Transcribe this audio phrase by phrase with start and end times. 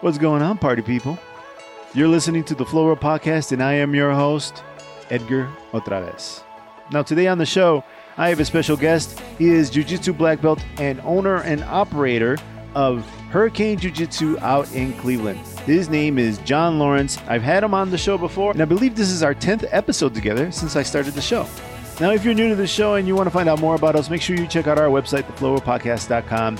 [0.00, 1.18] What's going on, party people?
[1.92, 4.62] You're listening to the World Podcast, and I am your host,
[5.10, 6.44] Edgar OtraVez.
[6.92, 7.82] Now, today on the show,
[8.16, 9.18] I have a special guest.
[9.38, 12.38] He is Jiu Jitsu black belt and owner and operator
[12.76, 15.40] of Hurricane Jiu Jitsu out in Cleveland.
[15.66, 17.18] His name is John Lawrence.
[17.26, 20.14] I've had him on the show before, and I believe this is our 10th episode
[20.14, 21.44] together since I started the show.
[22.00, 23.96] Now, if you're new to the show and you want to find out more about
[23.96, 26.56] us, make sure you check out our website, theflowrollpodcast.com.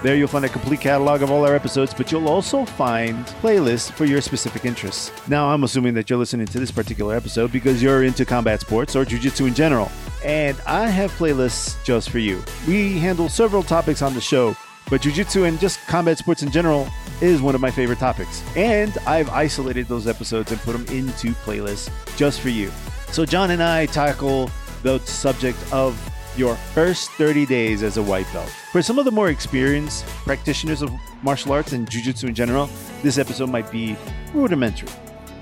[0.00, 3.90] There you'll find a complete catalog of all our episodes, but you'll also find playlists
[3.90, 5.10] for your specific interests.
[5.26, 8.94] Now, I'm assuming that you're listening to this particular episode because you're into combat sports
[8.94, 9.90] or jiu-jitsu in general.
[10.24, 12.40] And I have playlists just for you.
[12.68, 14.56] We handle several topics on the show,
[14.88, 16.86] but jiu-jitsu and just combat sports in general
[17.20, 18.44] is one of my favorite topics.
[18.56, 22.70] And I've isolated those episodes and put them into playlists just for you.
[23.10, 24.48] So John and I tackle
[24.84, 26.00] the subject of
[26.38, 28.48] your first 30 days as a white belt.
[28.72, 30.92] For some of the more experienced practitioners of
[31.22, 32.70] martial arts and jiu-jitsu in general,
[33.02, 33.96] this episode might be
[34.32, 34.88] rudimentary.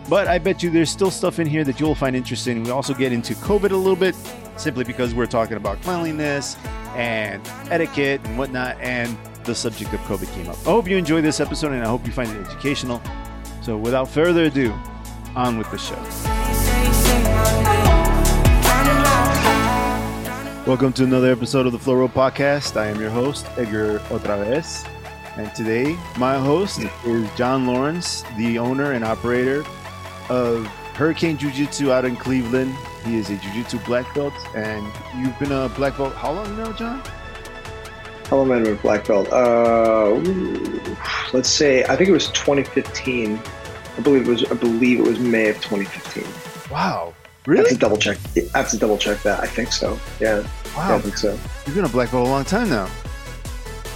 [0.08, 2.62] But I bet you there's still stuff in here that you'll find interesting.
[2.62, 4.14] We also get into COVID a little bit,
[4.56, 6.56] simply because we're talking about cleanliness
[6.94, 10.56] and etiquette and whatnot, and the subject of COVID came up.
[10.60, 13.02] I hope you enjoy this episode and I hope you find it educational.
[13.62, 14.72] So without further ado,
[15.34, 15.96] on with the show.
[20.66, 22.76] Welcome to another episode of the Flow Roll Podcast.
[22.76, 24.84] I am your host, Edgar OtraVez.
[25.36, 29.64] And today, my host is John Lawrence, the owner and operator
[30.28, 32.74] of Hurricane Jiu Jitsu out in Cleveland.
[33.04, 34.84] He is a Jiu Jitsu black belt, and
[35.16, 37.00] you've been a black belt how long now, John?
[38.24, 39.28] How long have I been a black belt?
[39.30, 40.14] Uh,
[41.32, 43.40] let's say I think it was 2015.
[43.96, 44.44] I believe it was.
[44.50, 46.24] I believe it was May of 2015.
[46.72, 47.14] Wow,
[47.48, 48.18] I have to double check.
[48.54, 49.40] I have to double check that.
[49.40, 49.98] I think so.
[50.20, 51.38] Yeah, yeah I Wow, think so.
[51.66, 52.88] you've been a black belt a long time now.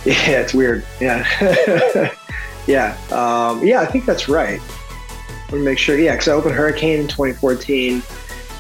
[0.05, 0.85] Yeah, it's weird.
[1.01, 1.27] Yeah,
[2.67, 3.81] yeah, um, yeah.
[3.81, 4.61] I think that's right.
[5.51, 5.99] Let me make sure.
[5.99, 8.03] Yeah, because I opened Hurricane in 2014, and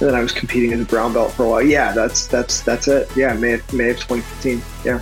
[0.00, 1.62] then I was competing as a brown belt for a while.
[1.62, 3.08] Yeah, that's that's that's it.
[3.16, 4.60] Yeah, May of, May of 2015.
[4.84, 5.00] Yeah,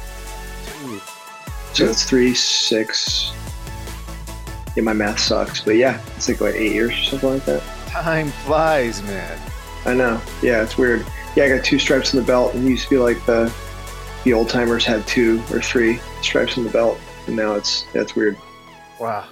[1.72, 3.32] so it's three six.
[4.76, 7.62] Yeah, my math sucks, but yeah, it's like what eight years or something like that.
[7.88, 9.40] Time flies, man.
[9.88, 10.20] I know.
[10.42, 11.02] Yeah, it's weird.
[11.34, 13.50] Yeah, I got two stripes in the belt, and used to be like the
[14.22, 18.14] the old timers had two or three stripes in the belt, and now it's that's
[18.14, 18.36] weird.
[19.00, 19.26] Wow.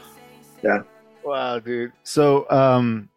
[0.64, 0.84] Yeah.
[1.22, 1.92] Wow, dude.
[2.04, 3.10] So, um,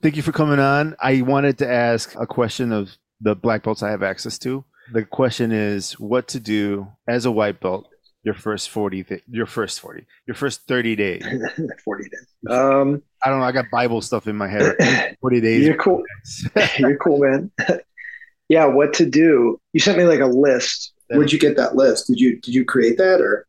[0.00, 0.96] thank you for coming on.
[0.98, 4.64] I wanted to ask a question of the black belts I have access to.
[4.90, 7.88] The question is what to do as a white belt
[8.22, 11.22] your first 40 th- your first 40 your first 30 days
[11.84, 12.26] Forty days.
[12.50, 16.02] Um, i don't know i got bible stuff in my head 40 days you're cool.
[16.78, 17.50] You're cool, man.
[18.48, 19.58] yeah, what to do?
[19.72, 20.92] You sent me like a list.
[21.08, 22.06] Where'd you get that list?
[22.08, 23.46] Did you did you create that or?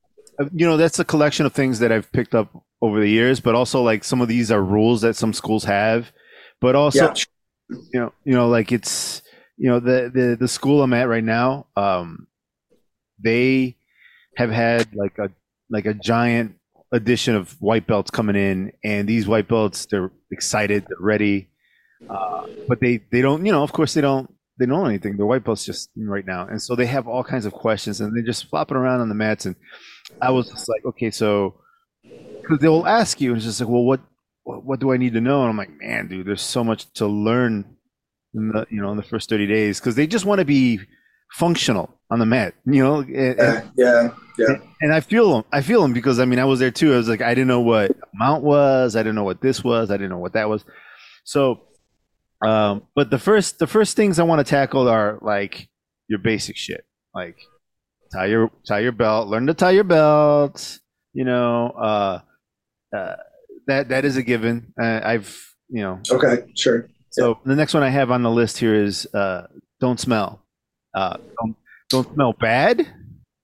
[0.53, 3.55] you know that's a collection of things that i've picked up over the years but
[3.55, 6.11] also like some of these are rules that some schools have
[6.61, 7.13] but also Yeah.
[7.91, 9.23] you know you know like it's
[9.57, 12.27] you know the the the school i'm at right now um
[13.19, 13.77] they
[14.35, 15.31] have had like a
[15.71, 16.55] like a giant
[16.91, 21.49] addition of white belts coming in and these white belts they're excited they're ready.
[22.09, 25.17] Uh, but they they don't you know of course they don't they don't know anything.
[25.17, 26.47] They're white belts just right now.
[26.47, 29.15] And so they have all kinds of questions and they're just flopping around on the
[29.15, 29.45] mats.
[29.45, 29.55] And
[30.21, 31.59] i was just like okay so
[32.41, 33.99] because they'll ask you and it's just like well what
[34.45, 35.41] what do i need to know?
[35.41, 37.77] And i'm like man dude there's so much to learn
[38.33, 39.79] in the you know in the first 30 days.
[39.79, 40.79] Because they just want to be
[41.33, 44.55] functional on the mat you know and, yeah, yeah.
[44.81, 45.43] and I feel them.
[45.51, 46.93] I feel them because I mean I was there too.
[46.93, 48.95] I was like I didn't know what mount was.
[48.95, 49.91] I didn't know what this was.
[49.91, 50.63] I didn't know what that was.
[51.23, 51.61] So,
[52.45, 55.67] um, but the first the first things I want to tackle are like
[56.07, 57.37] your basic shit, like
[58.13, 60.79] tie your tie your belt, learn to tie your belt.
[61.13, 62.19] You know, uh,
[62.95, 63.15] uh,
[63.67, 64.73] that that is a given.
[64.79, 65.35] Uh, I've
[65.69, 66.89] you know Okay, sure.
[67.09, 69.47] so the next one I have on the list here is uh,
[69.79, 70.43] don't smell.
[70.97, 71.55] Uh, don't,
[71.91, 72.75] don't smell bad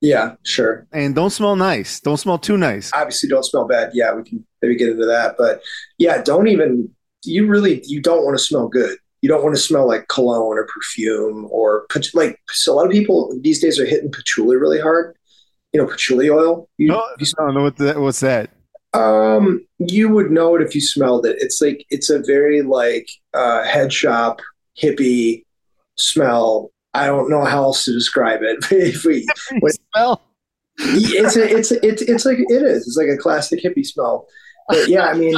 [0.01, 0.87] Yeah, sure.
[0.91, 1.99] and don't smell nice.
[1.99, 2.91] Don't smell too nice.
[2.93, 3.91] Obviously, don't smell bad.
[3.93, 5.35] Yeah, we can maybe get into that.
[5.37, 5.61] But
[5.97, 6.89] yeah, don't even.
[7.25, 8.97] You really you don't want to smell good.
[9.21, 12.39] You don't want to smell like cologne or perfume or like.
[12.49, 15.15] So a lot of people these days are hitting patchouli really hard.
[15.71, 16.67] You know, patchouli oil.
[16.77, 18.49] You, No, you I don't know what that, what's that.
[18.93, 21.37] Um, you would know it if you smelled it.
[21.39, 24.41] It's like it's a very like uh, head shop
[24.81, 25.45] hippie
[25.95, 26.72] smell.
[26.93, 28.59] I don't know how else to describe it.
[28.71, 29.25] if we,
[29.59, 30.21] What- smell.
[30.77, 32.87] it's a, it's a, it's it's like it is.
[32.87, 34.27] It's like a classic hippie smell.
[34.67, 35.35] But yeah, I mean,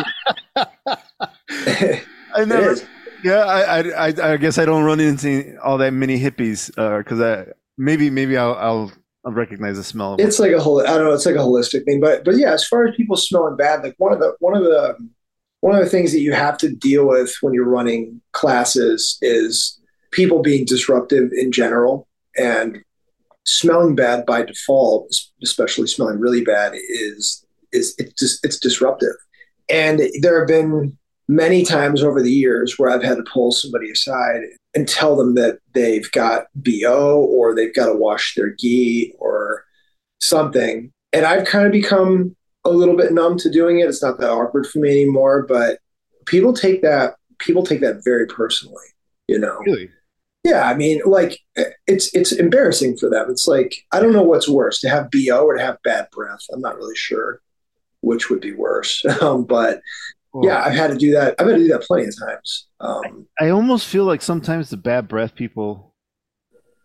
[0.55, 2.75] I never.
[3.23, 7.19] Yeah, I, I, I, guess I don't run into all that many hippies uh, because
[7.19, 8.91] I maybe maybe I'll, I'll
[9.25, 10.15] I'll recognize the smell.
[10.19, 10.81] It's like a whole.
[10.81, 11.13] I don't know.
[11.13, 13.95] It's like a holistic thing, but but yeah, as far as people smelling bad, like
[13.97, 14.95] one of the one of the
[15.61, 19.79] one of the things that you have to deal with when you're running classes is
[20.15, 22.07] people being disruptive in general
[22.37, 22.81] and
[23.43, 25.13] smelling bad by default,
[25.43, 29.15] especially smelling really bad, is is it's just it's disruptive.
[29.69, 30.97] And there have been
[31.27, 34.41] many times over the years where I've had to pull somebody aside
[34.73, 39.65] and tell them that they've got BO or they've got to wash their gi or
[40.21, 40.91] something.
[41.13, 43.89] And I've kind of become a little bit numb to doing it.
[43.89, 45.79] It's not that awkward for me anymore, but
[46.25, 48.85] people take that people take that very personally,
[49.27, 49.59] you know.
[49.65, 49.89] Really?
[50.45, 51.39] Yeah, I mean, like
[51.87, 53.31] it's it's embarrassing for them.
[53.31, 56.41] It's like I don't know what's worse, to have BO or to have bad breath.
[56.53, 57.41] I'm not really sure
[58.05, 59.03] which would be worse.
[59.21, 59.81] Um, but
[60.43, 61.35] yeah, I've had to do that.
[61.39, 62.67] I've had to do that plenty of times.
[62.79, 65.95] Um, I, I almost feel like sometimes the bad breath people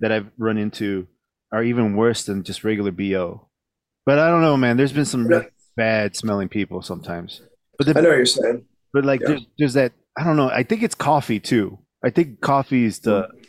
[0.00, 1.08] that I've run into
[1.52, 3.48] are even worse than just regular BO.
[4.06, 4.76] But I don't know, man.
[4.76, 7.42] There's been some really bad smelling people sometimes.
[7.76, 8.64] But the, I know what you're saying.
[8.92, 9.28] But like, yeah.
[9.28, 9.92] there's, there's that.
[10.16, 10.48] I don't know.
[10.48, 11.78] I think it's coffee too.
[12.04, 13.39] I think coffee is the mm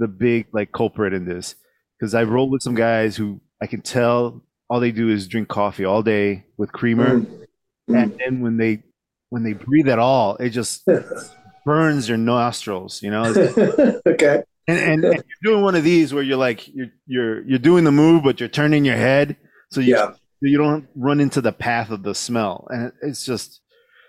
[0.00, 1.54] the big like culprit in this
[1.98, 5.48] because I roll with some guys who I can tell all they do is drink
[5.48, 7.46] coffee all day with creamer, mm.
[7.88, 8.82] and then when they
[9.28, 10.86] when they breathe at all, it just
[11.64, 13.02] burns your nostrils.
[13.02, 13.24] You know.
[14.06, 14.42] okay.
[14.68, 17.84] And, and, and, you're doing one of these where you're like you're you're you're doing
[17.84, 19.36] the move, but you're turning your head
[19.70, 20.12] so you yeah.
[20.40, 23.60] you don't run into the path of the smell, and it's just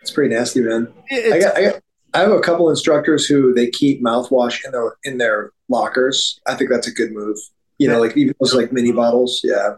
[0.01, 0.91] it's pretty nasty, man.
[1.11, 1.81] I got, I got
[2.13, 6.39] I have a couple instructors who they keep mouthwash in their in their lockers.
[6.47, 7.37] I think that's a good move.
[7.77, 9.41] You know, like even those like mini bottles.
[9.43, 9.75] Yeah.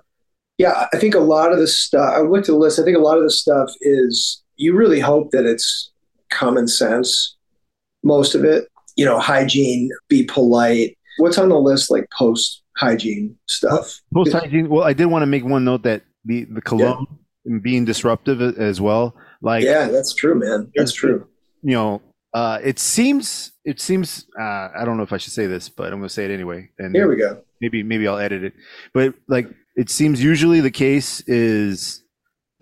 [0.58, 0.88] Yeah.
[0.94, 2.80] I think a lot of this stuff, I looked at the list.
[2.80, 5.92] I think a lot of this stuff is you really hope that it's
[6.30, 7.38] common sense.
[8.04, 10.98] Most of it, you know, hygiene, be polite.
[11.18, 14.02] What's on the list like post hygiene stuff?
[14.14, 14.68] Post hygiene.
[14.68, 17.08] Well, I did want to make one note that the, the cologne
[17.46, 17.60] yeah.
[17.62, 19.16] being disruptive as well.
[19.42, 20.72] Like, yeah, that's true, man.
[20.76, 21.28] That's true.
[21.64, 22.02] You know,
[22.34, 25.94] uh, it seems it seems uh, I don't know if I should say this, but
[25.94, 26.70] I'm going to say it anyway.
[26.80, 27.44] And here we go.
[27.62, 28.54] Maybe maybe I'll edit it.
[28.94, 32.04] But like it seems usually the case is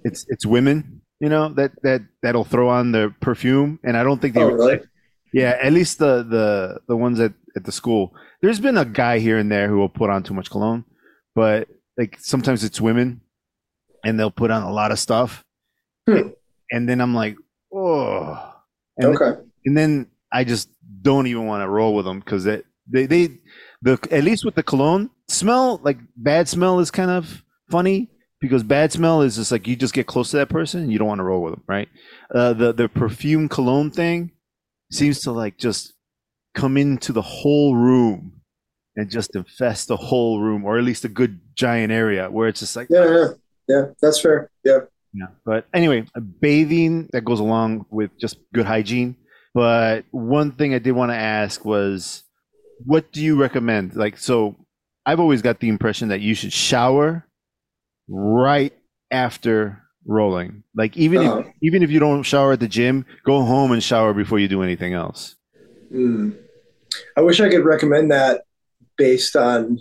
[0.03, 4.21] it's it's women, you know, that that that'll throw on the perfume, and I don't
[4.21, 4.41] think they.
[4.41, 4.81] Oh, really?
[5.33, 8.13] Yeah, at least the the the ones at at the school.
[8.41, 10.83] There's been a guy here and there who will put on too much cologne,
[11.33, 13.21] but like sometimes it's women,
[14.03, 15.45] and they'll put on a lot of stuff,
[16.09, 16.29] hmm.
[16.71, 17.37] and then I'm like,
[17.73, 18.47] oh.
[18.97, 19.39] And okay.
[19.39, 20.69] Then, and then I just
[21.01, 23.29] don't even want to roll with them because they, they they
[23.81, 28.09] the at least with the cologne smell like bad smell is kind of funny
[28.39, 30.97] because bad smell is just like you just get close to that person and you
[30.97, 31.87] don't want to roll with them, right?
[32.33, 34.31] Uh, the the perfume cologne thing
[34.91, 35.93] seems to like just
[36.53, 38.33] come into the whole room
[38.97, 42.59] and just infest the whole room, or at least a good giant area where it's
[42.59, 43.27] just like yeah, yeah,
[43.67, 44.79] yeah that's fair, yeah.
[45.13, 46.05] Yeah, but anyway,
[46.39, 49.17] bathing that goes along with just good hygiene
[49.53, 52.23] but one thing I did want to ask was,
[52.85, 53.95] what do you recommend?
[53.95, 54.55] Like, so
[55.05, 57.25] I've always got the impression that you should shower
[58.07, 58.73] right
[59.11, 60.63] after rolling.
[60.75, 61.39] Like, even uh-huh.
[61.39, 64.47] if even if you don't shower at the gym, go home and shower before you
[64.47, 65.35] do anything else.
[65.93, 66.37] Mm.
[67.17, 68.41] I wish I could recommend that
[68.97, 69.79] based on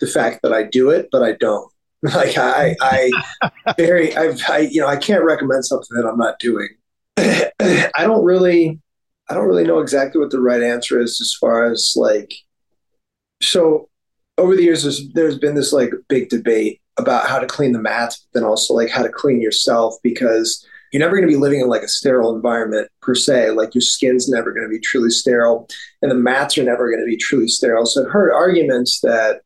[0.00, 1.70] the fact that I do it, but I don't.
[2.04, 3.10] Like I, I
[3.78, 6.68] very, I've, I, you know, I can't recommend something that I'm not doing.
[7.16, 8.78] I don't really,
[9.28, 12.32] I don't really know exactly what the right answer is as far as like.
[13.42, 13.88] So,
[14.38, 17.80] over the years, there's there's been this like big debate about how to clean the
[17.80, 21.40] mats, but then also like how to clean yourself because you're never going to be
[21.40, 23.50] living in like a sterile environment per se.
[23.50, 25.68] Like your skin's never going to be truly sterile,
[26.02, 27.86] and the mats are never going to be truly sterile.
[27.86, 29.40] So I've heard arguments that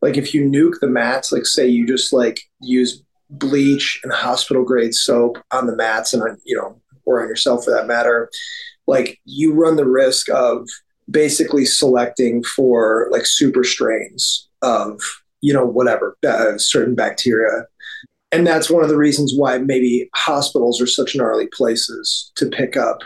[0.00, 4.62] like if you nuke the mats, like say you just like use bleach and hospital
[4.62, 8.30] grade soap on the mats and on you know or on yourself for that matter
[8.86, 10.68] like you run the risk of
[11.10, 15.00] basically selecting for like super strains of
[15.40, 17.66] you know whatever uh, certain bacteria.
[18.30, 22.76] And that's one of the reasons why maybe hospitals are such gnarly places to pick
[22.76, 23.00] up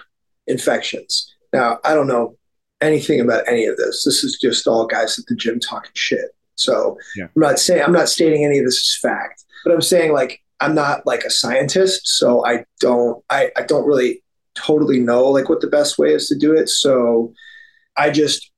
[0.47, 1.35] infections.
[1.52, 2.37] Now i don't know
[2.80, 4.04] anything about any of this.
[4.04, 6.37] This is just all guys at the gym talking shit.
[6.56, 7.25] So yeah.
[7.25, 10.40] i'm not saying i'm not stating any of this is fact but i'm saying like
[10.61, 14.23] i'm not like a scientist so i don't i, I don't really
[14.57, 16.69] totally know like what the best way is to do it.
[16.69, 17.33] So
[17.97, 18.51] I just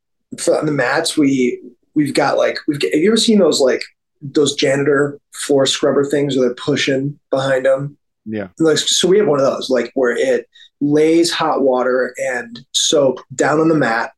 [0.49, 1.61] on the mats we
[1.95, 3.83] we've got like we've got, have you ever seen those like
[4.21, 7.97] those janitor floor scrubber things where they're pushing behind them?
[8.25, 8.49] Yeah.
[8.59, 10.49] Like so we have one of those like where it
[10.81, 14.13] lays hot water and soap down on the mat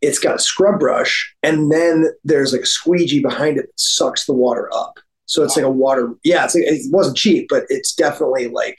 [0.00, 4.26] it's got a scrub brush, and then there's like a squeegee behind it that sucks
[4.26, 4.98] the water up.
[5.26, 6.14] So it's like a water.
[6.24, 8.78] Yeah, it's like, it wasn't cheap, but it's definitely like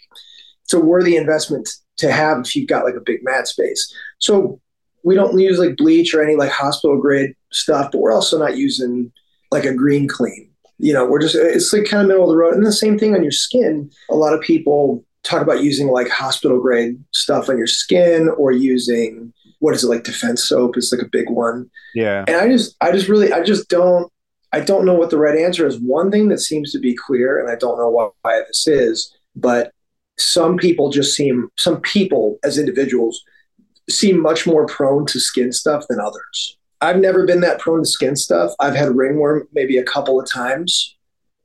[0.72, 3.94] it's a worthy investment to have if you've got like a big mat space.
[4.20, 4.62] So
[5.04, 8.56] we don't use like bleach or any like hospital grade stuff, but we're also not
[8.56, 9.12] using
[9.52, 10.50] like a green clean.
[10.78, 12.54] You know, we're just it's like kind of middle of the road.
[12.54, 13.92] And the same thing on your skin.
[14.10, 18.54] A lot of people talk about using like hospital grade stuff on your skin or
[18.54, 21.70] using what is it like defense soap is like a big one.
[21.94, 22.24] Yeah.
[22.28, 24.10] And I just I just really I just don't
[24.54, 25.80] I don't know what the right answer is.
[25.80, 29.74] One thing that seems to be clear, and I don't know why this is, but
[30.22, 33.24] some people just seem some people as individuals
[33.90, 36.58] seem much more prone to skin stuff than others.
[36.80, 38.52] I've never been that prone to skin stuff.
[38.60, 40.96] I've had ringworm maybe a couple of times.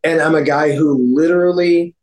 [0.05, 1.95] And I'm a guy who literally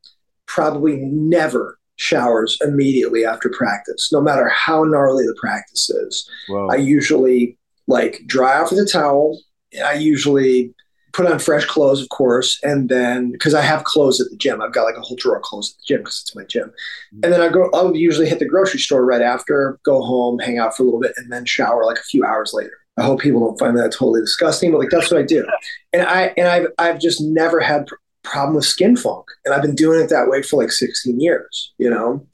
[0.46, 6.30] probably never showers immediately after practice, no matter how gnarly the practice is.
[6.70, 9.40] I usually like dry off with a towel.
[9.84, 10.74] I usually
[11.14, 14.62] put on fresh clothes, of course, and then because I have clothes at the gym,
[14.62, 16.74] I've got like a whole drawer of clothes at the gym because it's my gym.
[17.22, 20.58] And then I go, I'll usually hit the grocery store right after, go home, hang
[20.58, 22.74] out for a little bit, and then shower like a few hours later.
[22.98, 25.48] I hope people don't find that totally disgusting, but like that's what I do.
[25.94, 29.62] And I and I've I've just never had pr- problem with skin funk, and I've
[29.62, 31.74] been doing it that way for like 16 years.
[31.78, 32.26] You know,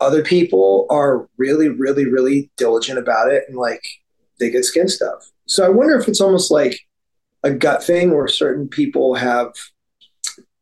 [0.00, 3.82] other people are really, really, really diligent about it, and like
[4.38, 5.30] they get skin stuff.
[5.46, 6.80] So I wonder if it's almost like
[7.42, 9.52] a gut thing where certain people have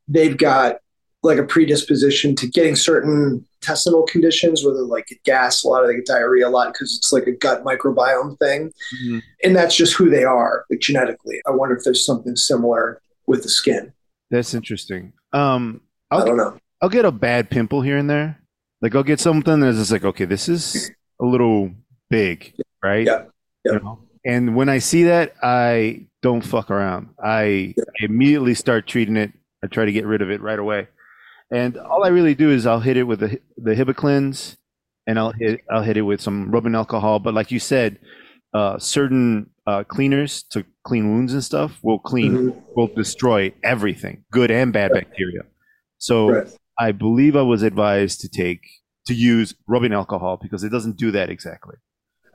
[0.06, 0.78] they've got
[1.22, 5.88] like a predisposition to getting certain intestinal conditions whether like get gas a lot or
[5.88, 8.68] they get diarrhea a lot because it's like a gut microbiome thing.
[8.68, 9.18] Mm-hmm.
[9.42, 11.40] and that's just who they are like genetically.
[11.46, 13.92] I wonder if there's something similar with the skin.
[14.30, 15.12] That's interesting.
[15.32, 15.80] Um
[16.10, 16.60] I'll, i do not know.
[16.80, 18.40] I'll get a bad pimple here and there.
[18.80, 21.72] Like i'll get something that's just like okay this is a little
[22.10, 23.04] big right?
[23.04, 23.24] Yeah,
[23.64, 23.72] yeah.
[23.72, 23.98] You know?
[24.24, 27.10] and when i see that i don't fuck around.
[27.22, 29.32] I immediately start treating it.
[29.62, 30.88] I try to get rid of it right away.
[31.50, 34.56] And all I really do is I'll hit it with the the Hibiclens,
[35.06, 37.18] and I'll hit I'll hit it with some rubbing alcohol.
[37.18, 37.98] But like you said,
[38.52, 42.60] uh, certain uh, cleaners to clean wounds and stuff will clean mm-hmm.
[42.76, 45.04] will destroy everything, good and bad right.
[45.04, 45.42] bacteria.
[45.98, 46.48] So right.
[46.78, 48.60] I believe I was advised to take
[49.06, 51.76] to use rubbing alcohol because it doesn't do that exactly.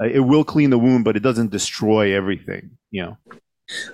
[0.01, 2.77] Uh, it will clean the wound, but it doesn't destroy everything.
[2.89, 3.17] You know.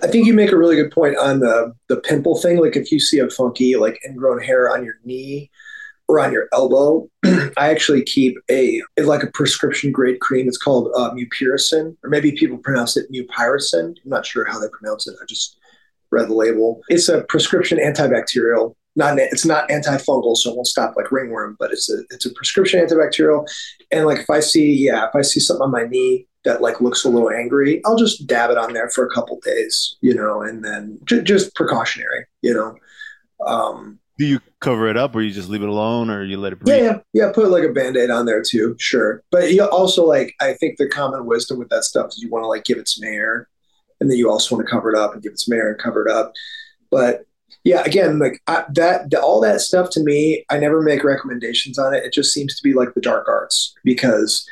[0.02, 2.58] I think you make a really good point on the the pimple thing.
[2.58, 5.50] Like if you see a funky like ingrown hair on your knee
[6.08, 10.48] or on your elbow, I actually keep a like a prescription grade cream.
[10.48, 13.96] It's called uh, mupirocin, or maybe people pronounce it mupirocin.
[14.04, 15.16] I'm not sure how they pronounce it.
[15.20, 15.58] I just
[16.10, 16.82] read the label.
[16.88, 18.74] It's a prescription antibacterial.
[18.96, 22.34] Not it's not antifungal, so it won't stop like ringworm, but it's a it's a
[22.34, 23.48] prescription antibacterial.
[23.92, 26.80] And like if I see yeah, if I see something on my knee that like
[26.80, 30.14] looks a little angry, I'll just dab it on there for a couple days, you
[30.14, 32.76] know, and then j- just precautionary, you know.
[33.46, 36.52] Um, Do you cover it up, or you just leave it alone, or you let
[36.52, 36.60] it?
[36.60, 36.76] Breathe?
[36.76, 37.32] Yeah, yeah, yeah.
[37.32, 39.22] Put like a band aid on there too, sure.
[39.30, 42.44] But you also like, I think the common wisdom with that stuff is you want
[42.44, 43.48] to like give it some air,
[44.00, 45.78] and then you also want to cover it up and give it some air and
[45.78, 46.32] cover it up.
[46.90, 47.26] But
[47.64, 51.78] yeah, again, like I, that, the, all that stuff to me, I never make recommendations
[51.78, 52.04] on it.
[52.04, 54.46] It just seems to be like the dark arts because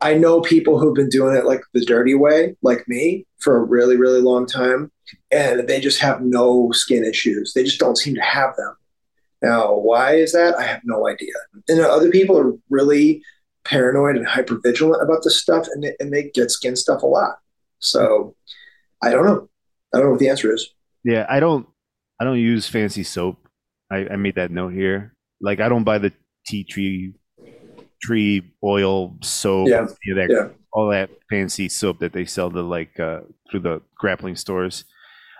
[0.00, 3.64] I know people who've been doing it like the dirty way, like me, for a
[3.64, 4.90] really, really long time,
[5.30, 7.52] and they just have no skin issues.
[7.52, 8.76] They just don't seem to have them.
[9.42, 10.56] Now, why is that?
[10.56, 11.32] I have no idea.
[11.68, 13.22] And other people are really
[13.64, 17.06] paranoid and hyper vigilant about this stuff, and they, and they get skin stuff a
[17.06, 17.36] lot.
[17.78, 18.34] So
[19.02, 19.48] I don't know.
[19.94, 20.68] I don't know what the answer is.
[21.04, 21.66] Yeah, I don't.
[22.20, 23.36] I don't use fancy soap.
[23.90, 25.14] I, I made that note here.
[25.40, 26.12] Like I don't buy the
[26.46, 27.12] tea tree
[28.06, 29.86] tree oil soap, yeah.
[30.14, 30.48] that, yeah.
[30.72, 33.20] all that fancy soap that they sell to like uh,
[33.50, 34.84] through the grappling stores.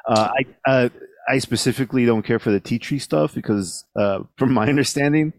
[0.08, 0.88] Uh, I uh,
[1.28, 5.32] I specifically don't care for the tea tree stuff because, uh, from my understanding,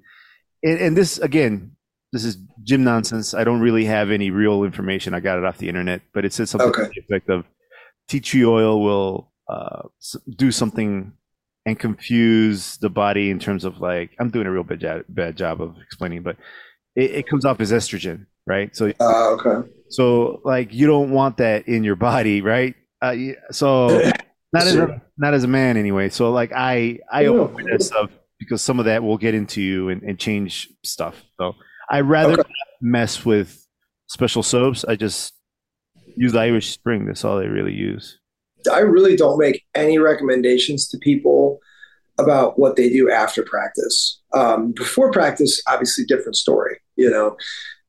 [0.63, 1.71] and, and, this again,
[2.11, 3.33] this is gym nonsense.
[3.33, 5.13] I don't really have any real information.
[5.13, 6.83] I got it off the internet, but it says something okay.
[6.83, 7.45] to the effect of
[8.07, 9.83] tea tree oil will uh,
[10.35, 11.13] do something
[11.65, 15.61] and confuse the body in terms of like I'm doing a real bad bad job
[15.61, 16.37] of explaining, but
[16.97, 18.75] it, it comes off as estrogen, right?
[18.75, 19.69] So, uh, okay.
[19.89, 22.75] So, like, you don't want that in your body, right?
[23.01, 23.15] Uh,
[23.51, 23.87] so,
[24.53, 26.09] not as a, not as a man, anyway.
[26.09, 29.89] So, like, I I avoid that stuff because some of that will get into you
[29.89, 31.23] and, and change stuff.
[31.39, 31.53] So,
[31.89, 32.51] I rather okay.
[32.81, 33.65] mess with
[34.07, 34.83] special soaps.
[34.83, 35.33] I just
[36.15, 37.05] use Irish Spring.
[37.05, 38.17] That's all I really use.
[38.73, 41.59] I really don't make any recommendations to people
[42.17, 44.19] about what they do after practice.
[44.33, 47.37] Um, before practice, obviously, different story, you know.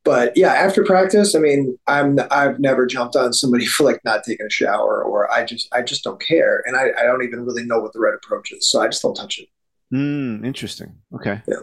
[0.04, 4.24] but yeah, after practice, I mean, I'm I've never jumped on somebody for like not
[4.24, 7.44] taking a shower, or I just I just don't care, and I, I don't even
[7.44, 9.48] really know what the right approach is, so I just don't touch it.
[9.92, 10.94] Mm, interesting.
[11.14, 11.40] Okay.
[11.48, 11.60] Yeah.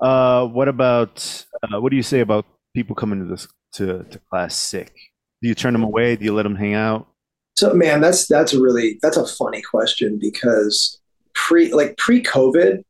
[0.00, 4.18] Uh, what about uh, what do you say about people coming to this to, to
[4.30, 4.94] class sick?
[5.42, 6.16] Do you turn them away?
[6.16, 7.08] Do you let them hang out?
[7.56, 11.00] So man, that's that's a really that's a funny question because
[11.34, 12.82] pre like pre COVID,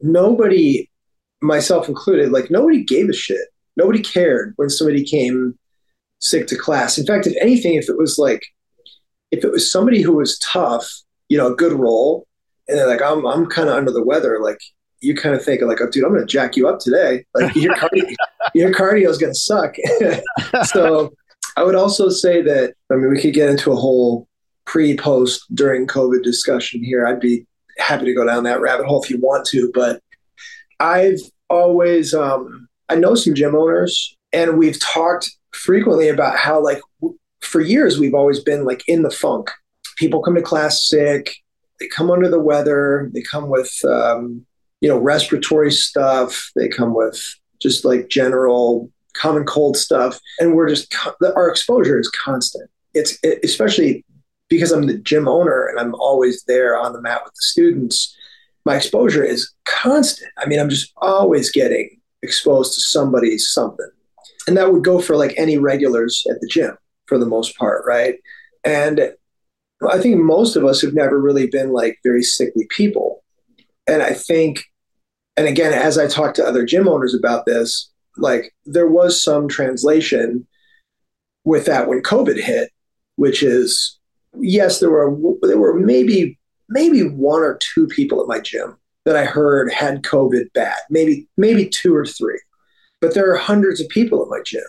[0.00, 0.88] nobody,
[1.42, 3.48] myself included, like nobody gave a shit.
[3.76, 5.58] Nobody cared when somebody came
[6.20, 6.98] sick to class.
[6.98, 8.42] In fact, if anything, if it was like
[9.30, 10.88] if it was somebody who was tough,
[11.28, 12.26] you know, a good role,
[12.68, 14.58] and they're like, I'm I'm kind of under the weather, like
[15.02, 17.24] you kind of think like, oh, dude, I'm going to jack you up today.
[17.34, 18.14] Like your cardio,
[18.54, 19.74] your cardio is going to suck.
[20.64, 21.12] so
[21.56, 24.28] I would also say that, I mean, we could get into a whole
[24.64, 27.06] pre post during COVID discussion here.
[27.06, 27.46] I'd be
[27.78, 30.00] happy to go down that rabbit hole if you want to, but
[30.78, 31.18] I've
[31.52, 36.80] always, um, I know some gym owners and we've talked frequently about how like
[37.40, 39.50] for years we've always been like in the funk.
[39.96, 41.34] People come to class sick,
[41.78, 44.44] they come under the weather, they come with um,
[44.80, 47.22] you know respiratory stuff, they come with
[47.60, 50.94] just like general common cold stuff, and we're just
[51.36, 52.68] our exposure is constant.
[52.94, 54.04] It's it, especially
[54.48, 58.16] because I'm the gym owner and I'm always there on the mat with the students.
[58.64, 60.30] My exposure is constant.
[60.38, 61.90] I mean, I'm just always getting
[62.22, 63.90] exposed to somebody something,
[64.46, 66.76] and that would go for like any regulars at the gym
[67.06, 68.16] for the most part, right?
[68.64, 69.12] And
[69.88, 73.24] I think most of us have never really been like very sickly people.
[73.88, 74.62] And I think,
[75.36, 79.48] and again, as I talk to other gym owners about this, like there was some
[79.48, 80.46] translation
[81.44, 82.70] with that when COVID hit,
[83.16, 83.98] which is
[84.38, 86.38] yes, there were there were maybe
[86.72, 91.28] maybe one or two people at my gym that I heard had COVID bad, maybe
[91.36, 92.40] maybe two or three,
[93.00, 94.62] but there are hundreds of people at my gym,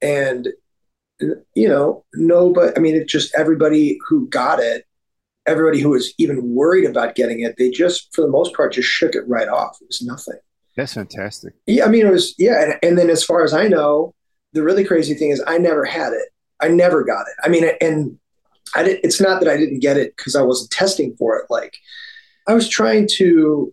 [0.00, 0.48] and
[1.54, 4.86] you know, nobody, I mean, it just everybody who got it,
[5.46, 8.88] everybody who was even worried about getting it, they just, for the most part, just
[8.88, 9.76] shook it right off.
[9.80, 10.38] It was nothing.
[10.76, 11.54] That's fantastic.
[11.66, 11.84] Yeah.
[11.84, 12.62] I mean, it was, yeah.
[12.62, 14.14] And, and then as far as I know,
[14.52, 16.28] the really crazy thing is I never had it.
[16.60, 17.34] I never got it.
[17.42, 18.18] I mean, and
[18.74, 21.46] I did, it's not that I didn't get it because I wasn't testing for it.
[21.50, 21.76] Like
[22.46, 23.72] I was trying to,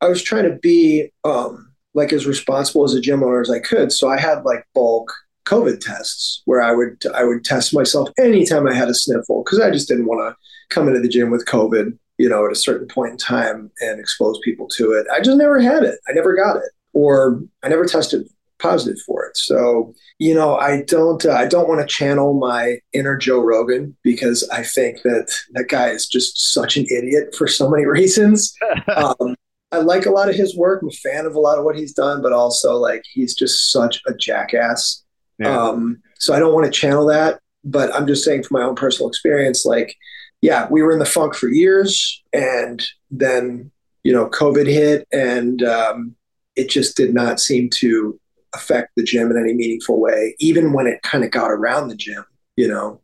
[0.00, 3.58] I was trying to be, um, like as responsible as a gym owner as I
[3.58, 3.90] could.
[3.90, 5.10] So I had like bulk
[5.46, 9.60] COVID tests where I would I would test myself anytime I had a sniffle because
[9.60, 10.36] I just didn't want to
[10.68, 13.98] come into the gym with COVID, you know, at a certain point in time and
[13.98, 15.06] expose people to it.
[15.12, 15.98] I just never had it.
[16.08, 18.28] I never got it, or I never tested
[18.60, 19.36] positive for it.
[19.36, 23.96] So you know, I don't uh, I don't want to channel my inner Joe Rogan
[24.02, 28.54] because I think that that guy is just such an idiot for so many reasons.
[28.94, 29.34] Um,
[29.72, 30.80] I like a lot of his work.
[30.80, 33.72] I'm a fan of a lot of what he's done, but also like he's just
[33.72, 35.04] such a jackass
[35.38, 35.58] yeah.
[35.58, 38.74] Um, so I don't want to channel that, but I'm just saying from my own
[38.74, 39.94] personal experience, like,
[40.40, 43.70] yeah, we were in the funk for years, and then
[44.02, 46.14] you know COVID hit, and um,
[46.56, 48.18] it just did not seem to
[48.56, 51.96] affect the gym in any meaningful way, even when it kind of got around the
[51.96, 52.24] gym,
[52.56, 53.00] you know.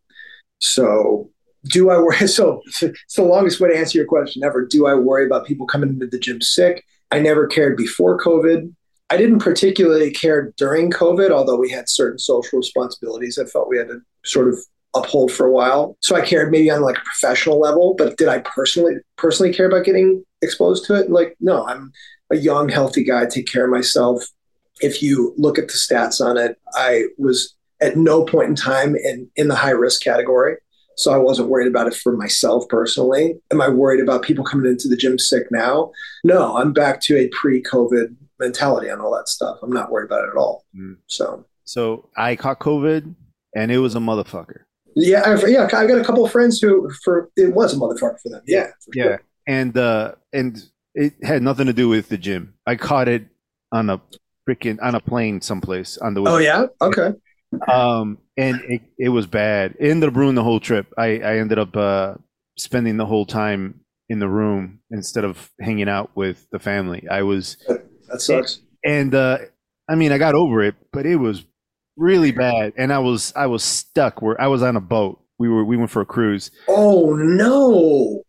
[0.61, 1.31] So
[1.65, 2.17] do I worry?
[2.29, 4.67] So it's the longest way to answer your question ever.
[4.67, 6.85] Do I worry about people coming into the gym sick?
[7.11, 8.73] I never cared before COVID.
[9.11, 13.77] I didn't particularly care during COVID, although we had certain social responsibilities I felt we
[13.77, 14.59] had to sort of
[14.95, 15.97] uphold for a while.
[16.01, 19.67] So I cared maybe on like a professional level, but did I personally personally care
[19.67, 21.11] about getting exposed to it?
[21.11, 21.93] Like, no, I'm
[22.31, 24.25] a young, healthy guy, take care of myself.
[24.83, 28.95] If you look at the stats on it, I was at no point in time
[28.97, 30.57] in, in the high risk category.
[30.97, 33.41] So I wasn't worried about it for myself personally.
[33.51, 35.91] Am I worried about people coming into the gym sick now?
[36.23, 39.59] No, I'm back to a pre COVID mentality on all that stuff.
[39.63, 40.65] I'm not worried about it at all.
[40.77, 40.99] Mm.
[41.07, 43.15] So, so I caught COVID,
[43.57, 44.61] and it was a motherfucker.
[44.95, 45.65] Yeah, I've, yeah.
[45.65, 48.43] I got a couple of friends who, for it was a motherfucker for them.
[48.47, 49.23] Yeah, for yeah, sure.
[49.47, 50.63] and uh, and
[50.95, 52.55] it had nothing to do with the gym.
[52.67, 53.27] I caught it
[53.73, 54.01] on a
[54.49, 56.31] freaking on a plane someplace on the way.
[56.31, 57.13] Oh yeah, okay.
[57.71, 59.75] Um, and it, it was bad.
[59.79, 60.93] It ended up ruining the whole trip.
[60.97, 62.15] I I ended up uh
[62.59, 67.07] spending the whole time in the room instead of hanging out with the family.
[67.11, 67.57] I was
[68.09, 68.61] that sucks.
[68.85, 69.39] And uh,
[69.89, 71.45] I mean, I got over it, but it was
[71.97, 75.21] really bad, and I was I was stuck where I was on a boat.
[75.39, 76.51] We were we went for a cruise.
[76.69, 78.23] Oh no!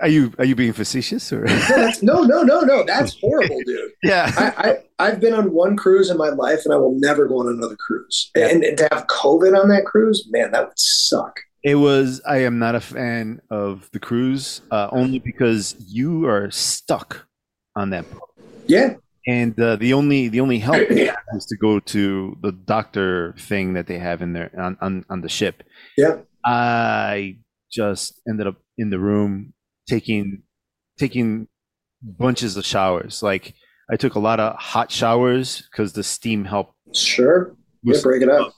[0.00, 1.44] Are you are you being facetious or?
[2.02, 2.84] no, no, no, no.
[2.84, 3.90] That's horrible, dude.
[4.02, 7.26] yeah, I, I have been on one cruise in my life, and I will never
[7.26, 8.30] go on another cruise.
[8.36, 8.48] Yeah.
[8.48, 11.40] And, and to have COVID on that cruise, man, that would suck.
[11.62, 12.20] It was.
[12.26, 17.26] I am not a fan of the cruise, uh, only because you are stuck
[17.76, 18.28] on that boat.
[18.66, 18.94] Yeah,
[19.26, 23.86] and uh, the only the only help is to go to the doctor thing that
[23.86, 25.62] they have in there on on, on the ship.
[25.96, 26.26] Yep.
[26.44, 27.36] I
[27.70, 29.52] just ended up in the room
[29.90, 30.42] taking
[30.98, 31.48] taking
[32.02, 33.22] bunches of showers.
[33.22, 33.54] Like
[33.90, 36.74] I took a lot of hot showers because the steam helped.
[36.94, 37.56] Sure.
[37.82, 38.52] Yeah, break it up.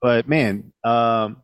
[0.00, 1.42] But man, um,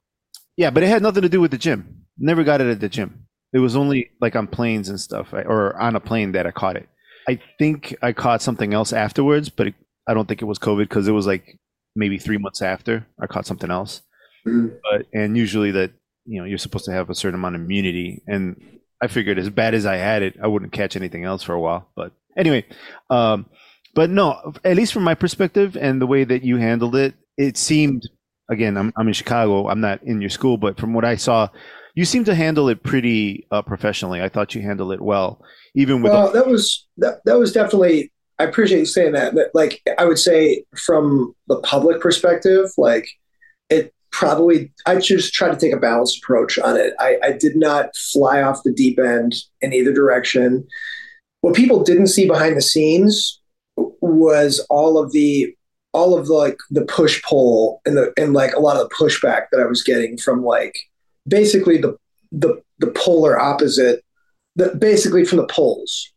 [0.57, 2.05] yeah, but it had nothing to do with the gym.
[2.19, 3.27] Never got it at the gym.
[3.53, 6.77] It was only like on planes and stuff, or on a plane that I caught
[6.77, 6.89] it.
[7.29, 9.75] I think I caught something else afterwards, but it,
[10.07, 11.59] I don't think it was COVID because it was like
[11.95, 14.03] maybe three months after I caught something else.
[14.47, 14.77] Mm-hmm.
[14.83, 15.93] But and usually that
[16.27, 18.57] you know you're supposed to have a certain amount of immunity, and
[19.01, 21.61] I figured as bad as I had it, I wouldn't catch anything else for a
[21.61, 21.89] while.
[21.95, 22.65] But anyway,
[23.11, 23.47] um,
[23.95, 27.57] but no, at least from my perspective and the way that you handled it, it
[27.57, 28.09] seemed
[28.51, 29.69] again I'm I'm in Chicago.
[29.69, 31.49] I'm not in your school, but from what I saw,
[31.95, 34.23] you seem to handle it pretty uh, professionally.
[34.23, 35.43] I thought you handled it well,
[35.75, 36.13] even with.
[36.13, 38.13] Well, that was that, that was definitely.
[38.39, 39.35] I appreciate you saying that.
[39.35, 43.09] But like, I would say from the public perspective, like
[43.71, 44.73] it probably.
[44.87, 46.95] I just try to take a balanced approach on it.
[46.99, 50.67] I, I did not fly off the deep end in either direction.
[51.43, 53.41] What people didn't see behind the scenes
[53.77, 55.55] was all of the
[55.93, 58.95] all of the, like the push pull and the and like a lot of the
[58.95, 60.77] pushback that I was getting from like
[61.29, 61.97] basically the
[62.33, 64.03] the the polar opposite,
[64.57, 66.11] the, basically from the polls,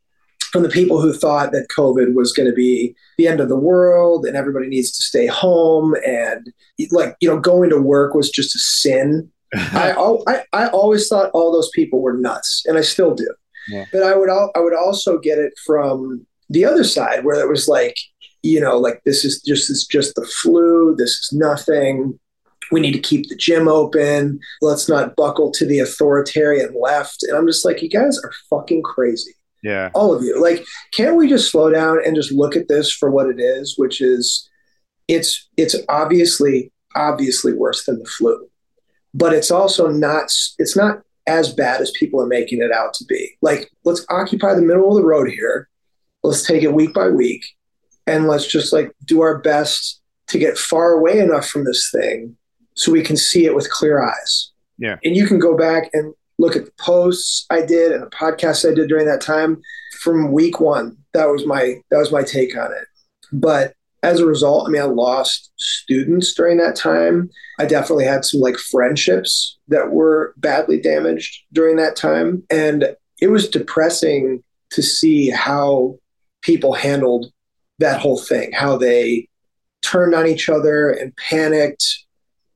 [0.51, 3.57] from the people who thought that COVID was going to be the end of the
[3.57, 6.51] world and everybody needs to stay home and
[6.91, 9.31] like you know going to work was just a sin.
[9.53, 9.93] I,
[10.27, 13.33] I I always thought all those people were nuts, and I still do.
[13.67, 13.85] Yeah.
[13.91, 17.67] But I would I would also get it from the other side where it was
[17.67, 17.97] like
[18.41, 20.95] you know like this is just this is just the flu.
[20.95, 22.19] This is nothing
[22.71, 24.39] we need to keep the gym open.
[24.62, 27.23] Let's not buckle to the authoritarian left.
[27.23, 29.33] And I'm just like, you guys are fucking crazy.
[29.62, 29.89] Yeah.
[29.93, 30.41] All of you.
[30.41, 33.76] Like, can't we just slow down and just look at this for what it is,
[33.78, 34.50] which is
[35.08, 38.48] it's it's obviously obviously worse than the flu.
[39.13, 43.06] But it's also not it's not as bad as people are making it out to
[43.06, 43.38] be.
[43.41, 45.69] Like, let's occupy the middle of the road here.
[46.24, 47.45] Let's take it week by week
[48.08, 52.36] and let's just like do our best to get far away enough from this thing
[52.76, 54.52] so we can see it with clear eyes.
[54.78, 54.98] Yeah.
[55.04, 58.69] And you can go back and look at the posts I did and the podcasts
[58.69, 59.62] I did during that time
[59.99, 60.97] from week one.
[61.13, 62.88] That was my that was my take on it.
[63.32, 67.30] But as a result, I mean, I lost students during that time.
[67.60, 72.43] I definitely had some like friendships that were badly damaged during that time.
[72.49, 75.99] And it was depressing to see how
[76.41, 77.32] people handled
[77.80, 79.28] that whole thing, how they
[79.82, 81.86] turned on each other and panicked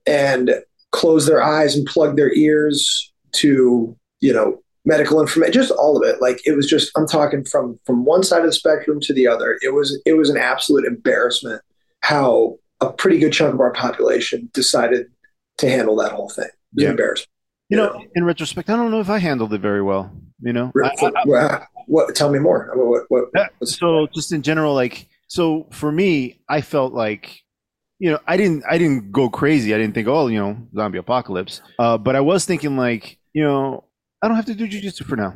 [0.06, 5.96] and closed their eyes and plugged their ears to you know medical information just all
[5.96, 9.00] of it like it was just i'm talking from from one side of the spectrum
[9.00, 11.62] to the other it was it was an absolute embarrassment
[12.00, 15.06] how a pretty good chunk of our population decided
[15.56, 16.90] to handle that whole thing it was yeah.
[16.90, 17.28] embarrassing
[17.70, 20.12] you know, in retrospect, I don't know if I handled it very well.
[20.40, 22.14] You know, I, I, what?
[22.14, 22.70] Tell me more.
[22.74, 23.04] What?
[23.08, 23.24] What?
[23.32, 27.40] what so, just in general, like, so for me, I felt like
[27.98, 29.74] you know, I didn't I didn't go crazy.
[29.74, 31.62] I didn't think, oh, you know, zombie apocalypse.
[31.78, 33.84] Uh, but I was thinking like, you know,
[34.22, 35.34] I don't have to do jujitsu for now.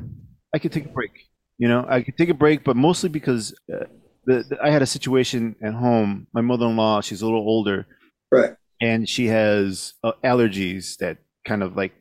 [0.55, 1.11] I could take a break.
[1.59, 3.85] You know, I could take a break, but mostly because uh,
[4.25, 6.29] the, the, I had a situation at home.
[6.33, 7.87] My mother-in-law, she's a little older,
[8.31, 11.93] right, and she has uh, allergies that kind of like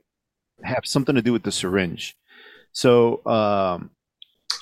[0.64, 2.16] have something to do with the syringe.
[2.72, 3.90] So, um,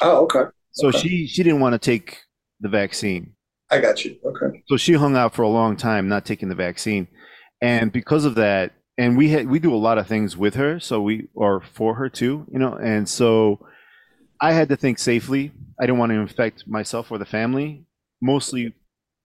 [0.01, 0.49] oh, okay.
[0.71, 0.99] So okay.
[0.99, 2.21] she she didn't want to take
[2.61, 3.33] the vaccine.
[3.69, 4.15] I got you.
[4.23, 4.63] Okay.
[4.67, 7.07] So she hung out for a long time, not taking the vaccine,
[7.61, 10.79] and because of that, and we had we do a lot of things with her,
[10.79, 13.65] so we or for her too, you know, and so
[14.41, 15.51] I had to think safely.
[15.79, 17.85] I didn't want to infect myself or the family,
[18.21, 18.73] mostly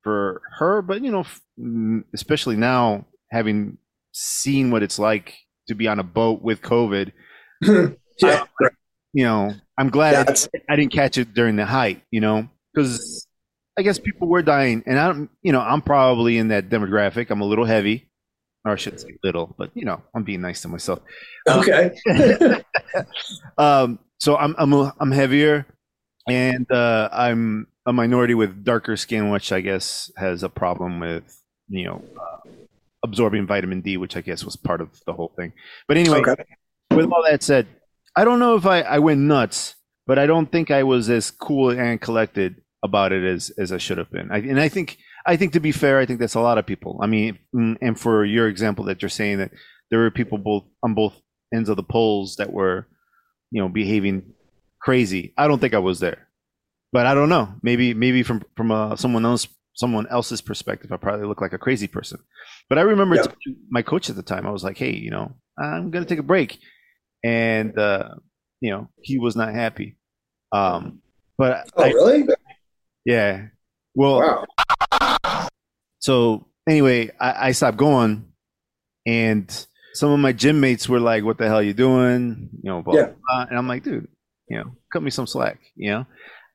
[0.03, 1.25] for her, but you know,
[1.59, 3.79] mm, especially now having
[4.13, 5.35] seen what it's like
[5.69, 7.13] to be on a boat with COVID.
[7.63, 8.45] yeah.
[8.63, 8.69] I,
[9.13, 13.27] you know, I'm glad I, I didn't catch it during the height, you know, because
[13.79, 17.31] I guess people were dying, and I'm, you know, I'm probably in that demographic.
[17.31, 18.10] I'm a little heavy,
[18.65, 21.01] or I shouldn't say little, but you know, I'm being nice to myself.
[21.49, 21.93] Okay.
[23.59, 25.67] um, so I'm I'm I'm heavier,
[26.29, 31.43] and uh, I'm a minority with darker skin, which I guess has a problem with
[31.69, 32.51] you know uh,
[33.03, 35.53] absorbing vitamin D, which I guess was part of the whole thing.
[35.89, 36.45] But anyway, okay.
[36.91, 37.67] with all that said,
[38.15, 39.75] I don't know if I I went nuts,
[40.07, 43.79] but I don't think I was as cool and collected about it as as I
[43.79, 44.31] should have been.
[44.31, 46.67] I, and I think I think to be fair, I think that's a lot of
[46.67, 46.99] people.
[47.03, 49.53] I mean, mm, and for your example that you're saying that
[49.91, 51.21] there were people both on both
[51.53, 52.87] ends of the polls that were,
[53.51, 54.33] you know, behaving
[54.81, 55.35] crazy.
[55.37, 56.29] I don't think I was there.
[56.93, 57.55] but I don't know.
[57.63, 61.59] Maybe maybe from from uh, someone else someone else's perspective, I probably look like a
[61.59, 62.21] crazy person.
[62.69, 63.27] But I remember yeah.
[63.71, 64.47] my coach at the time.
[64.47, 66.59] I was like, "Hey, you know, I'm gonna take a break,"
[67.25, 68.15] and uh,
[68.61, 69.97] you know, he was not happy.
[70.53, 71.01] Um,
[71.39, 72.29] but oh, I, really?
[73.05, 73.47] Yeah.
[73.95, 74.21] Well.
[74.21, 74.47] Wow.
[76.01, 78.27] So anyway, I, I stopped going,
[79.07, 82.71] and some of my gym mates were like, "What the hell are you doing?" You
[82.71, 83.11] know, blah, yeah.
[83.29, 83.47] Blah.
[83.49, 84.09] and I'm like, "Dude,
[84.49, 86.07] you know, cut me some slack." You know,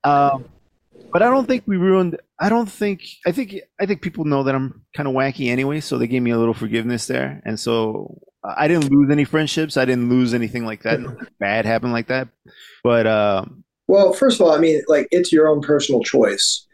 [0.04, 0.46] um,
[1.14, 2.20] but I don't think we ruined.
[2.40, 3.04] I don't think.
[3.26, 3.56] I think.
[3.80, 6.38] I think people know that I'm kind of wacky anyway, so they gave me a
[6.38, 9.78] little forgiveness there, and so I didn't lose any friendships.
[9.78, 11.00] I didn't lose anything like that.
[11.40, 12.28] bad happened like that.
[12.84, 16.66] But um, well, first of all, I mean, like it's your own personal choice.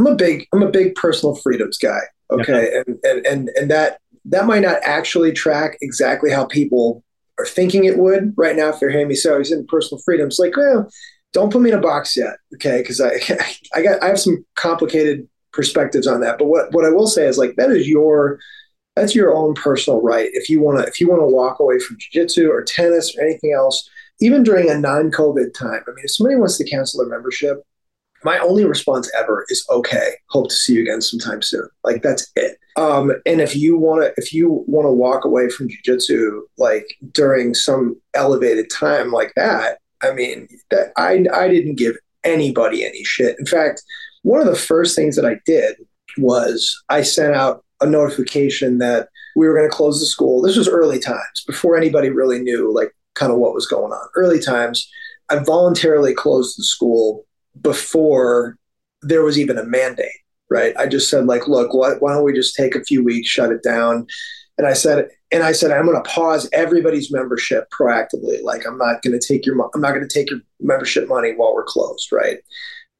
[0.00, 0.46] I'm a big.
[0.52, 2.00] I'm a big personal freedoms guy.
[2.30, 2.82] Okay, yeah.
[2.86, 7.04] and and and and that that might not actually track exactly how people
[7.38, 8.70] are thinking it would right now.
[8.70, 10.90] If they're hearing me say, "Oh, he's in personal freedoms," like, well,
[11.34, 12.78] don't put me in a box yet, okay?
[12.80, 13.20] Because I
[13.74, 16.38] I got I have some complicated perspectives on that.
[16.38, 18.38] But what what I will say is like that is your
[18.96, 20.30] that's your own personal right.
[20.32, 23.22] If you want to if you want to walk away from jiu-jitsu or tennis or
[23.22, 23.86] anything else,
[24.20, 25.82] even during a non-COVID time.
[25.86, 27.62] I mean, if somebody wants to cancel their membership,
[28.24, 30.12] my only response ever is okay.
[30.28, 31.68] Hope to see you again sometime soon.
[31.84, 32.58] Like that's it.
[32.76, 36.86] Um, and if you want to, if you want to walk away from jujitsu like
[37.12, 43.04] during some elevated time like that, I mean, that I I didn't give anybody any
[43.04, 43.36] shit.
[43.38, 43.82] In fact,
[44.22, 45.76] one of the first things that I did
[46.18, 50.42] was I sent out a notification that we were going to close the school.
[50.42, 54.08] This was early times before anybody really knew like kind of what was going on.
[54.16, 54.88] Early times,
[55.30, 57.24] I voluntarily closed the school
[57.60, 58.56] before
[59.02, 60.12] there was even a mandate.
[60.52, 60.76] Right?
[60.76, 63.52] I just said like, look, why, why don't we just take a few weeks, shut
[63.52, 64.04] it down?
[64.58, 68.42] And I said, and I said, I'm going to pause everybody's membership proactively.
[68.42, 71.34] Like, I'm not going to take your, I'm not going to take your membership money
[71.36, 72.38] while we're closed, right?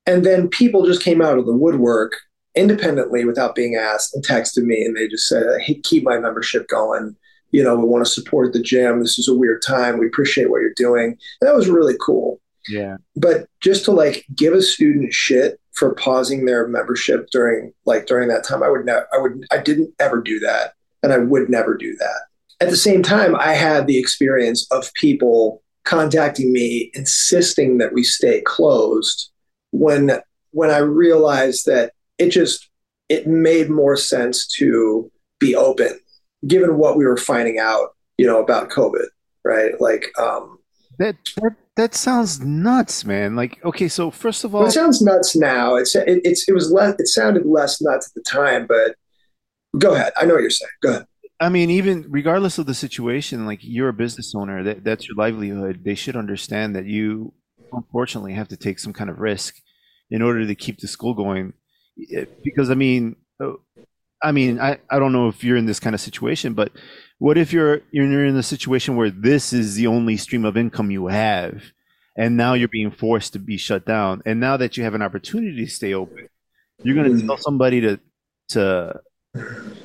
[0.06, 2.12] And then people just came out of the woodwork
[2.54, 6.68] independently without being asked and texted me, and they just said, hey, keep my membership
[6.68, 7.16] going.
[7.50, 9.00] You know, we want to support the gym.
[9.00, 9.98] This is a weird time.
[9.98, 11.18] We appreciate what you're doing.
[11.40, 12.39] And that was really cool.
[12.68, 12.96] Yeah.
[13.16, 18.28] But just to like give a student shit for pausing their membership during like during
[18.28, 21.48] that time, I would never, I would, I didn't ever do that and I would
[21.48, 22.20] never do that.
[22.60, 28.02] At the same time, I had the experience of people contacting me insisting that we
[28.02, 29.30] stay closed
[29.72, 30.20] when
[30.52, 32.68] when I realized that it just
[33.08, 35.98] it made more sense to be open
[36.46, 39.06] given what we were finding out, you know, about COVID,
[39.44, 39.80] right?
[39.80, 40.58] Like um
[40.98, 43.36] that that that sounds nuts, man.
[43.36, 45.76] Like, okay, so first of all, well, it sounds nuts now.
[45.76, 46.94] It's it, it's it was less.
[46.98, 48.96] It sounded less nuts at the time, but
[49.78, 50.12] Go ahead.
[50.16, 50.70] I know what you're saying.
[50.82, 51.06] Go ahead.
[51.40, 55.16] I mean, even regardless of the situation, like you're a business owner, that, that's your
[55.16, 55.82] livelihood.
[55.84, 57.32] They should understand that you,
[57.72, 59.56] unfortunately, have to take some kind of risk
[60.10, 61.54] in order to keep the school going.
[62.44, 63.52] Because I mean, uh,
[64.22, 66.72] I mean, I, I don't know if you're in this kind of situation, but
[67.20, 70.90] what if you're you're in a situation where this is the only stream of income
[70.90, 71.62] you have,
[72.16, 75.02] and now you're being forced to be shut down, and now that you have an
[75.02, 76.28] opportunity to stay open,
[76.82, 77.26] you're going to mm.
[77.26, 78.00] tell somebody to
[78.48, 79.00] to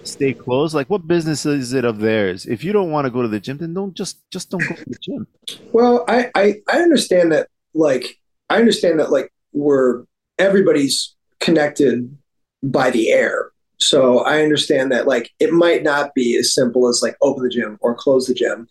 [0.03, 0.73] stay closed?
[0.73, 2.45] Like what business is it of theirs?
[2.45, 4.73] If you don't want to go to the gym then don't just just don't go
[4.73, 5.27] to the gym.
[5.73, 8.17] Well i i, I understand that like
[8.49, 10.05] i understand that like we're
[10.39, 12.17] everybody's connected
[12.63, 17.01] by the air so i understand that like it might not be as simple as
[17.01, 18.67] like open the gym or close the gym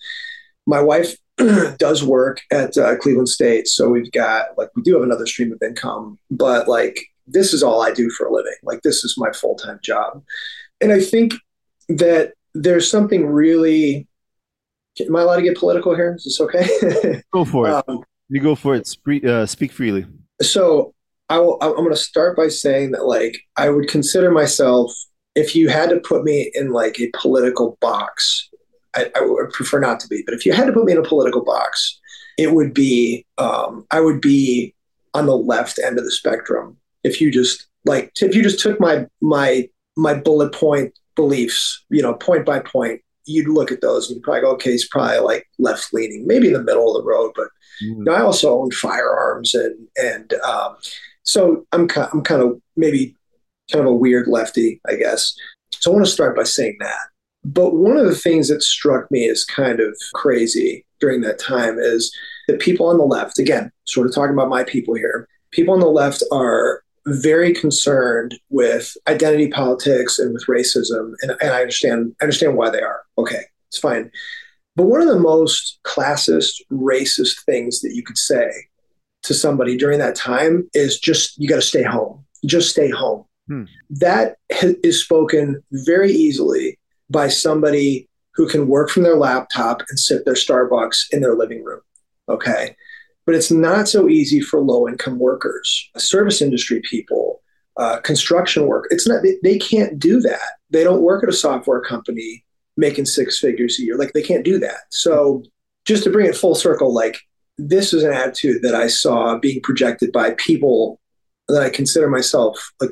[0.66, 1.16] my wife
[1.78, 5.52] does work at uh, cleveland state so we've got like we do have another stream
[5.52, 9.16] of income but like this is all i do for a living like this is
[9.18, 10.22] my full-time job
[10.80, 11.34] and I think
[11.88, 14.06] that there's something really.
[15.00, 16.14] Am I allowed to get political here?
[16.14, 17.22] Is this okay?
[17.32, 17.84] go for it.
[17.88, 18.86] Um, you go for it.
[18.86, 20.06] Speak, uh, speak freely.
[20.40, 20.93] So
[21.28, 24.92] I will, I'm going to start by saying that, like, I would consider myself,
[25.34, 28.48] if you had to put me in like a political box,
[28.94, 30.98] I, I would prefer not to be, but if you had to put me in
[30.98, 31.98] a political box,
[32.38, 34.74] it would be, um, I would be
[35.14, 36.76] on the left end of the spectrum.
[37.02, 42.02] If you just like, if you just took my my my bullet point beliefs, you
[42.02, 45.18] know, point by point, you'd look at those and you'd probably go, okay, he's probably
[45.18, 47.32] like left leaning, maybe in the middle of the road.
[47.34, 47.48] But
[47.82, 47.98] mm.
[47.98, 50.76] you know, I also own firearms, and and um,
[51.24, 53.16] so I'm I'm kind of maybe
[53.72, 55.34] kind of a weird lefty, I guess.
[55.72, 56.98] So I want to start by saying that.
[57.44, 61.78] But one of the things that struck me as kind of crazy during that time
[61.78, 62.14] is
[62.48, 65.80] that people on the left, again, sort of talking about my people here, people on
[65.80, 72.14] the left are very concerned with identity politics and with racism, and, and I understand
[72.20, 73.02] I understand why they are.
[73.18, 74.10] Okay, it's fine.
[74.76, 78.50] But one of the most classist, racist things that you could say
[79.24, 82.24] to somebody during that time is just you got to stay home.
[82.46, 83.24] Just stay home.
[83.48, 83.64] Hmm.
[83.90, 86.78] That is spoken very easily
[87.10, 91.62] by somebody who can work from their laptop and sip their Starbucks in their living
[91.62, 91.80] room.
[92.28, 92.74] Okay.
[93.26, 97.40] But it's not so easy for low income workers, service industry people,
[97.76, 98.86] uh, construction work.
[98.90, 100.58] It's not, they, they can't do that.
[100.70, 102.44] They don't work at a software company
[102.76, 103.96] making six figures a year.
[103.96, 104.80] Like they can't do that.
[104.90, 105.42] So
[105.84, 107.18] just to bring it full circle, like
[107.58, 111.00] this is an attitude that I saw being projected by people
[111.48, 112.90] that I consider myself like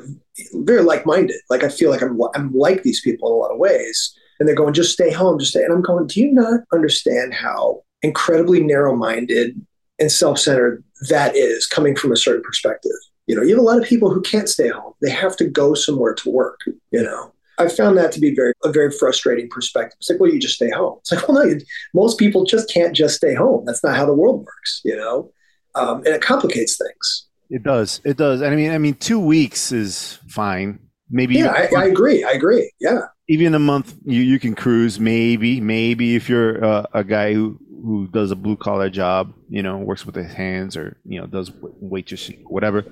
[0.55, 1.37] very like-minded.
[1.51, 4.48] Like I feel like I'm I'm like these people in a lot of ways, and
[4.48, 5.62] they're going, just stay home, just stay.
[5.64, 9.61] And I'm going, do you not understand how incredibly narrow-minded
[9.98, 12.92] and self-centered that is coming from a certain perspective?
[13.27, 15.48] You know, you have a lot of people who can't stay home; they have to
[15.48, 16.61] go somewhere to work.
[16.90, 19.97] You know, I found that to be very a very frustrating perspective.
[20.01, 20.99] It's like, well, you just stay home.
[21.01, 21.61] It's like, well, no, you,
[21.95, 23.65] most people just can't just stay home.
[23.67, 24.81] That's not how the world works.
[24.85, 25.31] You know,
[25.75, 27.27] um, and it complicates things.
[27.51, 28.01] It does.
[28.05, 28.41] It does.
[28.41, 30.79] And I mean, I mean, two weeks is fine.
[31.11, 31.35] Maybe.
[31.35, 32.25] Yeah, I, I, agree.
[32.25, 32.73] I agree.
[32.81, 33.03] Yeah.
[33.29, 34.99] Even a month, you, you can cruise.
[34.99, 39.62] Maybe, maybe if you're uh, a guy who who does a blue collar job, you
[39.62, 42.85] know, works with his hands or you know does waitress, whatever.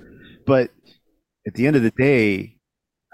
[0.46, 0.70] But
[1.46, 2.56] at the end of the day,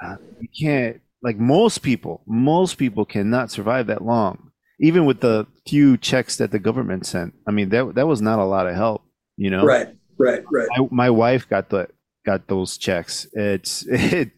[0.03, 1.01] uh, you can't.
[1.23, 4.51] Like most people, most people cannot survive that long.
[4.81, 7.35] Even with the few checks that the government sent.
[7.47, 9.03] I mean, that that was not a lot of help.
[9.37, 9.65] You know.
[9.65, 10.69] Right Right, right.
[10.77, 11.89] My, my wife got the
[12.25, 13.27] got those checks.
[13.33, 14.31] It's it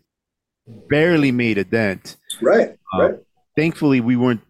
[0.66, 2.16] barely made a dent.
[2.40, 3.14] Right, uh, right.
[3.56, 4.42] Thankfully, we weren't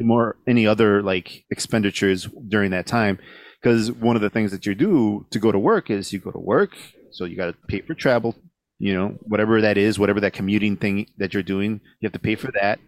[0.00, 3.18] more any other like expenditures during that time
[3.60, 6.30] because one of the things that you do to go to work is you go
[6.30, 6.76] to work,
[7.10, 8.36] so you got to pay for travel.
[8.78, 12.18] You know, whatever that is, whatever that commuting thing that you're doing, you have to
[12.18, 12.78] pay for that.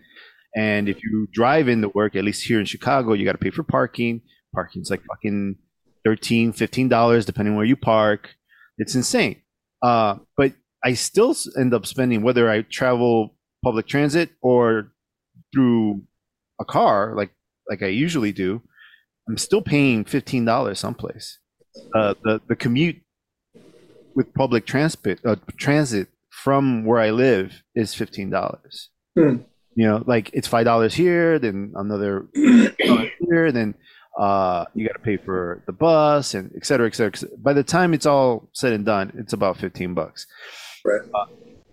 [0.57, 3.39] And if you drive in into work, at least here in Chicago, you got to
[3.39, 4.23] pay for parking.
[4.55, 5.57] Parking's like fucking
[6.05, 8.31] 13 $15 depending where you park
[8.79, 9.43] it's insane
[9.83, 10.53] uh, but
[10.85, 14.93] i still end up spending whether i travel public transit or
[15.53, 16.03] through
[16.61, 17.31] a car like
[17.69, 18.63] like i usually do
[19.29, 21.39] i'm still paying $15 someplace
[21.95, 22.97] uh, the, the commute
[24.19, 26.09] with public transport uh, transit
[26.43, 29.37] from where i live is $15 hmm.
[29.79, 33.75] you know like it's $5 here then another here then
[34.19, 37.29] uh, you got to pay for the bus and et cetera, et cetera.
[37.39, 40.27] By the time it's all said and done, it's about 15 bucks.
[40.85, 41.03] Right.
[41.15, 41.27] Uh,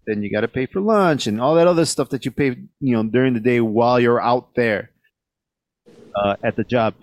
[0.05, 2.55] then you got to pay for lunch and all that other stuff that you pay,
[2.79, 4.91] you know, during the day while you're out there
[6.15, 6.93] uh, at the job.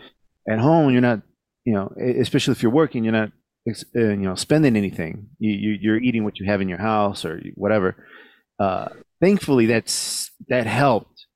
[0.48, 1.22] At home, you're not,
[1.64, 3.32] you know, especially if you're working, you're not,
[3.64, 5.28] you know, spending anything.
[5.38, 7.96] You, you, are eating what you have in your house or whatever.
[8.58, 8.88] Uh,
[9.20, 11.26] thankfully, that's that helped.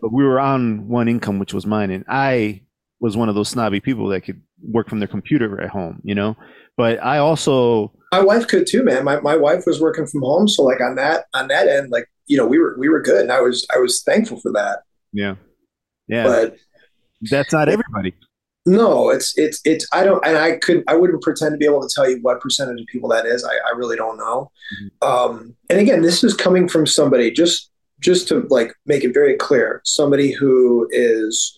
[0.00, 2.62] But we were on one income, which was mine, and I
[3.00, 6.14] was one of those snobby people that could work from their computer at home, you
[6.14, 6.36] know.
[6.76, 9.04] But I also my wife could too, man.
[9.04, 12.06] My my wife was working from home, so like on that on that end, like
[12.26, 14.80] you know, we were we were good, and I was I was thankful for that.
[15.12, 15.36] Yeah,
[16.08, 16.24] yeah.
[16.24, 16.56] But
[17.30, 18.14] that's not everybody.
[18.68, 21.86] No, it's it's it's I don't and I could I wouldn't pretend to be able
[21.86, 23.44] to tell you what percentage of people that is.
[23.44, 24.50] I, I really don't know.
[24.82, 25.08] Mm-hmm.
[25.08, 29.36] Um, and again, this is coming from somebody just just to like make it very
[29.36, 31.56] clear, somebody who is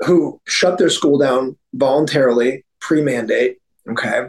[0.00, 3.58] who shut their school down voluntarily pre-mandate.
[3.88, 4.28] Okay,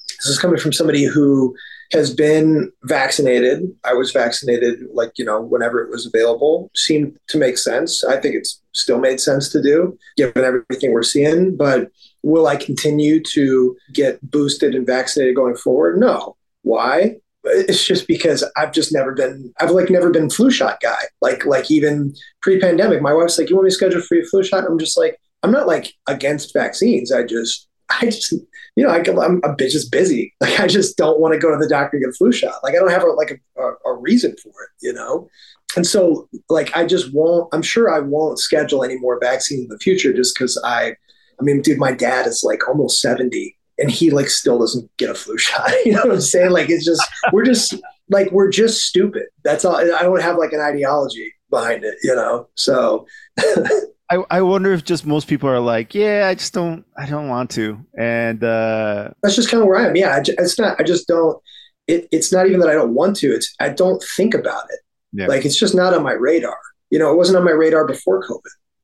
[0.00, 1.54] this is coming from somebody who
[1.94, 3.62] has been vaccinated.
[3.84, 6.70] I was vaccinated, like you know, whenever it was available.
[6.74, 8.04] Seemed to make sense.
[8.04, 11.56] I think it's still made sense to do, given everything we're seeing.
[11.56, 11.90] But
[12.22, 15.98] will I continue to get boosted and vaccinated going forward?
[15.98, 16.36] No.
[16.62, 17.16] Why?
[17.44, 21.02] it's just because I've just never been I've like never been flu shot guy.
[21.20, 24.42] Like like even pre-pandemic, my wife's like, "You want me to schedule for your flu
[24.42, 27.12] shot?" I'm just like, I'm not like against vaccines.
[27.12, 30.34] I just I just you know I, I'm, I'm just busy.
[30.40, 32.54] Like I just don't want to go to the doctor and get a flu shot.
[32.62, 34.70] Like I don't have a, like a, a, a reason for it.
[34.80, 35.28] You know.
[35.76, 37.48] And so, like, I just won't.
[37.52, 40.94] I'm sure I won't schedule any more vaccines in the future, just because I,
[41.40, 45.10] I mean, dude, my dad is like almost 70, and he like still doesn't get
[45.10, 45.70] a flu shot.
[45.84, 46.50] You know what I'm saying?
[46.50, 47.74] Like it's just we're just
[48.08, 49.24] like we're just stupid.
[49.42, 49.76] That's all.
[49.76, 51.96] I don't have like an ideology behind it.
[52.02, 53.06] You know, so.
[54.10, 57.28] I, I wonder if just most people are like, yeah, I just don't, I don't
[57.28, 59.96] want to, and uh, that's just kind of where I am.
[59.96, 60.78] Yeah, it's not.
[60.78, 61.40] I just don't.
[61.86, 63.32] It, it's not even that I don't want to.
[63.32, 64.80] It's I don't think about it.
[65.12, 65.26] Yeah.
[65.26, 66.58] Like it's just not on my radar.
[66.90, 68.40] You know, it wasn't on my radar before COVID.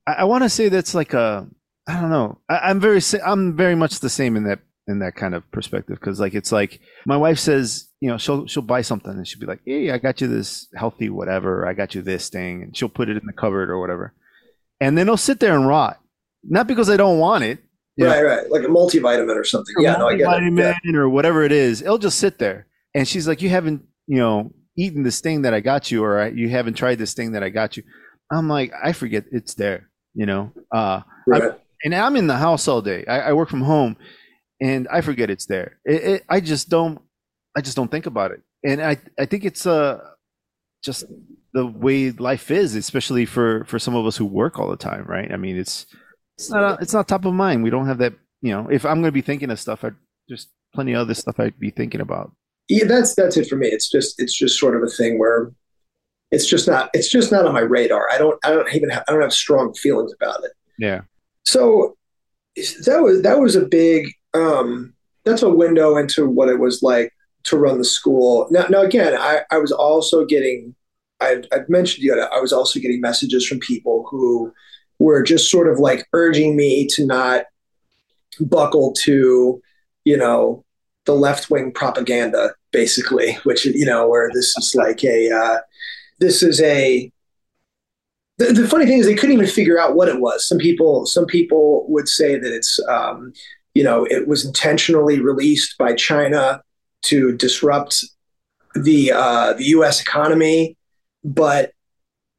[0.06, 1.46] I, I want to say that's like a,
[1.86, 2.38] I don't know.
[2.48, 5.98] I, I'm very, I'm very much the same in that in that kind of perspective
[6.00, 9.38] because like it's like my wife says you know she'll she'll buy something and she'll
[9.38, 12.76] be like hey i got you this healthy whatever i got you this thing and
[12.76, 14.12] she'll put it in the cupboard or whatever
[14.80, 16.00] and then it'll sit there and rot
[16.44, 17.58] not because i don't want it
[17.98, 18.28] right, know?
[18.28, 19.74] right, like a multivitamin or something.
[19.76, 20.74] Or yeah, no, I get it.
[20.84, 20.96] Yeah.
[20.96, 21.82] or whatever it is.
[21.82, 25.54] It'll just sit there, and she's like, "You haven't, you know, eaten this thing that
[25.54, 27.82] I got you, or you haven't tried this thing that I got you."
[28.32, 29.90] I'm like, I forget it's there.
[30.14, 31.42] You know, uh, right.
[31.42, 33.04] I, and I'm in the house all day.
[33.06, 33.96] I, I, work from home,
[34.60, 35.78] and I forget it's there.
[35.84, 37.00] It, it, I just don't.
[37.56, 39.98] I just don't think about it, and I I think it's uh
[40.82, 41.04] just
[41.52, 45.04] the way life is, especially for for some of us who work all the time,
[45.04, 45.30] right?
[45.32, 45.86] I mean, it's
[46.36, 47.62] it's not it's not top of mind.
[47.62, 48.14] We don't have that.
[48.42, 49.90] You know, if I'm going to be thinking of stuff, I
[50.28, 52.32] there's plenty of other stuff I'd be thinking about.
[52.68, 53.66] Yeah, that's that's it for me.
[53.66, 55.52] It's just it's just sort of a thing where
[56.30, 58.08] it's just not it's just not on my radar.
[58.10, 60.52] I don't I don't even have I don't have strong feelings about it.
[60.78, 61.02] Yeah.
[61.44, 61.96] So
[62.56, 64.94] that was that was a big um
[65.24, 67.12] that's a window into what it was like
[67.44, 68.46] to run the school.
[68.50, 70.74] Now now again, I, I was also getting
[71.20, 74.52] I I mentioned you know, I was also getting messages from people who
[74.98, 77.44] were just sort of like urging me to not
[78.38, 79.60] buckle to,
[80.04, 80.64] you know,
[81.06, 85.58] the left wing propaganda, basically, which you know, where this is like a uh,
[86.18, 87.10] this is a
[88.38, 90.46] the, the, funny thing is they couldn't even figure out what it was.
[90.46, 93.32] Some people some people would say that it's um,
[93.74, 96.62] you know it was intentionally released by China
[97.02, 98.04] to disrupt
[98.74, 100.00] the uh, the U.S.
[100.00, 100.76] economy,
[101.24, 101.72] but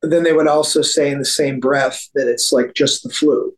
[0.01, 3.53] then they would also say in the same breath that it's like just the flu.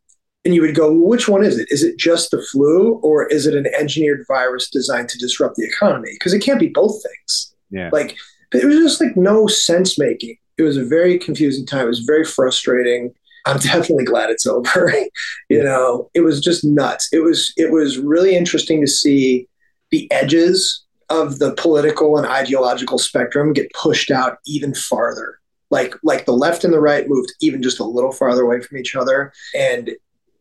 [0.46, 1.70] And you would go, well, which one is it?
[1.72, 5.66] Is it just the flu or is it an engineered virus designed to disrupt the
[5.66, 6.10] economy?
[6.14, 7.56] Because it can't be both things.
[7.70, 7.90] Yeah.
[7.94, 8.18] Like
[8.54, 10.36] it was just like no sense making.
[10.58, 11.86] It was a very confusing time.
[11.86, 13.14] It was very frustrating.
[13.46, 14.94] I'm definitely glad it's over.
[15.50, 17.08] you know, it was just nuts.
[17.14, 19.48] It was it was really interesting to see
[19.92, 25.40] the edges of the political and ideological spectrum get pushed out even farther.
[25.70, 28.78] Like like the left and the right moved even just a little farther away from
[28.78, 29.92] each other and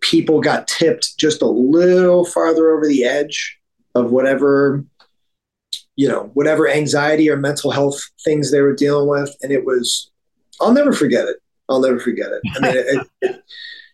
[0.00, 3.58] people got tipped just a little farther over the edge
[3.94, 4.84] of whatever
[5.96, 9.34] you know, whatever anxiety or mental health things they were dealing with.
[9.42, 10.10] And it was,
[10.60, 11.36] I'll never forget it.
[11.68, 12.40] I'll never forget it.
[12.56, 13.44] I mean, it, it,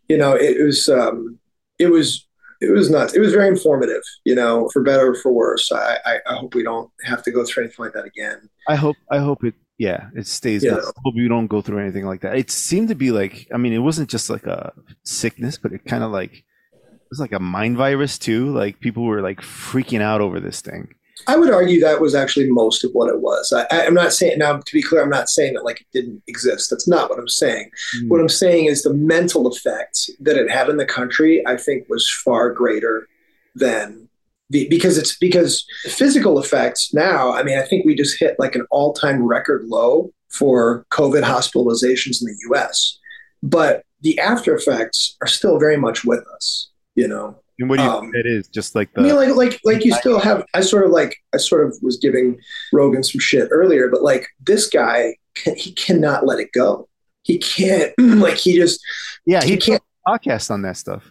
[0.08, 1.38] you know, it, was, um,
[1.78, 2.26] it was,
[2.60, 3.14] it was nuts.
[3.14, 5.70] It was very informative, you know, for better or for worse.
[5.70, 8.48] I, I, I hope we don't have to go through anything like that again.
[8.68, 10.64] I hope, I hope it, yeah, it stays.
[10.64, 10.76] Yeah.
[10.76, 12.36] I hope you don't go through anything like that.
[12.36, 14.72] It seemed to be like, I mean, it wasn't just like a
[15.04, 18.52] sickness, but it kind of like, it was like a mind virus too.
[18.52, 20.94] Like people were like freaking out over this thing.
[21.26, 23.52] I would argue that was actually most of what it was.
[23.52, 26.22] I, am not saying now to be clear, I'm not saying that like it didn't
[26.26, 26.70] exist.
[26.70, 27.70] That's not what I'm saying.
[27.96, 28.08] Mm.
[28.08, 31.88] What I'm saying is the mental effect that it had in the country, I think,
[31.88, 33.08] was far greater
[33.54, 34.08] than
[34.50, 37.32] the because it's because physical effects now.
[37.32, 41.22] I mean, I think we just hit like an all time record low for COVID
[41.22, 42.98] hospitalizations in the U.S.,
[43.42, 46.70] but the after effects are still very much with us.
[46.94, 48.48] You know, and what do you um, think it is?
[48.48, 50.44] Just like the I mean, like like like you still have.
[50.54, 52.38] I sort of like I sort of was giving
[52.72, 55.16] Rogan some shit earlier, but like this guy,
[55.56, 56.88] he cannot let it go.
[57.22, 57.92] He can't.
[57.98, 58.80] Like he just
[59.26, 59.42] yeah.
[59.42, 61.10] He, he can't podcast on that stuff.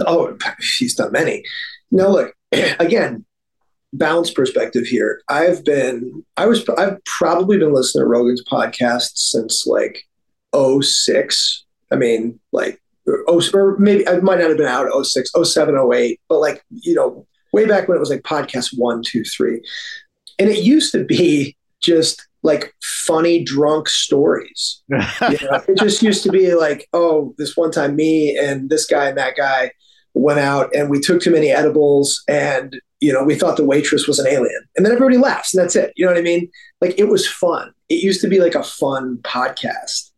[0.00, 0.36] Oh,
[0.78, 1.44] he's done many.
[1.90, 3.24] Now look again.
[3.94, 5.22] Balance perspective here.
[5.30, 10.04] I've been I was I've probably been listening to Rogan's podcast since like
[10.54, 11.64] 06.
[11.90, 12.82] I mean, like
[13.26, 16.94] oh, or maybe I might not have been out 06, 07, 08, but like, you
[16.94, 19.62] know, way back when it was like podcast one, two, three.
[20.38, 24.82] And it used to be just like funny drunk stories.
[24.88, 25.62] you know?
[25.68, 29.18] It just used to be like, oh, this one time me and this guy and
[29.18, 29.72] that guy
[30.14, 34.08] went out and we took too many edibles and you know we thought the waitress
[34.08, 36.50] was an alien and then everybody laughs and that's it you know what i mean
[36.80, 40.10] like it was fun it used to be like a fun podcast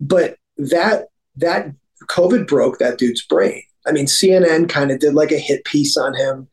[0.00, 1.72] but that that
[2.06, 3.62] COVID broke that dude's brain.
[3.86, 6.48] I mean, CNN kind of did like a hit piece on him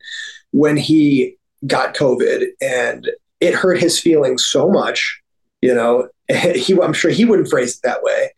[0.52, 1.36] when he
[1.66, 5.20] got COVID, and it hurt his feelings so much.
[5.60, 8.32] You know, he I'm sure he wouldn't phrase it that way,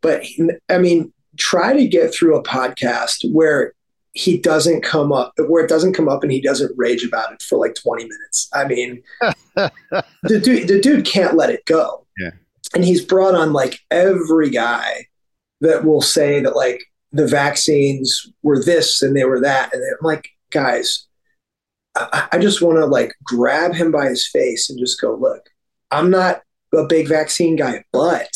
[0.00, 0.24] but
[0.68, 3.74] I mean, try to get through a podcast where
[4.12, 7.42] he doesn't come up where it doesn't come up and he doesn't rage about it
[7.42, 8.48] for like 20 minutes.
[8.54, 9.02] I mean,
[9.56, 12.06] the dude the dude can't let it go.
[12.18, 12.30] Yeah.
[12.74, 15.08] And he's brought on like every guy
[15.64, 19.72] that will say that like the vaccines were this and they were that.
[19.72, 21.06] And I'm like, guys,
[21.96, 25.48] I, I just want to like grab him by his face and just go, look,
[25.90, 26.42] I'm not
[26.74, 28.30] a big vaccine guy, but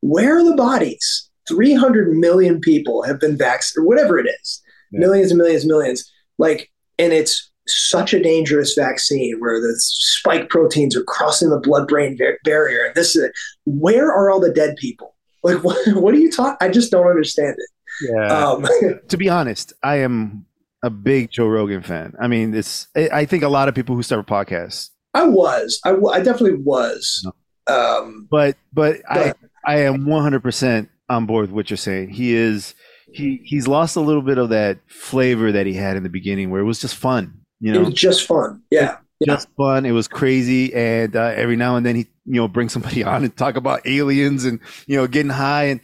[0.00, 1.28] where are the bodies?
[1.48, 4.62] 300 million people have been vaccinated, or whatever it is,
[4.92, 5.00] yeah.
[5.00, 6.10] millions and millions and millions.
[6.38, 11.88] Like, and it's such a dangerous vaccine where the spike proteins are crossing the blood
[11.88, 12.84] brain bar- barrier.
[12.84, 13.32] And this is it.
[13.64, 15.16] Where are all the dead people?
[15.42, 16.56] Like, what, what are you talking?
[16.60, 18.10] I just don't understand it.
[18.12, 18.46] Yeah.
[18.46, 18.66] Um,
[19.08, 20.46] to be honest, I am
[20.82, 22.14] a big Joe Rogan fan.
[22.20, 24.90] I mean, it's I think a lot of people who start podcasts.
[25.12, 25.80] I was.
[25.84, 27.26] I, I definitely was.
[27.66, 29.34] Um, but but I
[29.66, 32.10] I am 100 percent on board with what you're saying.
[32.10, 32.74] He is
[33.12, 36.50] he he's lost a little bit of that flavor that he had in the beginning,
[36.50, 37.40] where it was just fun.
[37.60, 38.62] You know, it was just fun.
[38.70, 38.98] Yeah.
[39.26, 39.64] Just yeah.
[39.64, 39.84] fun.
[39.84, 43.24] It was crazy, and uh, every now and then he, you know, bring somebody on
[43.24, 45.80] and talk about aliens and you know getting high, and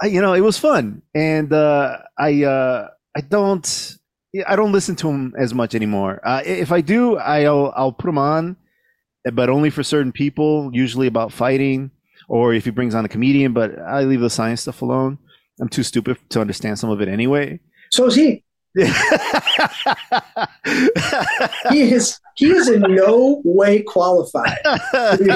[0.00, 1.02] I, you know, it was fun.
[1.14, 3.96] And uh, I, uh, I don't,
[4.46, 6.20] I don't listen to him as much anymore.
[6.26, 8.56] Uh, if I do, I'll, I'll put him on,
[9.32, 10.70] but only for certain people.
[10.72, 11.90] Usually about fighting,
[12.28, 13.52] or if he brings on a comedian.
[13.52, 15.18] But I leave the science stuff alone.
[15.60, 17.60] I'm too stupid to understand some of it anyway.
[17.90, 18.42] So is he.
[18.74, 18.82] He
[21.92, 25.30] is he is in no way qualified to be,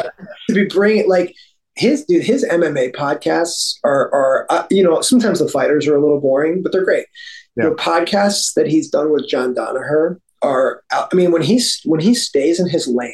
[0.48, 1.34] to be bringing like
[1.74, 6.00] his dude his MMA podcasts are are uh, you know sometimes the fighters are a
[6.00, 7.06] little boring but they're great.
[7.56, 7.70] Yeah.
[7.70, 12.14] The podcasts that he's done with John Danaher are I mean when he's when he
[12.14, 13.12] stays in his lane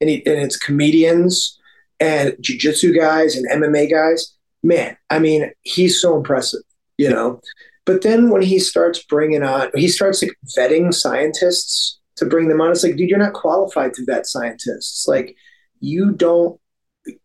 [0.00, 1.58] and he and it's comedians
[1.98, 6.62] and jiu-jitsu guys and MMA guys man I mean he's so impressive
[6.98, 7.40] you know
[7.84, 12.60] but then when he starts bringing on, he starts like vetting scientists to bring them
[12.60, 12.70] on.
[12.70, 15.06] It's like, dude, you're not qualified to vet scientists.
[15.08, 15.34] Like,
[15.80, 16.60] you don't,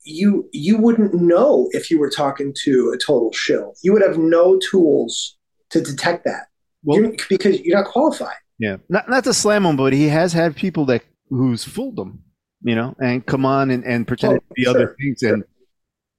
[0.04, 3.76] you you wouldn't know if you were talking to a total shill.
[3.84, 5.38] You would have no tools
[5.70, 6.48] to detect that
[6.84, 8.38] well, you're, because you're not qualified.
[8.58, 12.24] Yeah, not not to slam him, but he has had people that who's fooled him,
[12.62, 15.20] you know, and come on and and pretend oh, to be sure, other things.
[15.20, 15.34] Sure.
[15.36, 15.44] And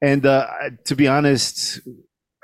[0.00, 0.46] and uh,
[0.84, 1.80] to be honest,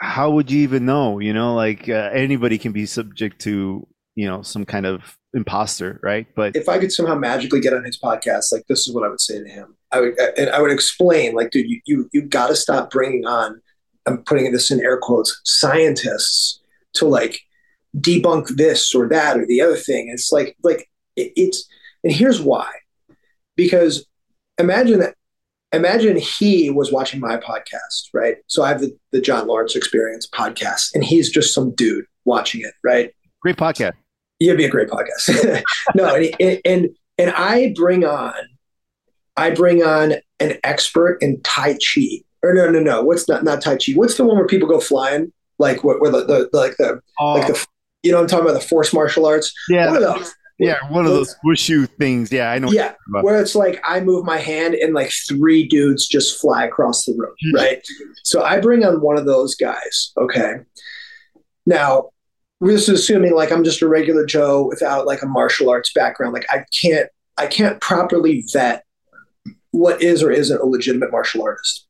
[0.04, 1.18] how would you even know?
[1.18, 5.98] You know, like uh, anybody can be subject to you know some kind of imposter,
[6.02, 6.26] right?
[6.36, 9.08] But if I could somehow magically get on his podcast, like this is what I
[9.08, 9.74] would say to him.
[9.90, 13.26] I would and I would explain, like, dude, you you you got to stop bringing
[13.26, 13.60] on.
[14.06, 16.60] I'm putting this in air quotes, scientists
[16.94, 17.40] to like
[17.96, 20.10] debunk this or that or the other thing.
[20.12, 21.66] It's like like it, it's
[22.04, 22.70] and here's why,
[23.56, 24.06] because
[24.58, 25.16] imagine that
[25.74, 28.36] imagine he was watching my podcast, right?
[28.46, 32.60] So I have the, the John Lawrence Experience podcast, and he's just some dude watching
[32.62, 33.12] it, right?
[33.40, 33.94] Great podcast.
[34.40, 35.62] It'd be a great podcast.
[35.94, 38.34] no, and, and and I bring on,
[39.36, 42.22] I bring on an expert in Tai Chi.
[42.42, 43.02] Or no, no, no.
[43.02, 43.92] What's not not Tai Chi?
[43.94, 45.32] What's the one where people go flying?
[45.58, 47.34] Like where, where the, the, the like the oh.
[47.34, 47.66] like the
[48.02, 49.52] you know I'm talking about the force martial arts.
[49.68, 49.86] Yeah.
[49.86, 52.30] One of those yeah, one of those wushu things.
[52.30, 52.70] Yeah, I know.
[52.70, 57.04] Yeah, where it's like I move my hand and like three dudes just fly across
[57.04, 57.56] the room, hmm.
[57.56, 57.84] right?
[58.22, 60.12] so I bring on one of those guys.
[60.16, 60.54] Okay.
[61.66, 62.10] Now,
[62.60, 66.32] this is assuming like I'm just a regular Joe without like a martial arts background.
[66.32, 68.84] Like I can't, I can't properly vet
[69.72, 71.86] what is or isn't a legitimate martial artist.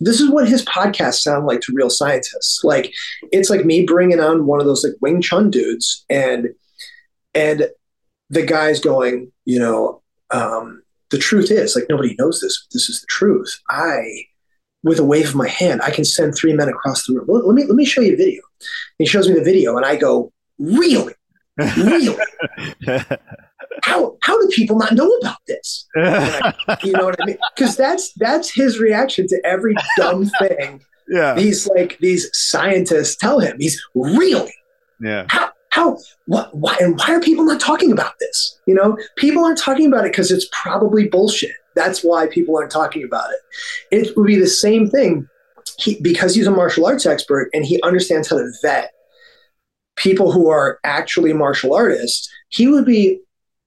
[0.00, 2.62] This is what his podcasts sound like to real scientists.
[2.62, 2.92] Like
[3.32, 6.48] it's like me bringing on one of those like Wing Chun dudes and
[7.34, 7.68] and
[8.30, 12.66] the guy's going, you know, um, the truth is, like, nobody knows this.
[12.72, 13.60] This is the truth.
[13.70, 14.02] I,
[14.82, 17.26] with a wave of my hand, I can send three men across the room.
[17.28, 18.42] Let, let me let me show you a video.
[18.60, 18.68] And
[18.98, 21.14] he shows me the video, and I go, really,
[21.58, 22.16] really.
[23.82, 25.86] how how do people not know about this?
[25.96, 27.38] you know what I mean?
[27.54, 30.82] Because that's that's his reaction to every dumb thing.
[31.08, 31.34] Yeah.
[31.34, 33.56] These like these scientists tell him.
[33.58, 34.54] He's really.
[35.00, 35.26] Yeah.
[35.28, 38.58] How how what why and why are people not talking about this?
[38.66, 41.52] You know people aren't talking about it because it's probably bullshit.
[41.74, 43.40] That's why people aren't talking about it.
[43.94, 45.28] It would be the same thing
[45.78, 48.92] he, because he's a martial arts expert and he understands how to vet
[49.96, 53.20] people who are actually martial artists he would be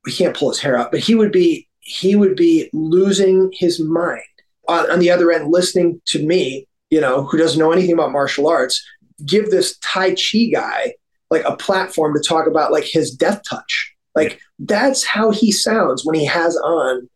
[0.06, 3.80] he can't pull his hair out but he would be he would be losing his
[3.80, 4.22] mind
[4.68, 8.12] on, on the other end listening to me you know who doesn't know anything about
[8.12, 8.84] martial arts
[9.26, 10.94] give this tai chi guy
[11.30, 13.94] like a platform to talk about like his death touch.
[14.16, 17.08] Like that's how he sounds when he has on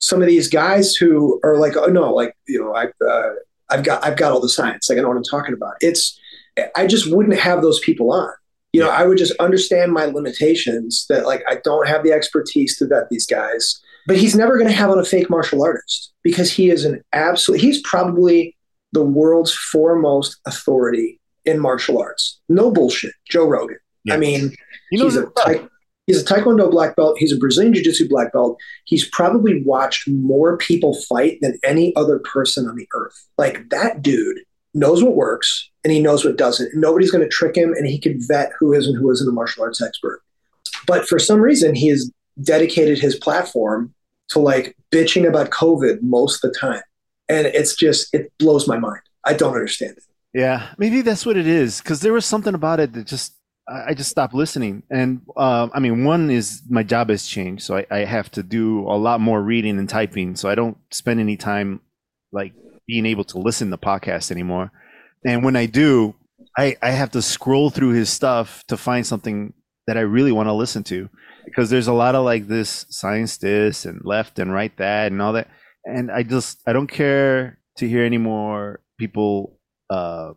[0.00, 3.30] some of these guys who are like, oh no, like you know, I, uh,
[3.70, 4.88] I've got I've got all the science.
[4.88, 5.74] Like I know what I'm talking about.
[5.80, 6.18] It's
[6.76, 8.32] I just wouldn't have those people on.
[8.72, 12.76] You know, I would just understand my limitations that like I don't have the expertise
[12.78, 13.80] to vet these guys.
[14.06, 17.02] But he's never going to have on a fake martial artist because he is an
[17.12, 17.60] absolute.
[17.60, 18.56] He's probably
[18.92, 22.40] the world's foremost authority in martial arts.
[22.48, 23.14] No bullshit.
[23.28, 23.78] Joe Rogan.
[24.10, 24.52] I mean,
[24.90, 25.68] he's a, ta-
[26.06, 27.16] he's a Taekwondo black belt.
[27.18, 28.58] He's a Brazilian Jiu Jitsu black belt.
[28.84, 33.14] He's probably watched more people fight than any other person on the earth.
[33.38, 34.40] Like that dude
[34.74, 36.74] knows what works and he knows what doesn't.
[36.74, 39.32] Nobody's going to trick him and he can vet who is and who isn't a
[39.32, 40.22] martial arts expert.
[40.86, 42.10] But for some reason, he has
[42.42, 43.94] dedicated his platform
[44.30, 46.82] to like bitching about COVID most of the time.
[47.28, 49.02] And it's just, it blows my mind.
[49.24, 50.02] I don't understand it.
[50.34, 51.80] Yeah, maybe that's what it is.
[51.80, 53.34] Because there was something about it that just
[53.68, 54.82] I just stopped listening.
[54.90, 58.42] And uh, I mean, one is my job has changed, so I, I, have to
[58.42, 60.34] do a lot more reading and typing.
[60.34, 61.80] So I don't spend any time
[62.32, 62.54] like
[62.88, 64.72] being able to listen to podcasts anymore.
[65.24, 66.16] And when I do,
[66.58, 69.54] I, I have to scroll through his stuff to find something
[69.86, 71.08] that I really want to listen to
[71.44, 75.22] because there's a lot of like this science this and left and right that and
[75.22, 75.48] all that.
[75.84, 79.58] And I just I don't care to hear any more people
[79.92, 80.32] uh,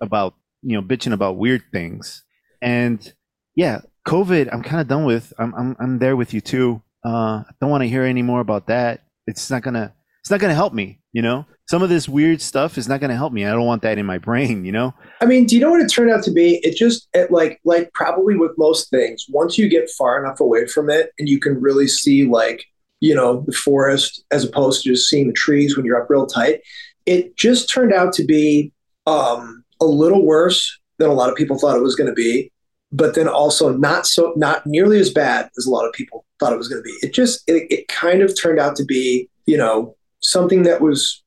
[0.00, 2.24] about you know bitching about weird things
[2.62, 3.12] and
[3.54, 5.32] yeah, COVID, I'm kind of done with.
[5.38, 6.80] I'm, I'm, I'm there with you too.
[7.04, 9.02] Uh, I don't want to hear any more about that.
[9.26, 11.00] It's not gonna, it's not gonna help me.
[11.12, 13.44] You know, some of this weird stuff is not gonna help me.
[13.44, 14.64] I don't want that in my brain.
[14.64, 14.94] You know.
[15.20, 16.60] I mean, do you know what it turned out to be?
[16.62, 20.66] It just, it like, like probably with most things, once you get far enough away
[20.66, 22.64] from it, and you can really see like,
[23.00, 26.26] you know, the forest as opposed to just seeing the trees when you're up real
[26.26, 26.60] tight.
[27.04, 28.72] It just turned out to be
[29.06, 32.52] um, a little worse than a lot of people thought it was going to be
[32.92, 36.52] but then also not so not nearly as bad as a lot of people thought
[36.52, 36.96] it was going to be.
[37.02, 41.22] It just it, it kind of turned out to be you know something that was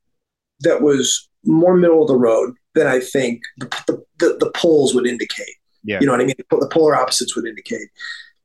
[0.61, 5.07] that was more middle of the road than I think the the, the polls would
[5.07, 5.55] indicate.
[5.83, 5.99] Yeah.
[5.99, 6.35] You know what I mean?
[6.37, 7.89] The polar opposites would indicate,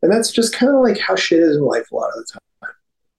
[0.02, 2.32] and that's just kind of like how shit is in life a lot of the
[2.32, 2.72] time.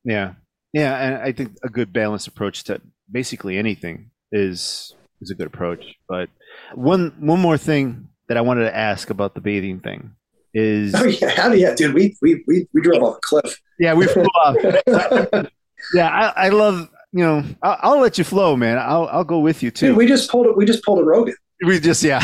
[0.04, 0.34] Yeah,
[0.74, 2.82] yeah, and I think a good balanced approach to
[3.12, 5.84] basically anything is is a good approach.
[6.08, 6.30] But
[6.74, 10.16] one one more thing that I wanted to ask about the bathing thing
[10.54, 10.94] is.
[10.96, 11.94] Oh yeah, how do you, dude.
[11.94, 13.60] We we we, we drove off a cliff.
[13.80, 14.56] Yeah, we flew off.
[15.94, 17.44] yeah, I, I love you know.
[17.62, 18.78] I'll, I'll, let you flow, man.
[18.78, 19.88] I'll I'll go with you too.
[19.88, 20.58] Dude, we just pulled it.
[20.58, 21.36] We just pulled a Rogan.
[21.66, 22.24] We just yeah.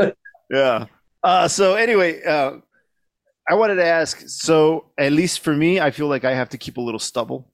[0.50, 0.86] yeah.
[1.22, 2.52] Uh, so anyway, uh,
[3.48, 4.22] I wanted to ask.
[4.26, 7.50] So at least for me, I feel like I have to keep a little stubble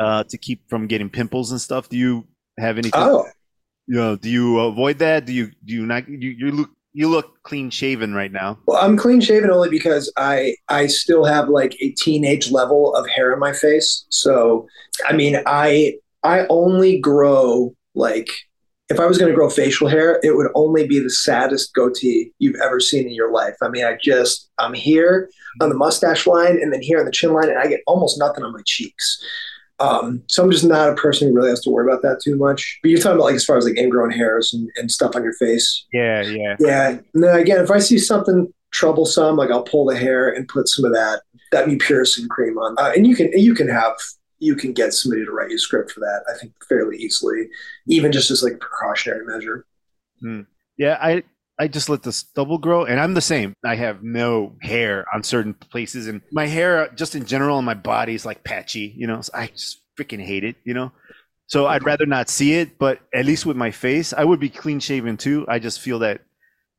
[0.00, 1.88] uh, to keep from getting pimples and stuff.
[1.88, 2.26] Do you
[2.58, 2.92] have anything?
[3.00, 3.26] Oh,
[3.86, 5.26] you know, do you avoid that?
[5.26, 6.08] Do you do you not?
[6.08, 8.58] You, you look you look clean shaven right now.
[8.66, 13.08] Well, I'm clean shaven only because I I still have like a teenage level of
[13.08, 14.06] hair in my face.
[14.08, 14.66] So
[15.06, 18.30] I mean, I I only grow like
[18.88, 22.32] if I was going to grow facial hair, it would only be the saddest goatee
[22.40, 23.54] you've ever seen in your life.
[23.62, 25.30] I mean, I just I'm here
[25.60, 28.18] on the mustache line and then here on the chin line, and I get almost
[28.18, 29.22] nothing on my cheeks.
[29.80, 32.36] Um, so I'm just not a person who really has to worry about that too
[32.36, 32.78] much.
[32.82, 35.24] But you're talking about like as far as like ingrown hairs and, and stuff on
[35.24, 35.86] your face.
[35.92, 36.56] Yeah, yeah.
[36.60, 36.88] Yeah.
[37.14, 40.68] And then again, if I see something troublesome, like I'll pull the hair and put
[40.68, 41.22] some of that
[41.52, 42.76] that mupirocin cream on.
[42.78, 43.96] Uh, and you can you can have
[44.38, 47.48] you can get somebody to write you a script for that, I think fairly easily,
[47.86, 49.66] even just as like a precautionary measure.
[50.20, 50.42] Hmm.
[50.78, 51.22] Yeah, I
[51.60, 53.54] I just let the stubble grow, and I'm the same.
[53.66, 57.74] I have no hair on certain places, and my hair, just in general, on my
[57.74, 58.94] body is like patchy.
[58.96, 60.56] You know, so I just freaking hate it.
[60.64, 60.90] You know,
[61.48, 62.78] so I'd rather not see it.
[62.78, 65.44] But at least with my face, I would be clean shaven too.
[65.48, 66.22] I just feel that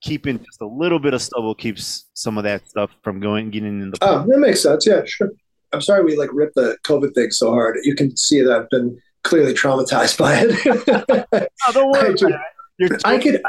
[0.02, 3.82] keeping just a little bit of stubble keeps some of that stuff from going getting
[3.82, 4.00] in the.
[4.02, 4.88] Oh, that makes sense.
[4.88, 5.30] Yeah, sure.
[5.74, 7.78] I'm sorry we like ripped the COVID thing so hard.
[7.84, 11.48] You can see that I've been clearly traumatized by it.
[11.68, 12.16] oh, don't worry.
[13.06, 13.44] I, I could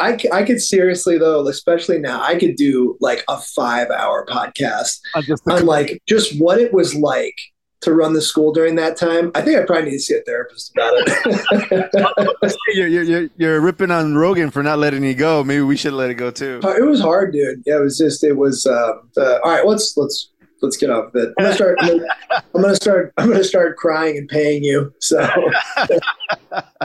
[0.00, 5.00] I, I could seriously though, especially now, I could do like a five hour podcast
[5.46, 7.36] on like just what it was like
[7.80, 9.30] to run the school during that time.
[9.34, 12.56] I think I probably need to see a therapist about it.
[12.74, 15.44] you're, you're, you're ripping on Rogan for not letting you go.
[15.44, 16.60] Maybe we should let it go too.
[16.62, 17.62] It was hard, dude.
[17.66, 20.30] Yeah, it was just, it was, uh, uh, all right, let's, let's,
[20.60, 21.32] let's get off of it.
[21.38, 21.78] I'm gonna start.
[21.80, 23.12] I'm gonna start.
[23.16, 24.92] I'm gonna start crying and paying you.
[24.98, 25.28] So.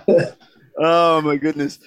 [0.77, 1.79] Oh my goodness.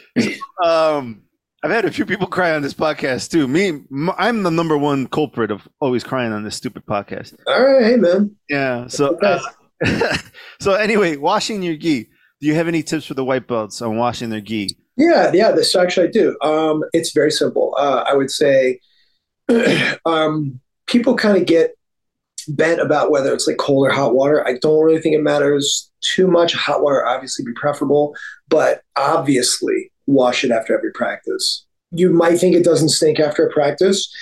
[0.64, 1.22] Um,
[1.62, 3.48] I've had a few people cry on this podcast too.
[3.48, 3.82] Me,
[4.18, 7.34] I'm the number one culprit of always crying on this stupid podcast.
[7.46, 8.36] All right, hey man.
[8.48, 8.86] Yeah.
[8.86, 9.40] So, uh,
[10.60, 12.08] so anyway, washing your gi.
[12.40, 14.76] Do you have any tips for the white belts on washing their gi?
[14.96, 15.52] Yeah, yeah.
[15.52, 16.36] This actually I do.
[16.42, 17.74] Um, it's very simple.
[17.78, 18.80] Uh, I would say,
[20.06, 21.76] um, people kind of get
[22.48, 24.46] bent about whether it's like cold or hot water.
[24.46, 26.54] I don't really think it matters too much.
[26.54, 28.14] Hot water obviously be preferable,
[28.48, 31.64] but obviously wash it after every practice.
[31.90, 34.12] You might think it doesn't stink after a practice.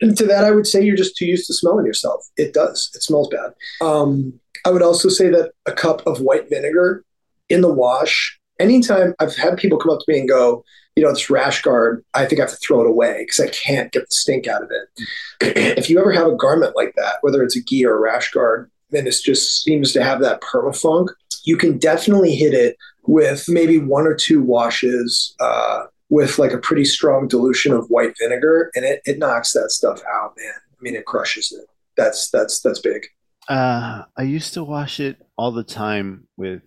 [0.00, 2.26] And to that, I would say you're just too used to smelling yourself.
[2.36, 2.90] It does.
[2.94, 3.52] It smells bad.
[3.80, 7.04] Um, I would also say that a cup of white vinegar
[7.48, 8.38] in the wash.
[8.58, 10.64] Anytime I've had people come up to me and go,
[10.96, 13.48] you know, this rash guard, I think I have to throw it away because I
[13.48, 15.06] can't get the stink out of it.
[15.78, 18.30] if you ever have a garment like that, whether it's a gi or a rash
[18.30, 21.08] guard, then it just seems to have that permafunk.
[21.44, 22.76] You can definitely hit it
[23.06, 28.14] with maybe one or two washes uh, with like a pretty strong dilution of white
[28.20, 30.52] vinegar, and it, it knocks that stuff out, man.
[30.54, 31.66] I mean, it crushes it.
[31.96, 33.06] That's that's that's big.
[33.48, 36.62] Uh, I used to wash it all the time with,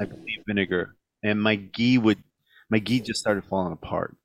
[0.00, 2.22] I believe, vinegar, and my gi would
[2.70, 4.16] my gi just started falling apart.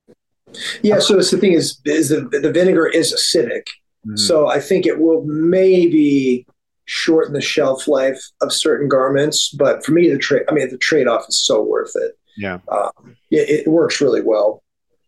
[0.81, 0.99] Yeah.
[0.99, 3.67] So it's the thing is, is the, the vinegar is acidic.
[4.05, 4.15] Mm-hmm.
[4.15, 6.45] So I think it will maybe
[6.85, 9.49] shorten the shelf life of certain garments.
[9.49, 12.17] But for me, the trade, I mean, the trade off is so worth it.
[12.37, 12.59] Yeah.
[12.71, 14.61] Um, it, it works really well.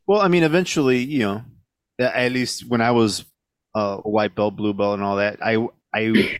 [0.07, 1.41] Well, I mean, eventually, you know,
[1.99, 3.25] at least when I was
[3.75, 6.39] uh, a white belt, blue belt, and all that, I I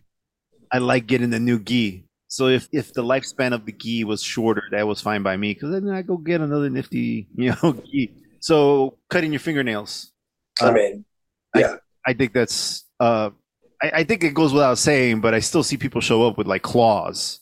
[0.72, 2.04] I like getting the new gi.
[2.28, 5.54] So if if the lifespan of the gi was shorter, that was fine by me
[5.54, 8.14] because then I go get another nifty, you know, gi.
[8.40, 10.12] So cutting your fingernails.
[10.60, 11.04] I mean,
[11.56, 11.76] yeah,
[12.06, 12.84] I, I think that's.
[13.00, 13.30] Uh,
[13.80, 16.48] I, I, think it goes without saying, but I still see people show up with
[16.48, 17.38] like claws.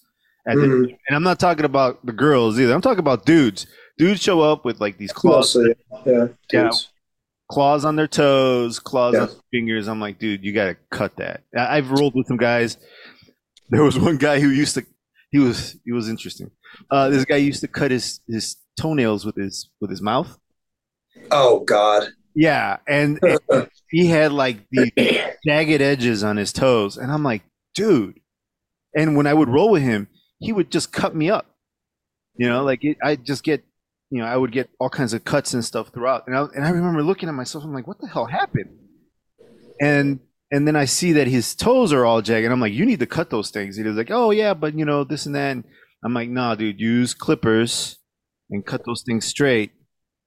[0.47, 0.61] Mm-hmm.
[0.61, 2.74] The, and I'm not talking about the girls either.
[2.74, 3.66] I'm talking about dudes.
[3.99, 5.57] Dudes show up with like these claws.
[5.57, 5.74] Mostly,
[6.05, 6.70] yeah, yeah,
[7.51, 9.20] claws on their toes, claws yeah.
[9.22, 9.89] on their fingers.
[9.89, 11.45] I'm like, dude, you got to cut that.
[11.57, 12.76] I've rolled with some guys.
[13.68, 14.86] There was one guy who used to.
[15.30, 16.50] He was he was interesting.
[16.90, 20.38] Uh, this guy used to cut his his toenails with his with his mouth.
[21.30, 22.08] Oh God.
[22.34, 24.92] Yeah, and, and he had like the
[25.46, 27.42] jagged edges on his toes, and I'm like,
[27.74, 28.20] dude.
[28.94, 30.08] And when I would roll with him,
[30.38, 31.46] he would just cut me up.
[32.36, 33.64] You know, like it, I just get
[34.10, 36.24] you know, I would get all kinds of cuts and stuff throughout.
[36.26, 38.78] And I, and I remember looking at myself, I'm like, what the hell happened?
[39.80, 40.20] And
[40.51, 42.51] and then I see that his toes are all jagged.
[42.51, 43.76] I'm like, you need to cut those things.
[43.76, 45.53] He was like, oh yeah, but you know this and that.
[45.53, 45.64] And
[46.05, 47.99] I'm like, nah, dude, use clippers
[48.51, 49.72] and cut those things straight.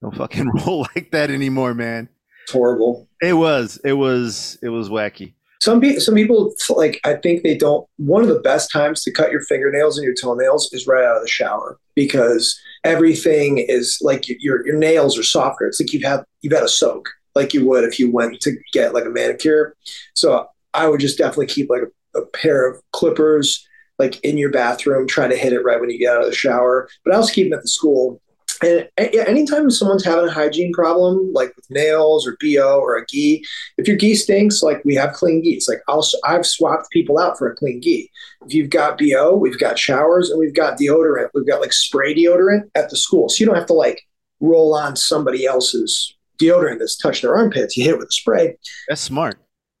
[0.02, 2.08] Don't fucking roll like that anymore, man.
[2.44, 3.08] It's horrible.
[3.22, 3.80] It was.
[3.84, 4.58] It was.
[4.62, 5.34] It was wacky.
[5.62, 7.00] Some people, some people like.
[7.04, 7.86] I think they don't.
[7.96, 11.16] One of the best times to cut your fingernails and your toenails is right out
[11.16, 15.66] of the shower because everything is like your your nails are softer.
[15.66, 17.10] It's like you've had you've had a soak,
[17.40, 19.76] like you would if you went to get like a manicure.
[20.14, 23.66] So I would just definitely keep like a, a pair of clippers
[23.98, 26.34] like in your bathroom, try to hit it right when you get out of the
[26.34, 26.88] shower.
[27.04, 28.20] But I also keep them at the school
[28.62, 33.44] and anytime someone's having a hygiene problem, like with nails or BO or a gi,
[33.78, 35.66] if your gi stinks, like we have clean gis.
[35.68, 38.10] Like I'll, I've swapped people out for a clean gi.
[38.46, 41.30] If you've got BO, we've got showers and we've got deodorant.
[41.32, 43.28] We've got like spray deodorant at the school.
[43.28, 44.02] So you don't have to like
[44.40, 47.76] roll on somebody else's deodorant that's touched their armpits.
[47.76, 48.56] You hit it with a spray.
[48.88, 49.38] That's smart.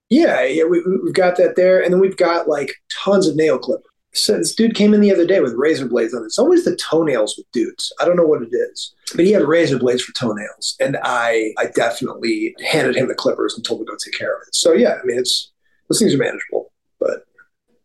[0.08, 3.58] Yeah, yeah, we, have got that there, and then we've got like tons of nail
[3.58, 6.24] clippers so this dude came in the other day with razor blades on.
[6.24, 7.92] It's always the toenails with dudes.
[8.00, 11.52] I don't know what it is, but he had razor blades for toenails, and I
[11.58, 14.54] I definitely handed him the clippers and told him to go take care of it.
[14.54, 15.52] So yeah, I mean it's
[15.88, 17.24] those things are manageable, but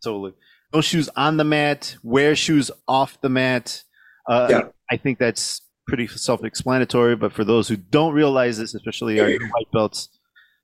[0.03, 0.33] totally
[0.73, 3.83] no shoes on the mat, wear shoes off the mat.
[4.27, 4.61] Uh, yeah.
[4.89, 7.15] I think that's pretty self-explanatory.
[7.15, 10.09] But for those who don't realize this, especially our white belts,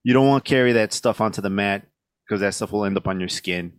[0.04, 1.86] you don't want to carry that stuff onto the mat
[2.28, 3.74] because that stuff will end up on your skin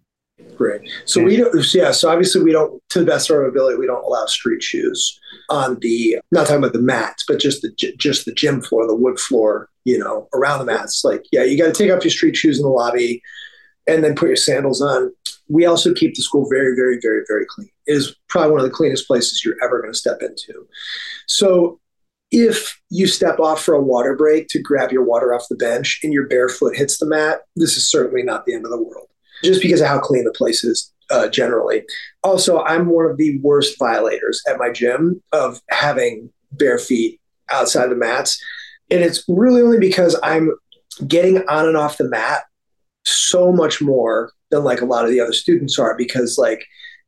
[0.56, 0.82] Great.
[1.04, 1.74] So we don't.
[1.74, 1.92] Yeah.
[1.92, 5.18] So obviously we don't, to the best of our ability, we don't allow street shoes
[5.48, 6.18] on the.
[6.30, 9.68] Not talking about the mats, but just the just the gym floor, the wood floor.
[9.84, 11.02] You know, around the mats.
[11.04, 13.22] Like, yeah, you got to take off your street shoes in the lobby,
[13.86, 15.12] and then put your sandals on.
[15.48, 17.68] We also keep the school very, very, very, very clean.
[17.86, 20.66] It is probably one of the cleanest places you're ever going to step into.
[21.26, 21.80] So
[22.30, 26.00] if you step off for a water break to grab your water off the bench
[26.02, 28.82] and your bare foot hits the mat, this is certainly not the end of the
[28.82, 29.08] world
[29.44, 31.82] just because of how clean the place is uh, generally.
[32.22, 37.20] Also, I'm one of the worst violators at my gym of having bare feet
[37.50, 38.42] outside the mats.
[38.90, 40.54] And it's really only because I'm
[41.06, 42.44] getting on and off the mat
[43.04, 46.64] so much more than like a lot of the other students are because like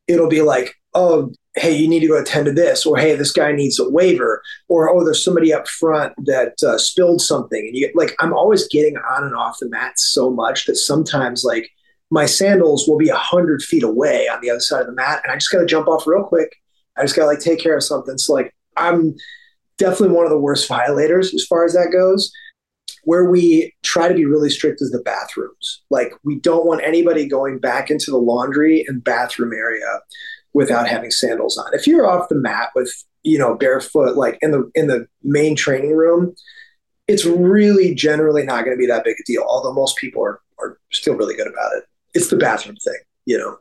[0.07, 3.31] it'll be like, oh, hey, you need to go attend to this, or hey, this
[3.31, 7.75] guy needs a waiver, or oh, there's somebody up front that uh, spilled something, and
[7.75, 11.69] you like I'm always getting on and off the mat so much that sometimes like
[12.11, 15.21] my sandals will be a hundred feet away on the other side of the mat,
[15.23, 16.55] and I just got to jump off real quick.
[16.97, 18.17] I just got to like take care of something.
[18.17, 19.15] So like I'm
[19.77, 22.31] definitely one of the worst violators as far as that goes.
[23.03, 25.83] Where we try to be really strict is the bathrooms.
[25.91, 30.01] Like we don't want anybody going back into the laundry and bathroom area
[30.55, 31.71] without having sandals on.
[31.73, 32.91] If you're off the mat with
[33.21, 36.33] you know barefoot, like in the in the main training room,
[37.07, 39.45] it's really generally not going to be that big a deal.
[39.47, 41.83] Although most people are are still really good about it
[42.15, 43.59] it's the bathroom thing, you know.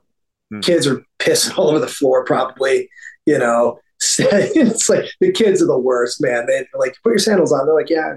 [0.52, 0.62] Mm.
[0.62, 2.88] Kids are pissing all over the floor, probably,
[3.26, 3.78] you know.
[4.18, 6.46] it's like the kids are the worst, man.
[6.46, 7.66] They like put your sandals on.
[7.66, 8.16] They're like, yeah,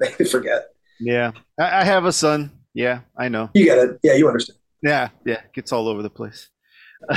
[0.18, 0.68] they forget.
[1.00, 2.50] Yeah, I, I have a son.
[2.74, 3.50] Yeah, I know.
[3.54, 3.98] You get it.
[4.02, 4.58] Yeah, you understand.
[4.82, 6.50] Yeah, yeah, gets all over the place.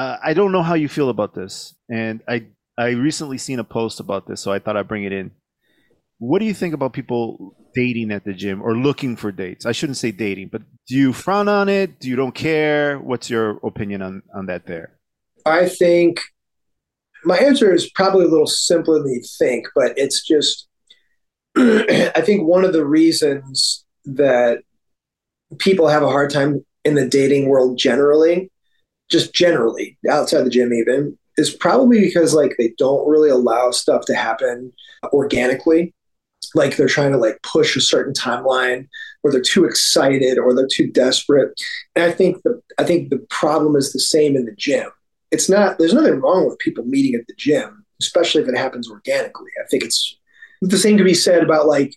[0.00, 2.46] uh, I don't know how you feel about this, and I
[2.78, 5.30] I recently seen a post about this, so I thought I'd bring it in.
[6.18, 9.66] What do you think about people dating at the gym or looking for dates?
[9.66, 12.00] I shouldn't say dating, but do you frown on it?
[12.00, 12.98] Do you don't care?
[12.98, 14.98] What's your opinion on, on that there?
[15.44, 16.20] I think
[17.24, 20.66] my answer is probably a little simpler than you think, but it's just
[21.58, 24.62] I think one of the reasons that
[25.58, 28.50] people have a hard time in the dating world generally,
[29.10, 34.04] just generally outside the gym, even is probably because like they don't really allow stuff
[34.06, 34.72] to happen
[35.12, 35.94] organically.
[36.54, 38.88] Like they're trying to like push a certain timeline,
[39.22, 41.52] or they're too excited, or they're too desperate.
[41.94, 44.90] And I think the I think the problem is the same in the gym.
[45.30, 45.78] It's not.
[45.78, 49.50] There's nothing wrong with people meeting at the gym, especially if it happens organically.
[49.62, 50.16] I think it's
[50.62, 51.94] the same to be said about like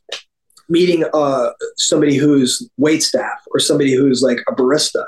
[0.70, 5.05] meeting uh, somebody who's wait staff or somebody who's like a barista.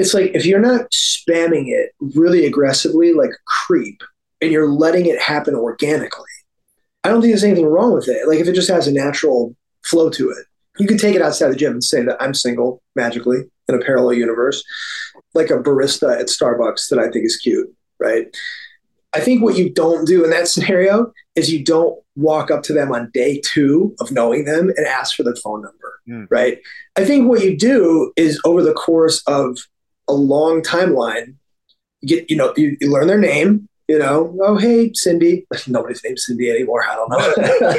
[0.00, 4.02] It's like if you're not spamming it really aggressively, like creep,
[4.40, 6.24] and you're letting it happen organically,
[7.04, 8.26] I don't think there's anything wrong with it.
[8.26, 10.46] Like if it just has a natural flow to it,
[10.78, 13.84] you can take it outside the gym and say that I'm single magically in a
[13.84, 14.64] parallel universe,
[15.34, 18.34] like a barista at Starbucks that I think is cute, right?
[19.12, 22.72] I think what you don't do in that scenario is you don't walk up to
[22.72, 26.26] them on day two of knowing them and ask for their phone number, mm.
[26.30, 26.58] right?
[26.96, 29.58] I think what you do is over the course of
[30.10, 31.36] a long timeline,
[32.00, 35.46] you get, you know, you, you learn their name, you know, oh, hey, Cindy.
[35.66, 36.84] Nobody's named Cindy anymore.
[36.84, 37.74] I don't know.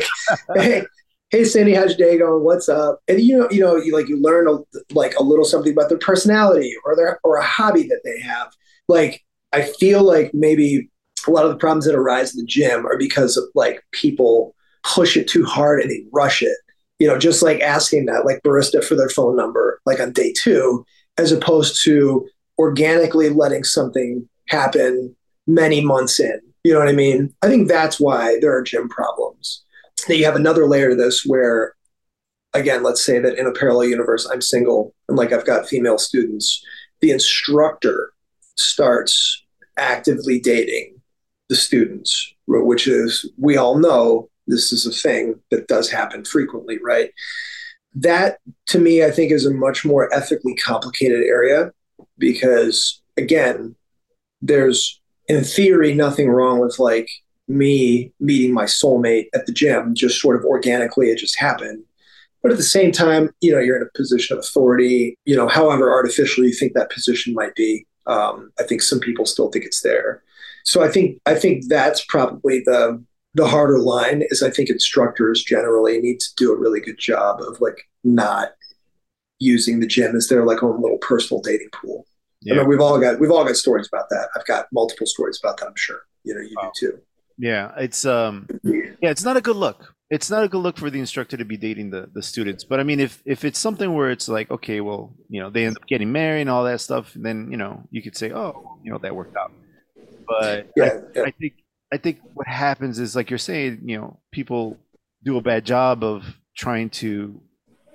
[0.62, 0.84] hey,
[1.30, 2.44] hey, Cindy, how's your day going?
[2.44, 3.00] What's up?
[3.08, 4.58] And you know, you know, you like you learn a,
[4.94, 8.52] like a little something about their personality or their or a hobby that they have.
[8.88, 9.24] Like
[9.54, 10.90] I feel like maybe
[11.28, 14.56] a lot of the problems that arise in the gym are because of like people
[14.84, 16.58] push it too hard and they rush it.
[17.00, 20.34] You know, just like asking that like barista for their phone number like on day
[20.36, 20.86] two,
[21.18, 25.16] as opposed to organically letting something happen
[25.48, 26.40] many months in.
[26.64, 27.34] You know what I mean?
[27.42, 29.64] I think that's why there are gym problems.
[30.08, 31.76] Then you have another layer to this where,
[32.54, 35.98] again, let's say that in a parallel universe, I'm single and like I've got female
[35.98, 36.64] students.
[37.02, 38.14] The instructor
[38.58, 39.44] starts
[39.78, 41.02] actively dating
[41.50, 46.78] the students, which is, we all know this is a thing that does happen frequently,
[46.84, 47.12] right?
[47.94, 48.38] That
[48.68, 51.72] to me, I think is a much more ethically complicated area
[52.18, 53.76] because, again,
[54.42, 57.10] there's in theory nothing wrong with like
[57.48, 61.84] me meeting my soulmate at the gym, just sort of organically, it just happened.
[62.42, 65.48] But at the same time, you know, you're in a position of authority, you know,
[65.48, 67.86] however artificial you think that position might be.
[68.08, 70.24] Um, I think some people still think it's there.
[70.64, 73.04] So I think I think that's probably the
[73.34, 77.42] the harder line is I think instructors generally need to do a really good job
[77.42, 78.52] of like not
[79.40, 82.06] using the gym as their like own little personal dating pool.
[82.42, 82.56] Yeah.
[82.56, 84.30] I mean, we've all got we've all got stories about that.
[84.36, 85.68] I've got multiple stories about that.
[85.68, 86.72] I'm sure you know you wow.
[86.76, 87.00] do too.
[87.38, 89.96] Yeah, it's um, yeah, it's not a good look.
[90.10, 92.64] It's not a good look for the instructor to be dating the the students.
[92.64, 95.66] But I mean, if if it's something where it's like, okay, well, you know, they
[95.66, 98.78] end up getting married and all that stuff, then you know, you could say, oh,
[98.84, 99.52] you know, that worked out.
[100.28, 101.24] But yeah, I, yeah.
[101.24, 101.54] I think
[101.92, 104.78] I think what happens is like you're saying, you know, people
[105.24, 106.24] do a bad job of
[106.56, 107.40] trying to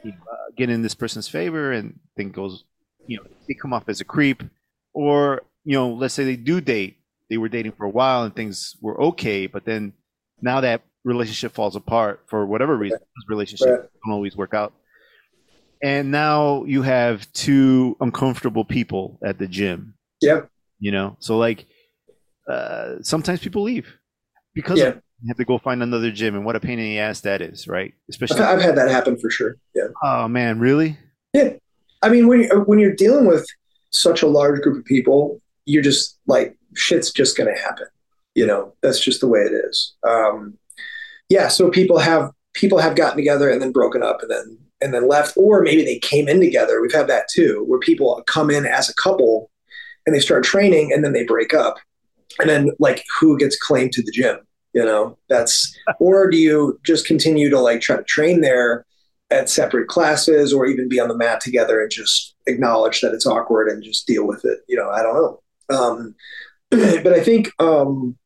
[0.05, 0.11] uh,
[0.57, 2.65] get in this person's favor, and then goes,
[3.07, 4.43] you know, they come off as a creep,
[4.93, 6.99] or you know, let's say they do date,
[7.31, 9.93] they were dating for a while and things were okay, but then
[10.41, 13.81] now that relationship falls apart for whatever reason, relationships right.
[13.81, 14.73] don't always work out,
[15.83, 19.95] and now you have two uncomfortable people at the gym.
[20.21, 20.51] Yep.
[20.79, 21.67] You know, so like
[22.49, 23.87] uh, sometimes people leave
[24.55, 24.95] because yeah.
[25.23, 27.43] you have to go find another gym, and what a pain in the ass that
[27.43, 27.93] is, right?
[28.09, 29.57] Especially, I've had that happen for sure.
[29.75, 29.89] Yeah.
[30.03, 30.99] Oh man, really?
[31.33, 31.55] Yeah.
[32.03, 33.47] I mean, when you're, when you're dealing with
[33.91, 37.87] such a large group of people, you're just like shit's just going to happen.
[38.35, 39.95] You know, that's just the way it is.
[40.07, 40.59] Um,
[41.29, 41.49] yeah.
[41.49, 45.09] So people have people have gotten together and then broken up and then and then
[45.09, 46.81] left, or maybe they came in together.
[46.81, 49.51] We've had that too, where people come in as a couple
[50.05, 51.77] and they start training and then they break up
[52.39, 54.39] and then like who gets claimed to the gym
[54.77, 55.17] you know?
[55.29, 58.85] That's or do you just continue to like try to train there
[59.31, 63.27] at separate classes or even be on the mat together and just acknowledge that it's
[63.27, 64.59] awkward and just deal with it?
[64.69, 65.43] You know i don't know.
[65.75, 66.15] Um,
[66.71, 68.17] but i think um,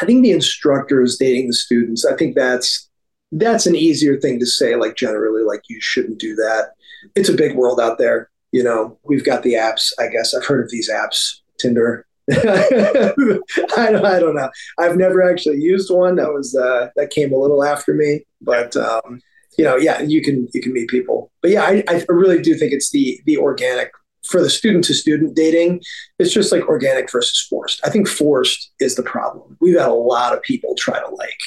[0.00, 2.88] i think the instructors dating the students i think that's
[3.32, 6.70] that's an easier thing to say like generally like you shouldn't do that.
[7.14, 8.98] It's a big world out there you know?
[9.04, 9.92] We've got the apps.
[9.98, 14.50] I guess i've heard of these apps tinder I, don't, I don't know.
[14.78, 16.16] I've never actually used one.
[16.16, 19.20] That was uh, that came a little after me, but um,
[19.56, 21.30] you know, yeah, you can you can meet people.
[21.42, 23.90] But yeah, I, I really do think it's the the organic
[24.28, 25.80] for the student to student dating.
[26.18, 27.80] It's just like organic versus forced.
[27.84, 29.56] I think forced is the problem.
[29.60, 31.40] We've had a lot of people try to like,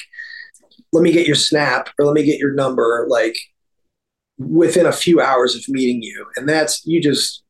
[0.92, 3.36] let me get your snap or let me get your number like
[4.38, 7.44] within a few hours of meeting you, and that's you just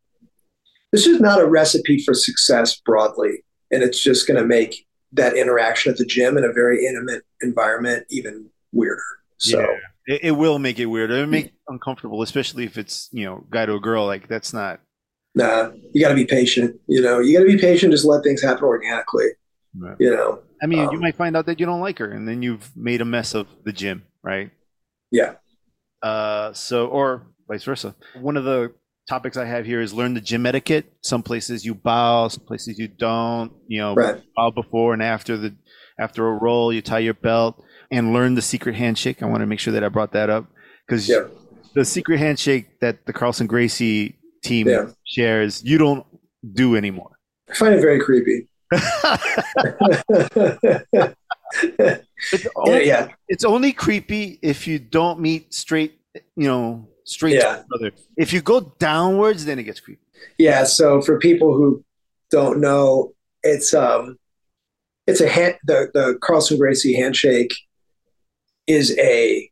[0.92, 3.44] this is not a recipe for success broadly.
[3.70, 7.22] And it's just going to make that interaction at the gym in a very intimate
[7.42, 9.02] environment even weirder.
[9.38, 9.66] So,
[10.06, 11.10] It, it will make it weird.
[11.10, 14.06] It'll make it uncomfortable, especially if it's you know guy to a girl.
[14.06, 14.80] Like that's not.
[15.34, 16.78] Nah, you got to be patient.
[16.86, 17.92] You know, you got to be patient.
[17.92, 19.28] Just let things happen organically.
[19.76, 19.96] Right.
[19.98, 20.40] You know.
[20.62, 22.70] I mean, you Um, might find out that you don't like her, and then you've
[22.76, 24.50] made a mess of the gym, right?
[25.10, 25.34] Yeah.
[26.02, 27.94] Uh, so or vice versa.
[28.20, 28.72] One of the
[29.08, 30.92] topics I have here is learn the gym etiquette.
[31.02, 33.52] Some places you bow, some places you don't.
[33.66, 34.22] You know, Right.
[34.36, 35.54] bow before and after the
[35.98, 36.72] after a roll.
[36.72, 39.22] You tie your belt and learn the secret handshake.
[39.22, 40.46] I want to make sure that I brought that up
[40.86, 41.26] because Yeah.
[41.74, 44.86] the secret handshake that the Carlson Gracie team Yeah.
[45.04, 46.04] shares, you don't
[46.54, 47.10] do anymore.
[47.50, 48.48] I find it very creepy.
[52.32, 53.08] It's yeah, yeah.
[53.28, 55.98] it's only creepy if you don't meet straight,
[56.36, 57.62] you know, straight Yeah.
[58.16, 60.00] If you go downwards, then it gets creepy.
[60.38, 61.84] Yeah, so for people who
[62.30, 64.18] don't know, it's um
[65.06, 67.52] it's a hand the the Carlson Gracie handshake
[68.66, 69.48] is a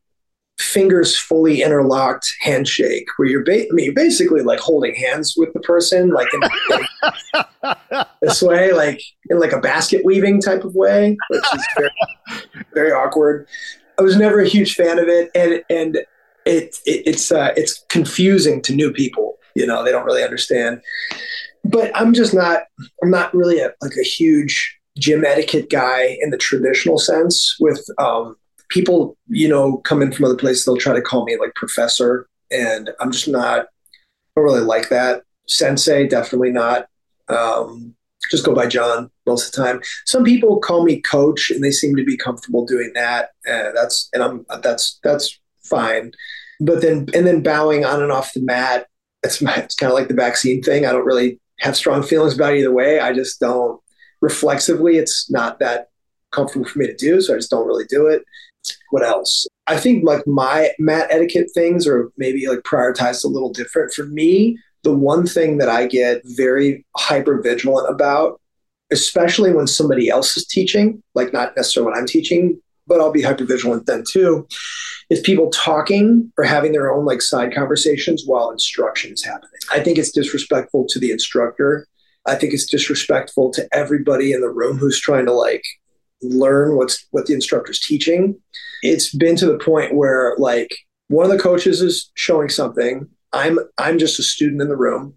[0.59, 5.53] fingers fully interlocked handshake where you're ba- I mean you're basically like holding hands with
[5.55, 6.41] the person like in
[6.71, 11.91] like this way like in like a basket weaving type of way which is very
[12.75, 13.49] very awkward.
[13.99, 15.99] I was never a huge fan of it and and
[16.47, 20.81] it, it it's uh it's confusing to new people, you know, they don't really understand.
[21.65, 22.63] But I'm just not
[23.03, 27.85] I'm not really a, like a huge gym etiquette guy in the traditional sense with
[27.99, 28.37] um,
[28.69, 32.29] people you know come in from other places they'll try to call me like professor
[32.51, 35.23] and I'm just not I don't really like that.
[35.49, 36.87] Sensei definitely not.
[37.29, 37.97] Um,
[38.31, 39.81] just go by John most of the time.
[40.07, 44.09] Some people call me coach and they seem to be comfortable doing that and that's
[44.13, 45.40] and I'm that's that's
[45.71, 46.11] fine
[46.61, 48.87] but then and then bowing on and off the mat
[49.23, 50.87] it's, it's kind of like the vaccine thing.
[50.87, 53.01] I don't really have strong feelings about it either way.
[53.01, 53.81] I just don't
[54.21, 54.97] reflexively.
[54.97, 55.89] It's not that
[56.33, 58.23] comfortable for me to do, so I just don't really do it.
[58.91, 59.47] What else?
[59.67, 63.93] I think like my mat etiquette things are maybe like prioritized a little different.
[63.93, 68.41] For me, the one thing that I get very hyper vigilant about,
[68.91, 72.61] especially when somebody else is teaching, like not necessarily when I'm teaching,
[72.91, 74.47] but I'll be hyper vigilant then too,
[75.09, 79.61] is people talking or having their own like side conversations while instruction is happening.
[79.73, 81.87] I think it's disrespectful to the instructor.
[82.27, 85.63] I think it's disrespectful to everybody in the room who's trying to like
[86.21, 88.37] learn what's what the instructor's teaching.
[88.83, 90.77] It's been to the point where like
[91.07, 93.09] one of the coaches is showing something.
[93.33, 95.15] I'm I'm just a student in the room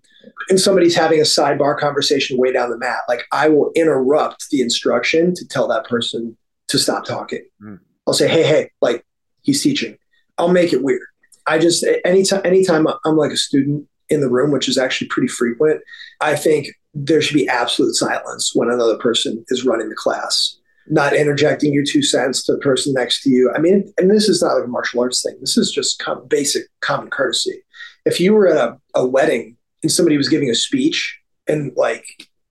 [0.49, 2.99] and somebody's having a sidebar conversation way down the mat.
[3.09, 6.37] Like I will interrupt the instruction to tell that person
[6.73, 7.45] to stop talking.
[7.61, 7.79] Mm.
[8.05, 9.05] I'll say, hey, hey, like
[9.43, 9.97] he's teaching.
[10.37, 11.07] I'll make it weird.
[11.45, 15.27] I just anytime anytime I'm like a student in the room, which is actually pretty
[15.27, 15.81] frequent,
[16.19, 20.57] I think there should be absolute silence when another person is running the class.
[20.87, 23.51] Not interjecting your two cents to the person next to you.
[23.55, 25.37] I mean, and this is not like a martial arts thing.
[25.39, 27.61] This is just com- basic common courtesy.
[28.05, 32.05] If you were at a, a wedding and somebody was giving a speech and like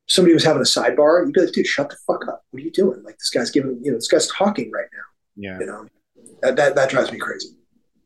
[0.09, 2.43] somebody was having a sidebar, you'd be like, dude, shut the fuck up.
[2.51, 3.03] What are you doing?
[3.03, 5.49] Like this guy's giving, you know, this guy's talking right now.
[5.51, 5.59] Yeah.
[5.61, 5.87] You know,
[6.43, 7.49] that, that, that drives me crazy.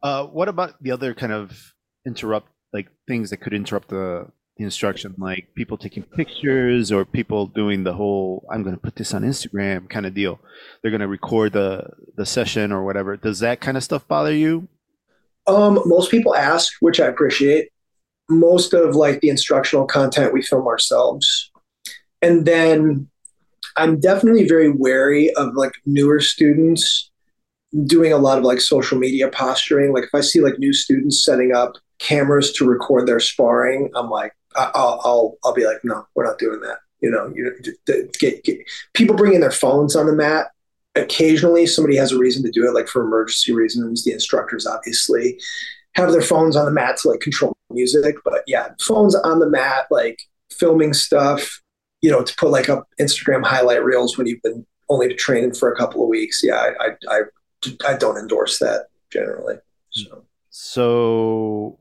[0.02, 1.72] Uh, what about the other kind of
[2.06, 7.46] interrupt, like things that could interrupt the, the instruction, like people taking pictures or people
[7.46, 10.40] doing the whole "I'm going to put this on Instagram" kind of deal?
[10.80, 13.16] They're going to record the the session or whatever.
[13.16, 14.68] Does that kind of stuff bother you?
[15.46, 17.68] Um, most people ask, which I appreciate.
[18.30, 21.50] Most of like the instructional content we film ourselves.
[22.22, 23.08] And then
[23.76, 27.10] I'm definitely very wary of like newer students
[27.84, 29.92] doing a lot of like social media posturing.
[29.92, 34.08] Like if I see like new students setting up cameras to record their sparring, I'm
[34.08, 36.78] like, I'll, I'll, I'll be like, no, we're not doing that.
[37.00, 37.54] You know, you
[38.18, 38.58] get, get
[38.94, 40.46] people their phones on the mat.
[40.94, 44.04] Occasionally, somebody has a reason to do it, like for emergency reasons.
[44.04, 45.38] The instructors obviously
[45.94, 49.48] have their phones on the mat to like control music, but yeah, phones on the
[49.48, 50.18] mat, like
[50.50, 51.60] filming stuff.
[52.02, 55.72] You know, to put like up Instagram highlight reels when you've been only training for
[55.72, 56.40] a couple of weeks.
[56.44, 59.56] Yeah, I, I, I, I don't endorse that generally.
[59.90, 60.24] So.
[60.50, 61.78] So,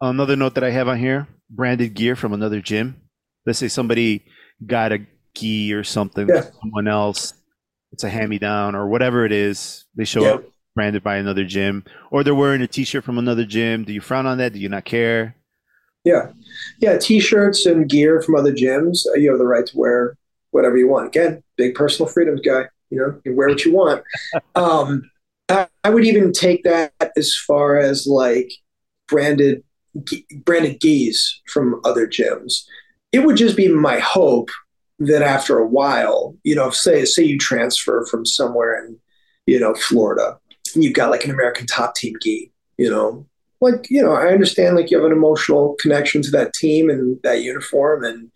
[0.00, 3.00] another note that I have on here: branded gear from another gym.
[3.46, 4.24] Let's say somebody
[4.64, 4.98] got a
[5.34, 6.42] gi or something Yeah.
[6.42, 7.34] from someone else.
[7.90, 9.84] It's a hand-me-down or whatever it is.
[9.96, 10.30] They show Yeah.
[10.34, 13.84] up branded by another gym, or they're wearing a T-shirt from another gym.
[13.84, 14.52] Do you frown on that?
[14.54, 15.36] Do you not care?
[16.04, 16.32] Yeah,
[16.80, 16.98] yeah.
[16.98, 19.06] T-shirts and gear from other gyms.
[19.06, 20.16] uh, You have the right to wear
[20.50, 21.06] whatever you want.
[21.08, 22.64] Again, big personal freedoms guy.
[22.90, 24.02] You know, you wear what you want.
[24.54, 25.08] um,
[25.48, 28.50] I, I would even take that as far as like
[29.08, 29.62] branded
[30.44, 32.64] branded gis from other gyms.
[33.12, 34.50] It would just be my hope
[34.98, 38.98] that after a while, you know, say say you transfer from somewhere in,
[39.46, 40.38] you know, Florida,
[40.74, 43.26] you've got like an American top team gi, you know,
[43.62, 47.18] like, you know, I understand like you have an emotional connection to that team and
[47.22, 48.30] that uniform and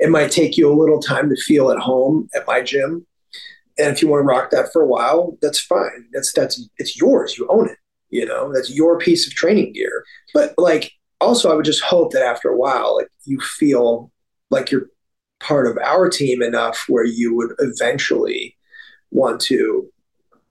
[0.00, 3.06] it might take you a little time to feel at home at my gym.
[3.78, 6.06] And if you want to rock that for a while, that's fine.
[6.12, 7.38] That's that's it's yours.
[7.38, 7.78] You own it.
[8.10, 10.04] You know, that's your piece of training gear.
[10.32, 14.12] But like also I would just hope that after a while, like you feel
[14.50, 14.88] like you're
[15.40, 18.56] part of our team enough where you would eventually
[19.10, 19.88] want to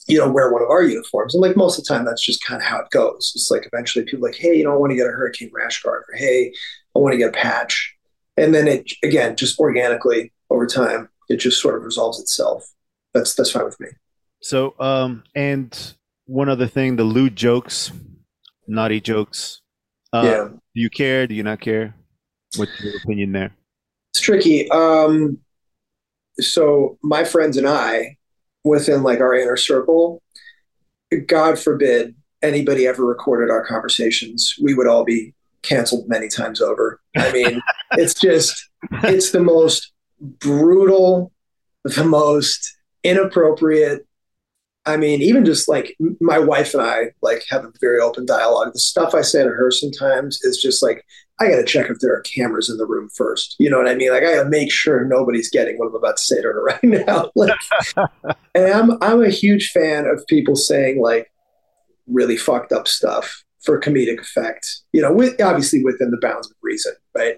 [0.08, 1.34] you know, wear one of our uniforms.
[1.34, 3.32] And like most of the time, that's just kind of how it goes.
[3.36, 5.82] It's like eventually people like, hey, you know, I want to get a hurricane rash
[5.82, 6.54] guard, or hey,
[6.96, 7.96] I want to get a patch.
[8.36, 12.70] And then it again, just organically over time, it just sort of resolves itself.
[13.14, 13.90] That's that's fine with me.
[14.42, 15.96] So, um, and
[16.26, 17.92] one other thing, the lewd jokes,
[18.68, 19.62] naughty jokes.
[20.12, 20.48] Uh, yeah.
[20.50, 21.28] Do you care?
[21.28, 21.96] Do you not care?
[22.58, 23.56] What's your opinion there?
[24.12, 24.70] It's tricky.
[24.70, 25.40] Um,
[26.40, 28.18] so my friends and I,
[28.64, 30.22] within like our inner circle,
[31.28, 37.00] God forbid anybody ever recorded our conversations, we would all be canceled many times over.
[37.16, 37.62] I mean,
[37.92, 38.70] it's just,
[39.04, 41.32] it's the most brutal,
[41.84, 44.06] the most inappropriate.
[44.86, 48.74] I mean, even just like my wife and I like have a very open dialogue.
[48.74, 51.06] The stuff I say to her sometimes is just like,
[51.40, 53.56] I got to check if there are cameras in the room first.
[53.60, 54.12] You know what I mean?
[54.12, 56.64] Like I got to make sure nobody's getting what I'm about to say to her
[56.82, 57.32] right now.
[57.36, 57.52] Like,
[58.56, 61.32] and I'm I'm a huge fan of people saying like
[62.08, 64.82] really fucked up stuff for comedic effect.
[64.92, 67.38] You know, with, obviously within the bounds of reason, right?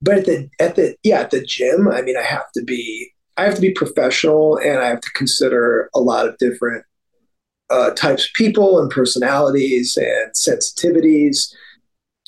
[0.00, 3.12] But at the at the yeah at the gym, I mean, I have to be
[3.36, 6.84] I have to be professional, and I have to consider a lot of different
[7.70, 11.54] uh, types of people and personalities and sensitivities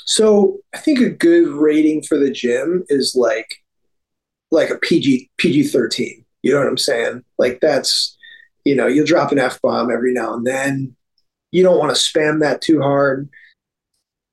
[0.04, 3.62] so I think a good rating for the gym is like
[4.50, 6.24] like a PG PG thirteen.
[6.42, 7.24] You know what I'm saying?
[7.38, 8.16] Like that's
[8.64, 10.94] you know you'll drop an f bomb every now and then.
[11.52, 13.28] You don't want to spam that too hard.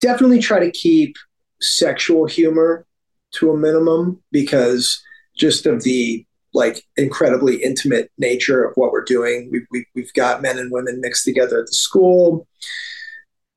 [0.01, 1.15] Definitely try to keep
[1.61, 2.86] sexual humor
[3.34, 5.01] to a minimum because
[5.38, 9.47] just of the like incredibly intimate nature of what we're doing.
[9.51, 12.45] We've, we've, we've got men and women mixed together at the school.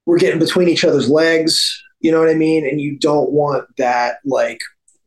[0.06, 2.68] We're getting between each other's legs you know what I mean?
[2.68, 4.60] And you don't want that like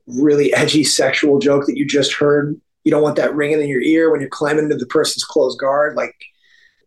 [0.07, 2.59] really edgy sexual joke that you just heard.
[2.83, 5.59] You don't want that ringing in your ear when you're climbing into the person's closed
[5.59, 5.95] guard.
[5.95, 6.15] Like,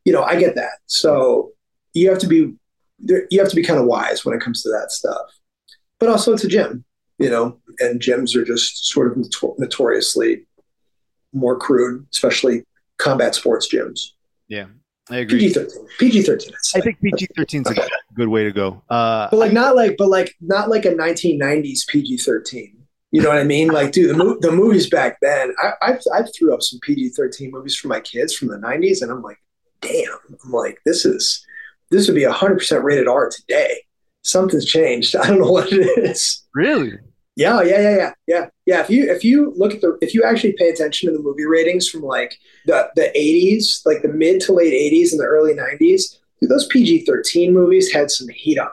[0.05, 0.79] you know, I get that.
[0.87, 1.53] So
[1.95, 2.53] you have to be
[2.99, 5.31] you have to be kind of wise when it comes to that stuff.
[6.01, 6.85] But also, it's a gym,
[7.19, 10.45] you know, and gyms are just sort of notor- notoriously
[11.33, 12.65] more crude, especially
[12.99, 14.09] combat sports gyms.
[14.49, 14.67] Yeah,
[15.09, 15.39] I agree.
[15.39, 15.87] PG thirteen.
[16.01, 16.53] PG thirteen.
[16.75, 18.83] I think PG thirteen is a good way to go.
[18.89, 22.77] Uh, but like not like, but like not like a nineteen nineties PG thirteen.
[23.13, 23.69] You know what I mean?
[23.73, 27.11] Like, dude, the, mo- the movies back then, I, I've, I've threw up some PG
[27.11, 29.39] thirteen movies for my kids from the nineties, and I'm like,
[29.81, 30.19] damn.
[30.45, 31.45] I'm like, this is
[31.91, 33.85] this would be hundred percent rated R today.
[34.23, 35.17] Something's changed.
[35.23, 36.43] I don't know what it is.
[36.55, 36.99] Really?
[37.37, 38.81] Yeah, yeah, yeah, yeah, yeah, yeah.
[38.81, 41.47] If you if you look at the if you actually pay attention to the movie
[41.47, 42.37] ratings from like
[42.67, 45.55] the the eighties, like the mid to late eighties and the early
[46.41, 48.68] nineties, those PG thirteen movies had some heat on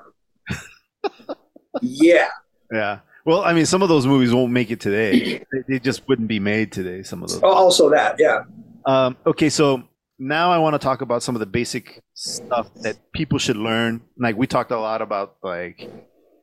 [0.52, 1.38] them.
[1.82, 2.30] yeah.
[2.72, 3.00] Yeah.
[3.26, 5.44] Well, I mean, some of those movies won't make it today.
[5.68, 7.04] they, just wouldn't be made today.
[7.04, 7.44] Some of those.
[7.44, 8.44] Also, that, yeah.
[8.86, 9.84] Um, okay, so
[10.18, 14.02] now I want to talk about some of the basic stuff that people should learn.
[14.18, 15.90] Like we talked a lot about, like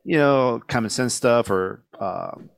[0.04, 2.50] you know, common sense stuff or um,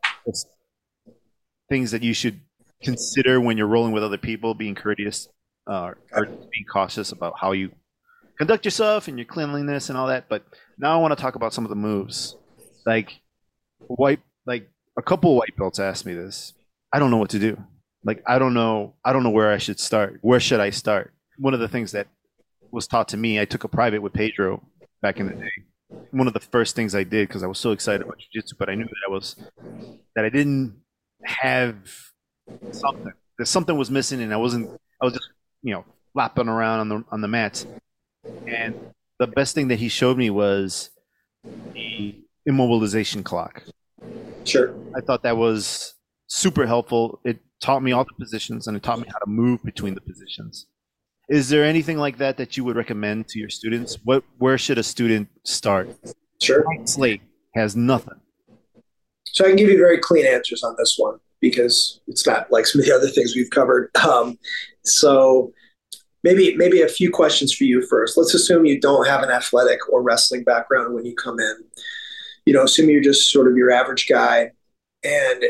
[1.69, 2.41] things that you should
[2.83, 5.29] consider when you're rolling with other people, being courteous
[5.69, 7.71] uh, or being cautious about how you
[8.39, 10.29] conduct yourself and your cleanliness and all that.
[10.29, 10.45] But
[10.79, 12.37] now I want to talk about some of the moves.
[12.85, 13.21] Like
[13.79, 16.53] white, like a couple white belts asked me this.
[16.93, 17.63] I don't know what to do.
[18.05, 18.95] Like I don't know.
[19.05, 20.19] I don't know where I should start.
[20.23, 21.13] Where should I start?
[21.39, 22.07] One of the things that
[22.71, 24.63] was taught to me, I took a private with Pedro
[25.03, 25.65] back in the day
[26.11, 28.69] one of the first things I did because I was so excited about jiu-jitsu, but
[28.69, 29.37] I knew that I was
[30.15, 30.77] that I didn't
[31.25, 31.77] have
[32.73, 33.13] something.
[33.39, 34.71] That something was missing, and I wasn't.
[35.01, 35.29] I was just
[35.63, 37.67] you know flopping around on the on the mats.
[38.47, 38.75] And
[39.19, 40.91] the best thing that he showed me was
[41.73, 42.15] the
[42.49, 43.63] immobilization clock.
[44.45, 44.75] Sure.
[44.97, 45.95] I thought that was
[46.29, 47.21] super helpful.
[47.25, 50.01] It taught me all the positions, and it taught me how to move between the
[50.01, 50.67] positions.
[51.29, 53.99] Is there anything like that that you would recommend to your students?
[54.05, 55.89] What where should a student start?
[56.41, 56.65] Sure.
[56.85, 57.23] Slate
[57.55, 58.21] has nothing.
[59.27, 62.67] So I can give you very clean answers on this one because it's not like
[62.67, 63.91] some of the other things we've covered.
[63.97, 64.39] Um,
[64.85, 65.53] so
[66.25, 68.17] maybe maybe a few questions for you first.
[68.17, 71.57] Let's assume you don't have an athletic or wrestling background when you come in.
[72.45, 74.53] You know, assume you're just sort of your average guy,
[75.03, 75.45] and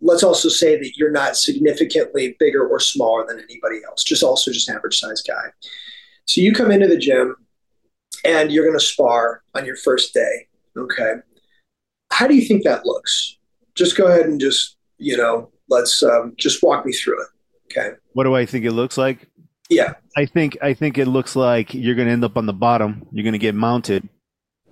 [0.00, 4.52] let's also say that you're not significantly bigger or smaller than anybody else, just also
[4.52, 5.50] just average size guy.
[6.26, 7.36] So you come into the gym
[8.24, 10.48] and you're going to spar on your first day.
[10.76, 11.14] Okay.
[12.10, 13.38] How do you think that looks?
[13.74, 17.28] Just go ahead and just, you know, let's um, just walk me through it.
[17.70, 17.96] Okay.
[18.12, 19.28] What do I think it looks like?
[19.68, 19.94] Yeah.
[20.16, 23.06] I think I think it looks like you're going to end up on the bottom.
[23.12, 24.08] You're going to get mounted,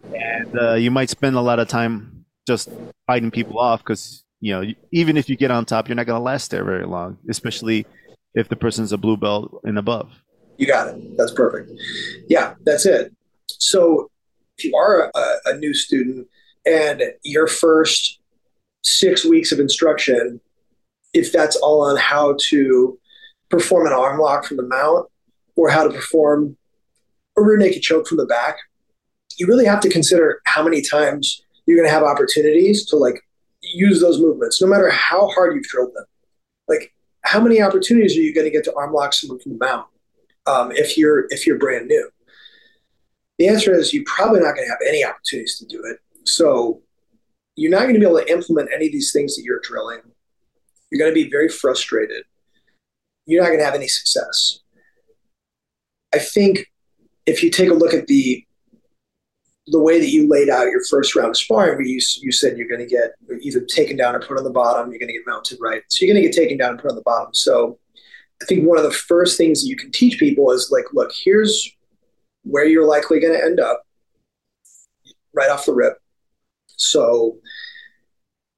[0.05, 2.69] and uh, you might spend a lot of time just
[3.07, 6.19] fighting people off because you know even if you get on top, you're not going
[6.19, 7.87] to last there very long, especially
[8.35, 10.11] if the person's a blue belt and above.
[10.57, 11.16] You got it.
[11.16, 11.71] That's perfect.
[12.29, 13.12] Yeah, that's it.
[13.49, 14.11] So
[14.57, 16.29] if you are a, a new student
[16.65, 18.21] and your first
[18.83, 20.41] six weeks of instruction,
[21.12, 22.99] if that's all on how to
[23.55, 25.09] perform an arm lock from the mount
[25.56, 26.56] or how to perform
[27.36, 28.56] a rear naked choke from the back,
[29.36, 33.20] you really have to consider how many times you're going to have opportunities to like
[33.62, 36.05] use those movements, no matter how hard you've drilled them.
[36.68, 39.64] Like, how many opportunities are you going to get to arm lock someone from the
[39.64, 39.86] mount
[40.47, 42.10] um, if you're if you're brand new?
[43.39, 45.98] The answer is you're probably not going to have any opportunities to do it.
[46.28, 46.82] So
[47.56, 50.01] you're not going to be able to implement any of these things that you're drilling.
[50.90, 52.24] You're going to be very frustrated.
[53.27, 54.61] You're not going to have any success.
[56.15, 56.67] I think
[57.27, 58.45] if you take a look at the
[59.69, 62.59] the way that you laid out your first round of sparring, where you, you said
[62.59, 65.15] you're going to get either taken down or put on the bottom, you're going to
[65.15, 65.83] get mounted right.
[65.89, 67.33] So you're going to get taken down and put on the bottom.
[67.33, 67.79] So
[68.43, 71.13] I think one of the first things that you can teach people is like, look,
[71.25, 71.71] here's
[72.43, 73.85] where you're likely going to end up
[75.33, 75.95] right off the rip.
[76.67, 77.39] So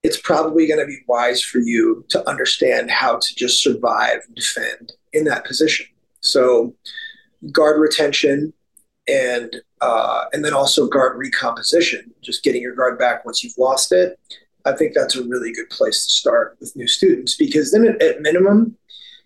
[0.07, 4.37] it's probably going to be wise for you to understand how to just survive and
[4.37, 5.85] defend in that position.
[6.21, 6.77] So
[7.51, 8.53] guard retention
[9.09, 13.91] and uh, and then also guard recomposition, just getting your guard back once you've lost
[13.91, 14.17] it.
[14.65, 18.01] I think that's a really good place to start with new students because then at,
[18.01, 18.77] at minimum,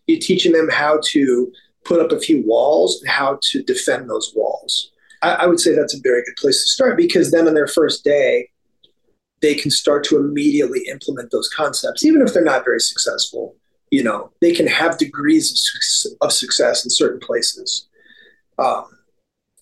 [0.07, 1.53] you're teaching them how to
[1.85, 4.93] put up a few walls and how to defend those walls.
[5.21, 7.69] I, I would say that's a very good place to start because then on their
[7.69, 8.49] first day,
[9.43, 13.57] they can start to immediately implement those concepts, even if they're not very successful.
[13.91, 15.51] You know, they can have degrees
[16.21, 17.89] of, of success in certain places.
[18.59, 18.85] Um,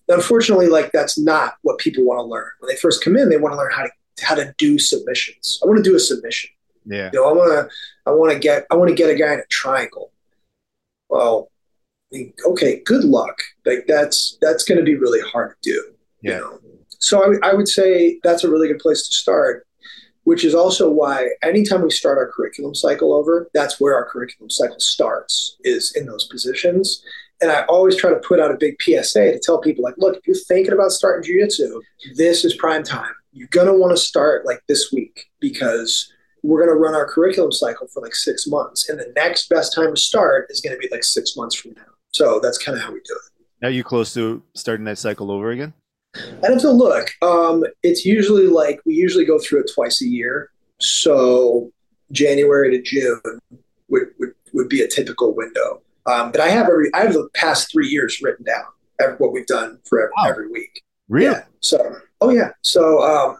[0.08, 2.50] unfortunately, like that's not what people want to learn.
[2.60, 3.90] When they first come in, they want to learn how to
[4.20, 5.60] how to do submissions.
[5.62, 6.50] I want to do a submission.
[6.84, 7.10] Yeah.
[7.12, 7.74] You know, I want to
[8.06, 10.12] I want to get I want to get a guy in a triangle.
[11.08, 11.50] Well,
[12.12, 13.40] I mean, okay, good luck.
[13.64, 15.92] Like that's that's going to be really hard to do.
[16.22, 16.32] Yeah.
[16.32, 16.58] You know?
[16.98, 19.66] So I, I would say that's a really good place to start
[20.28, 24.50] which is also why anytime we start our curriculum cycle over, that's where our curriculum
[24.50, 27.02] cycle starts, is in those positions.
[27.40, 30.18] And I always try to put out a big PSA to tell people, like, look,
[30.18, 31.80] if you're thinking about starting jujitsu,
[32.14, 33.14] this is prime time.
[33.32, 37.86] You're gonna want to start like this week because we're gonna run our curriculum cycle
[37.86, 41.04] for like six months, and the next best time to start is gonna be like
[41.04, 41.92] six months from now.
[42.10, 43.66] So that's kind of how we do it.
[43.66, 45.72] Are you close to starting that cycle over again?
[46.42, 47.10] I'd have to look.
[47.22, 50.50] Um, it's usually like we usually go through it twice a year.
[50.78, 51.72] So
[52.12, 53.20] January to June
[53.88, 55.82] would, would, would be a typical window.
[56.06, 58.64] Um, but I have every I have the past three years written down
[59.00, 60.30] every, what we've done for every, wow.
[60.30, 60.82] every week.
[61.08, 61.26] Really?
[61.26, 61.44] Yeah.
[61.60, 62.50] So oh yeah.
[62.62, 63.36] So um,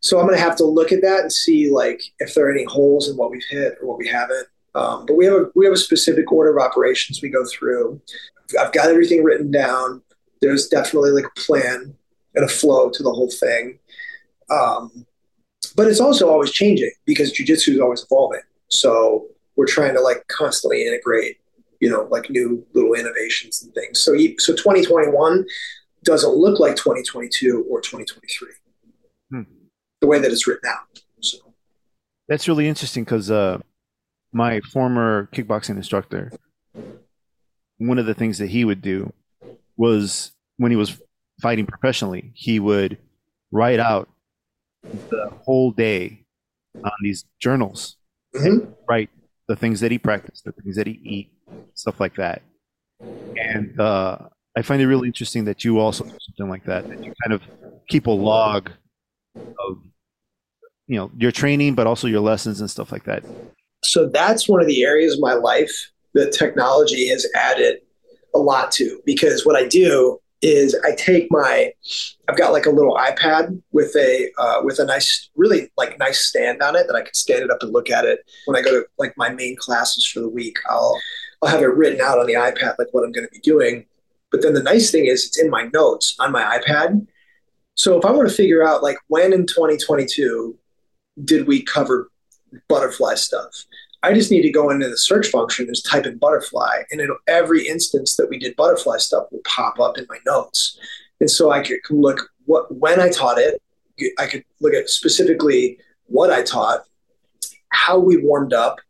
[0.00, 2.64] so I'm gonna have to look at that and see like if there are any
[2.64, 4.46] holes in what we've hit or what we haven't.
[4.74, 8.00] Um, but we have a we have a specific order of operations we go through.
[8.58, 10.02] I've got everything written down
[10.40, 11.94] there's definitely like a plan
[12.34, 13.78] and a flow to the whole thing.
[14.50, 15.06] Um,
[15.76, 18.42] but it's also always changing because jujitsu is always evolving.
[18.68, 19.26] So
[19.56, 21.38] we're trying to like constantly integrate,
[21.80, 24.00] you know, like new little innovations and things.
[24.00, 25.44] So so 2021
[26.02, 28.48] doesn't look like 2022 or 2023
[29.30, 29.42] hmm.
[30.00, 31.02] the way that it's written out.
[31.20, 31.38] So
[32.28, 33.58] that's really interesting because uh,
[34.32, 36.32] my former kickboxing instructor,
[37.78, 39.12] one of the things that he would do
[39.76, 41.00] was when he was
[41.40, 42.98] fighting professionally, he would
[43.50, 44.08] write out
[44.82, 46.24] the whole day
[46.82, 47.96] on these journals,
[48.34, 48.70] mm-hmm.
[48.88, 49.10] write
[49.48, 51.32] the things that he practiced, the things that he eat,
[51.74, 52.42] stuff like that.
[53.36, 54.18] And uh,
[54.56, 56.88] I find it really interesting that you also do something like that.
[56.88, 57.42] That you kind of
[57.88, 58.70] keep a log
[59.36, 59.82] of,
[60.86, 63.24] you know, your training, but also your lessons and stuff like that.
[63.82, 65.72] So that's one of the areas of my life
[66.14, 67.78] that technology has added
[68.34, 71.72] a lot to because what I do is I take my
[72.28, 76.20] I've got like a little iPad with a uh, with a nice really like nice
[76.20, 78.62] stand on it that I can stand it up and look at it when I
[78.62, 80.56] go to like my main classes for the week.
[80.68, 80.98] I'll
[81.42, 83.86] I'll have it written out on the iPad like what I'm going to be doing.
[84.30, 87.06] But then the nice thing is it's in my notes on my iPad.
[87.74, 90.56] So if I were to figure out like when in 2022
[91.24, 92.10] did we cover
[92.68, 93.64] butterfly stuff,
[94.02, 97.18] I just need to go into the search function, just type in butterfly, and it'll,
[97.26, 100.78] every instance that we did butterfly stuff will pop up in my notes.
[101.20, 103.60] And so I could look what when I taught it,
[104.18, 106.80] I could look at specifically what I taught,
[107.68, 108.80] how we warmed up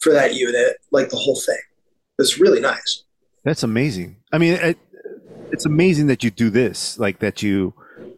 [0.00, 1.58] for that unit, like the whole thing.
[2.18, 3.04] It's really nice.
[3.44, 4.16] That's amazing.
[4.32, 4.78] I mean, it,
[5.52, 7.74] it's amazing that you do this, like that you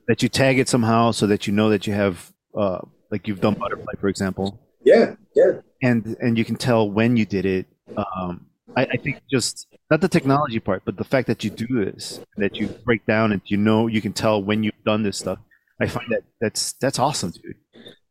[0.07, 2.81] that you tag it somehow so that you know that you have, uh,
[3.11, 4.61] like you've done butterfly, for example.
[4.83, 5.61] Yeah, yeah.
[5.83, 7.67] And and you can tell when you did it.
[7.97, 8.47] Um,
[8.77, 12.21] I, I think just not the technology part, but the fact that you do this,
[12.37, 15.39] that you break down and you know you can tell when you've done this stuff.
[15.81, 17.57] I find that that's that's awesome, dude.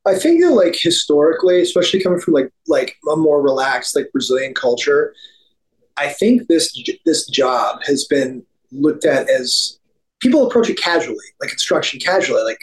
[0.05, 4.53] I think that like historically, especially coming from like like a more relaxed like Brazilian
[4.53, 5.13] culture,
[5.97, 6.75] I think this
[7.05, 9.79] this job has been looked at as
[10.19, 12.43] people approach it casually, like instruction casually.
[12.43, 12.61] Like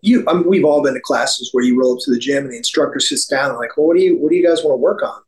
[0.00, 2.44] you, I mean, we've all been to classes where you roll up to the gym
[2.44, 4.62] and the instructor sits down and like, well, what do you what do you guys
[4.62, 5.20] want to work on?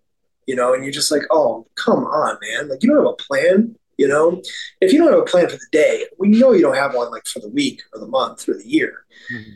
[0.46, 2.68] You know, and you're just like, oh, come on, man!
[2.68, 3.76] Like you don't have a plan.
[3.96, 4.40] You know,
[4.80, 7.10] if you don't have a plan for the day, we know you don't have one
[7.10, 9.50] like for the week or the month or the year, mm-hmm.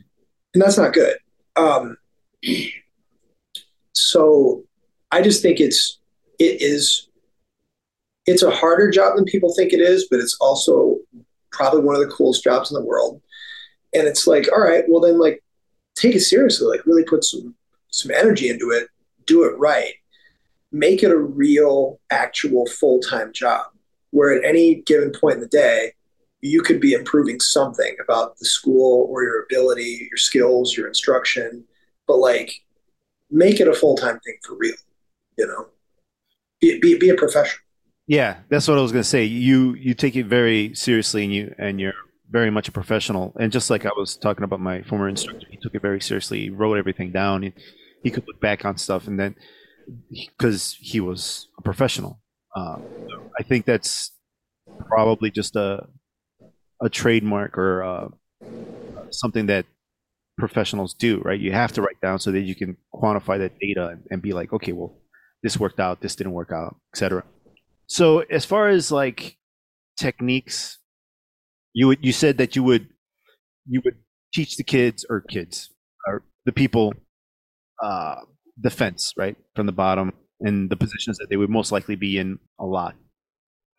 [0.53, 1.17] and that's not good.
[1.57, 1.97] Um,
[3.93, 4.65] so
[5.11, 5.99] I just think it's
[6.39, 7.09] it is
[8.27, 10.99] it's a harder job than people think it is, but it's also
[11.53, 13.21] probably one of the coolest jobs in the world.
[13.95, 15.43] And it's like, all right, well then like
[15.95, 17.55] take it seriously, like really put some
[17.91, 18.89] some energy into it,
[19.27, 19.95] do it right.
[20.73, 23.67] Make it a real actual full-time job
[24.11, 25.93] where at any given point in the day
[26.41, 31.65] you could be improving something about the school or your ability, your skills, your instruction,
[32.07, 32.53] but like
[33.31, 34.75] make it a full time thing for real.
[35.39, 35.67] You know,
[36.61, 37.61] be, be be a professional.
[38.07, 39.25] Yeah, that's what I was gonna say.
[39.25, 41.95] You you take it very seriously, and you and you're
[42.35, 43.33] very much a professional.
[43.39, 46.41] And just like I was talking about my former instructor, he took it very seriously.
[46.41, 47.45] He wrote everything down.
[47.45, 47.53] He,
[48.03, 49.37] he could look back on stuff, and then
[50.11, 52.21] because he was a professional,
[52.57, 52.79] uh,
[53.39, 54.11] I think that's
[54.89, 55.87] probably just a
[56.83, 58.09] a trademark or uh,
[59.11, 59.65] something that
[60.37, 61.39] professionals do, right?
[61.39, 64.33] You have to write down so that you can quantify that data and, and be
[64.33, 64.99] like, okay, well,
[65.45, 67.23] this worked out, this didn't work out, etc.
[67.87, 69.39] So as far as like
[69.97, 70.79] techniques,
[71.75, 72.89] you would you said that you would
[73.67, 73.97] you would
[74.33, 75.71] teach the kids or kids
[76.07, 76.95] or the people
[77.83, 78.17] uh
[78.61, 79.37] defense, right?
[79.57, 82.95] From the bottom and the positions that they would most likely be in a lot.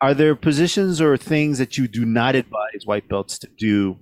[0.00, 3.98] Are there positions or things that you do not advise white belts to do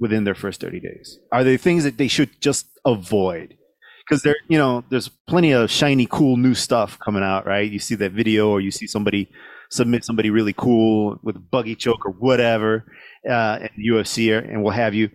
[0.00, 1.18] within their first 30 days?
[1.30, 3.56] Are there things that they should just avoid?
[4.04, 7.70] Because there, you know, there's plenty of shiny, cool new stuff coming out, right?
[7.70, 9.30] You see that video, or you see somebody
[9.72, 12.84] submit somebody really cool with a buggy choke or whatever,
[13.28, 15.10] uh, in UFC or, and what have you.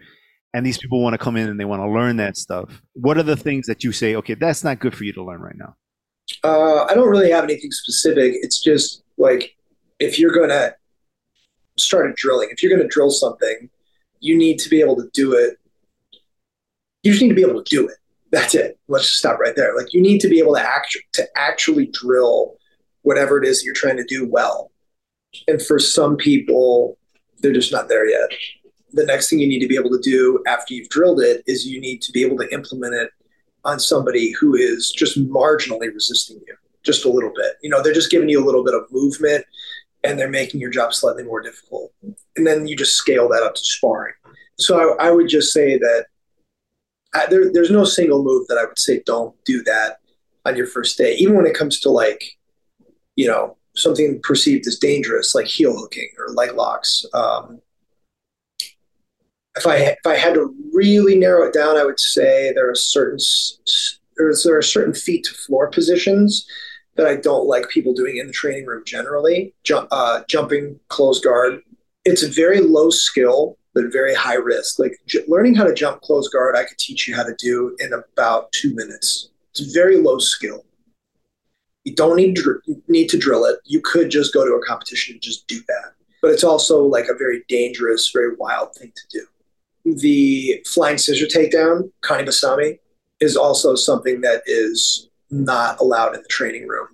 [0.54, 2.82] And these people want to come in and they want to learn that stuff.
[2.94, 4.16] What are the things that you say?
[4.16, 5.76] Okay, that's not good for you to learn right now.
[6.44, 8.34] Uh, I don't really have anything specific.
[8.42, 9.56] It's just like
[10.00, 10.74] if you're going to
[11.78, 13.70] start a drilling, if you're going to drill something,
[14.20, 15.58] you need to be able to do it.
[17.04, 17.96] You just need to be able to do it.
[18.32, 18.80] That's it.
[18.88, 19.76] Let's just stop right there.
[19.78, 22.58] Like you need to be able to act to actually drill
[23.08, 24.70] whatever it is you're trying to do well.
[25.48, 26.98] And for some people,
[27.40, 28.30] they're just not there yet.
[28.92, 31.66] The next thing you need to be able to do after you've drilled it is
[31.66, 33.10] you need to be able to implement it
[33.64, 37.54] on somebody who is just marginally resisting you, just a little bit.
[37.62, 39.46] You know, they're just giving you a little bit of movement
[40.04, 41.94] and they're making your job slightly more difficult.
[42.36, 44.16] And then you just scale that up to sparring.
[44.58, 46.08] So I, I would just say that
[47.14, 50.00] I, there, there's no single move that I would say don't do that
[50.46, 52.37] on your first day, even when it comes to like,
[53.18, 57.06] you know, something perceived as dangerous, like heel hooking or leg locks.
[57.14, 57.62] Um,
[59.58, 62.76] if I if I had to really narrow it down, I would say there are
[62.76, 63.18] certain
[64.16, 66.48] there are certain feet to floor positions
[66.96, 69.54] that I don't like people doing in the training room generally.
[69.64, 71.62] Jump, uh, jumping closed guard.
[72.06, 74.80] It's a very low skill, but very high risk.
[74.80, 77.76] Like j- learning how to jump closed guard, I could teach you how to do
[77.80, 79.30] in about two minutes.
[79.52, 80.66] It's very low skill.
[81.88, 82.60] You don't need dr-
[82.90, 83.60] need to drill it.
[83.64, 85.94] You could just go to a competition and just do that.
[86.22, 89.96] But it's also like a very dangerous, very wild thing to do.
[89.96, 92.80] The flying scissor takedown, Kani Basami,
[93.22, 96.90] is also something that is not allowed in the training room.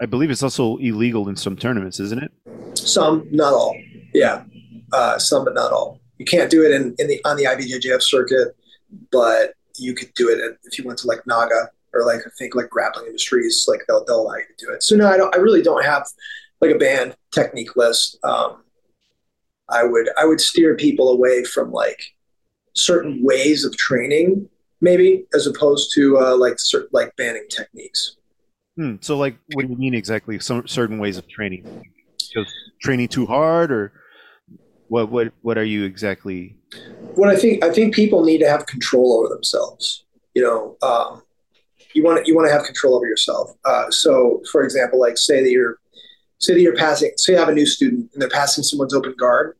[0.00, 2.30] I believe it's also illegal in some tournaments, isn't it?
[2.78, 3.76] Some, not all.
[4.12, 4.44] Yeah,
[4.92, 5.98] uh, some, but not all.
[6.18, 8.54] You can't do it in, in the on the IBJJF circuit,
[9.10, 12.54] but you could do it if you went to like Naga or like I think
[12.54, 14.82] like Grappling Industries, like they'll they'll allow you to do it.
[14.82, 15.34] So no, I don't.
[15.34, 16.06] I really don't have
[16.60, 18.18] like a banned technique list.
[18.24, 18.64] Um,
[19.68, 22.02] I would I would steer people away from like
[22.74, 24.48] certain ways of training
[24.84, 28.16] maybe as opposed to uh, like certain like banning techniques.
[28.76, 30.38] Hmm, so, like, what do you mean exactly?
[30.38, 31.82] Some certain ways of training?
[32.18, 32.52] Just
[32.82, 33.92] training too hard, or
[34.88, 35.10] what?
[35.10, 35.32] What?
[35.42, 36.56] What are you exactly?
[37.14, 40.04] What I think I think people need to have control over themselves.
[40.34, 41.22] You know, um,
[41.94, 43.52] you want to you want to have control over yourself.
[43.64, 45.78] Uh, so, for example, like say that you're
[46.38, 49.14] say that you're passing, say you have a new student and they're passing someone's open
[49.18, 49.56] guard,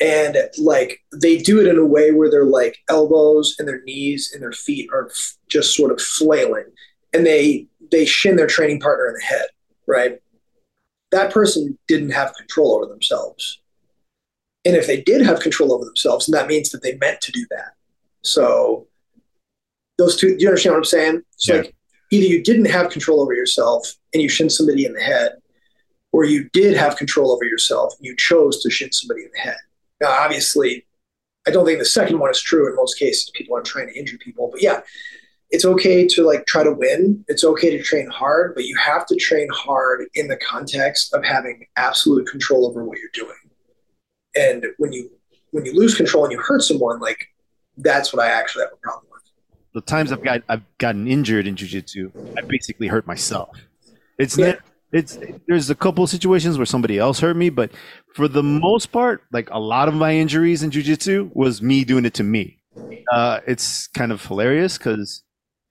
[0.00, 4.32] and like they do it in a way where their like elbows and their knees
[4.32, 6.66] and their feet are f- just sort of flailing,
[7.12, 9.46] and they they shin their training partner in the head,
[9.86, 10.20] right?
[11.10, 13.60] That person didn't have control over themselves.
[14.64, 17.32] And if they did have control over themselves, then that means that they meant to
[17.32, 17.72] do that.
[18.22, 18.87] So
[19.98, 21.22] those two, do you understand what I'm saying?
[21.36, 21.60] So yeah.
[21.60, 21.74] like
[22.10, 25.32] either you didn't have control over yourself and you shin somebody in the head,
[26.12, 29.40] or you did have control over yourself and you chose to shin somebody in the
[29.40, 29.58] head.
[30.00, 30.86] Now, obviously,
[31.46, 33.30] I don't think the second one is true in most cases.
[33.34, 34.80] People aren't trying to injure people, but yeah,
[35.50, 37.24] it's okay to like try to win.
[37.28, 41.24] It's okay to train hard, but you have to train hard in the context of
[41.24, 43.36] having absolute control over what you're doing.
[44.36, 45.10] And when you
[45.50, 47.18] when you lose control and you hurt someone, like
[47.78, 49.07] that's what I actually have a problem with.
[49.74, 53.58] The times I've got I've gotten injured in jujitsu, I basically hurt myself.
[54.18, 54.46] It's yeah.
[54.46, 54.58] not
[54.90, 57.70] it's there's a couple situations where somebody else hurt me, but
[58.14, 62.04] for the most part, like a lot of my injuries in jujitsu was me doing
[62.04, 62.58] it to me.
[63.12, 65.24] Uh, it's kind of hilarious because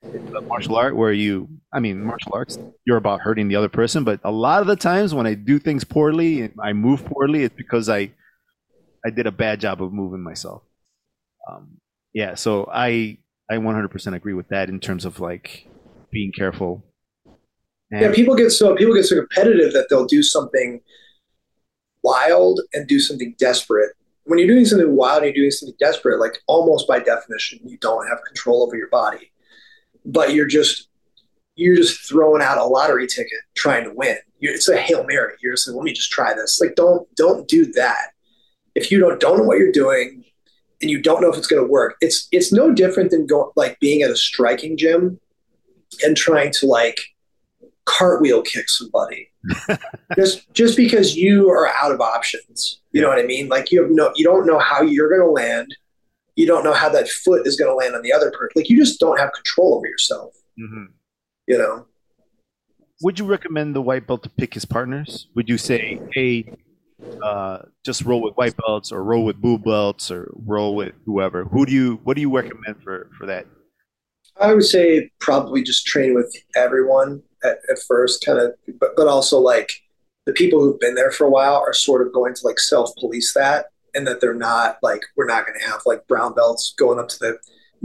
[0.04, 4.04] a martial art where you i mean martial arts you're about hurting the other person
[4.04, 7.44] but a lot of the times when i do things poorly and i move poorly
[7.44, 8.10] it's because i
[9.06, 10.62] i did a bad job of moving myself
[11.50, 11.78] um,
[12.14, 13.18] yeah so i
[13.50, 15.68] i 100% agree with that in terms of like
[16.12, 16.84] being careful
[17.92, 20.82] and yeah people get so people get so competitive that they'll do something
[22.04, 23.92] wild and do something desperate
[24.26, 27.78] when you're doing something wild and you're doing something desperate like almost by definition you
[27.78, 29.32] don't have control over your body
[30.06, 30.88] but you're just
[31.58, 34.18] you're just throwing out a lottery ticket trying to win.
[34.40, 35.34] You're, it's a hail mary.
[35.42, 36.62] You're just like, let me just try this.
[36.62, 38.12] Like, don't don't do that.
[38.76, 40.24] If you don't don't know what you're doing
[40.82, 43.52] and you don't know if it's going to work, it's it's no different than going
[43.56, 45.20] like being at a striking gym
[46.04, 46.98] and trying to like
[47.86, 49.30] cartwheel kick somebody.
[50.16, 52.82] just just because you are out of options.
[52.92, 53.48] You know what I mean?
[53.48, 55.74] Like you have no you don't know how you're going to land
[56.38, 58.54] you don't know how that foot is going to land on the other person.
[58.56, 60.34] Like you just don't have control over yourself.
[60.58, 60.86] Mm-hmm.
[61.48, 61.86] You know.
[63.02, 65.28] Would you recommend the white belt to pick his partners?
[65.36, 66.56] Would you say, hey,
[67.24, 71.46] uh, just roll with white belts, or roll with blue belts, or roll with whoever?
[71.46, 72.00] Who do you?
[72.04, 73.46] What do you recommend for for that?
[74.40, 79.08] I would say probably just train with everyone at, at first, kind of, but but
[79.08, 79.72] also like
[80.26, 82.92] the people who've been there for a while are sort of going to like self
[83.00, 86.74] police that and that they're not like we're not going to have like brown belts
[86.78, 87.38] going up to the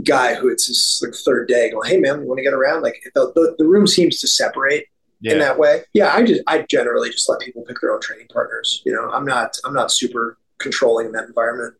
[0.03, 2.81] guy who it's his like third day going, hey man, you want to get around?
[2.81, 4.87] Like the, the, the room seems to separate
[5.23, 5.33] yeah.
[5.33, 5.83] in that way.
[5.93, 8.81] Yeah, I just I generally just let people pick their own training partners.
[8.85, 11.75] You know, I'm not I'm not super controlling in that environment.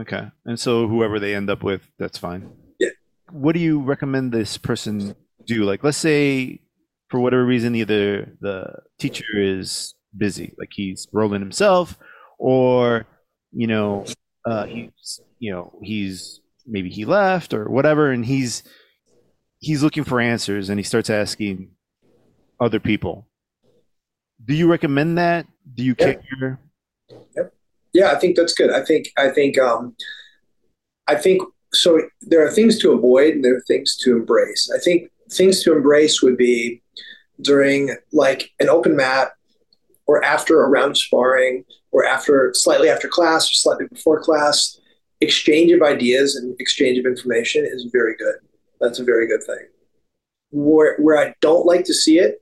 [0.00, 2.50] Okay, and so whoever they end up with, that's fine.
[2.78, 2.88] Yeah.
[3.30, 5.64] What do you recommend this person do?
[5.64, 6.60] Like, let's say
[7.10, 11.98] for whatever reason, either the teacher is busy, like he's rolling himself,
[12.38, 13.06] or
[13.52, 14.06] you know,
[14.46, 18.62] uh, he's you know he's maybe he left or whatever, and he's
[19.58, 21.72] he's looking for answers, and he starts asking
[22.60, 23.26] other people.
[24.44, 25.46] Do you recommend that?
[25.74, 26.22] Do you yep.
[26.38, 26.60] care?
[27.36, 27.54] Yep.
[27.92, 28.70] Yeah, I think that's good.
[28.70, 29.96] I think I think um,
[31.08, 31.42] I think
[31.72, 32.00] so.
[32.22, 34.70] There are things to avoid, and there are things to embrace.
[34.74, 36.82] I think things to embrace would be
[37.42, 39.32] during like an open mat
[40.06, 44.80] or after a round of sparring or after slightly after class or slightly before class,
[45.20, 48.36] exchange of ideas and exchange of information is very good.
[48.80, 49.66] That's a very good thing.
[50.50, 52.40] Where where I don't like to see it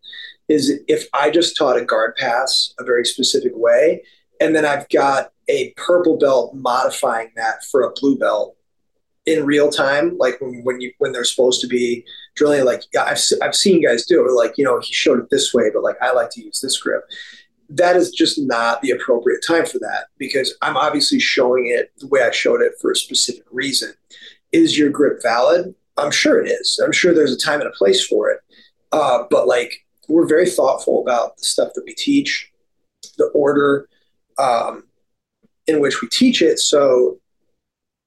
[0.48, 4.02] is if I just taught a guard pass a very specific way,
[4.40, 8.56] and then I've got a purple belt modifying that for a blue belt
[9.26, 12.04] in real time, like when, when you when they're supposed to be
[12.34, 12.64] drilling.
[12.64, 14.32] Like I've I've seen guys do it.
[14.32, 16.78] Like you know he showed it this way, but like I like to use this
[16.78, 17.04] grip
[17.68, 22.06] that is just not the appropriate time for that because I'm obviously showing it the
[22.06, 23.92] way I showed it for a specific reason.
[24.52, 25.74] Is your grip valid?
[25.98, 26.80] I'm sure it is.
[26.82, 28.40] I'm sure there's a time and a place for it.
[28.92, 32.50] Uh, but like, we're very thoughtful about the stuff that we teach,
[33.18, 33.88] the order
[34.38, 34.84] um,
[35.66, 36.58] in which we teach it.
[36.58, 37.20] So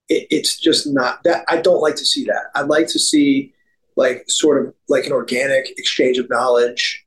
[0.10, 1.46] it, it's just not that.
[1.48, 2.46] I don't like to see that.
[2.56, 3.54] I'd like to see
[3.96, 7.06] like sort of like an organic exchange of knowledge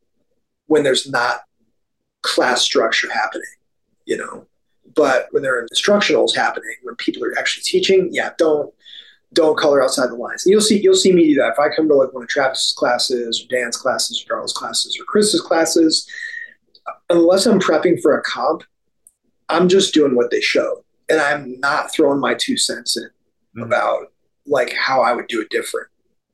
[0.66, 1.40] when there's not
[2.22, 3.44] class structure happening,
[4.06, 4.46] you know.
[4.94, 8.72] But when there are instructionals happening, when people are actually teaching, yeah, don't
[9.34, 10.44] don't color outside the lines.
[10.44, 11.52] And you'll see you'll see me do that.
[11.52, 14.98] If I come to like one of Travis's classes or Dan's classes or Darla's classes
[14.98, 16.08] or Chris's classes,
[17.10, 18.62] unless I'm prepping for a comp,
[19.48, 20.84] I'm just doing what they show.
[21.08, 23.62] And I'm not throwing my two cents in mm-hmm.
[23.62, 24.12] about
[24.46, 25.88] like how I would do it different.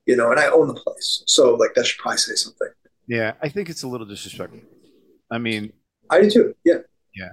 [0.06, 1.22] You know, and I own the place.
[1.26, 2.68] So like that should probably say something.
[3.06, 4.60] Yeah, I think it's a little disrespectful.
[5.30, 5.72] I mean
[6.10, 6.54] I do too.
[6.64, 6.78] Yeah.
[7.14, 7.32] Yeah.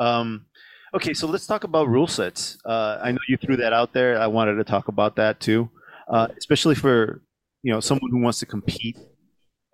[0.00, 0.46] Um
[0.94, 2.58] Okay, so let's talk about rule sets.
[2.66, 4.20] Uh, I know you threw that out there.
[4.20, 5.70] I wanted to talk about that too,
[6.08, 7.22] uh, especially for
[7.62, 8.98] you know someone who wants to compete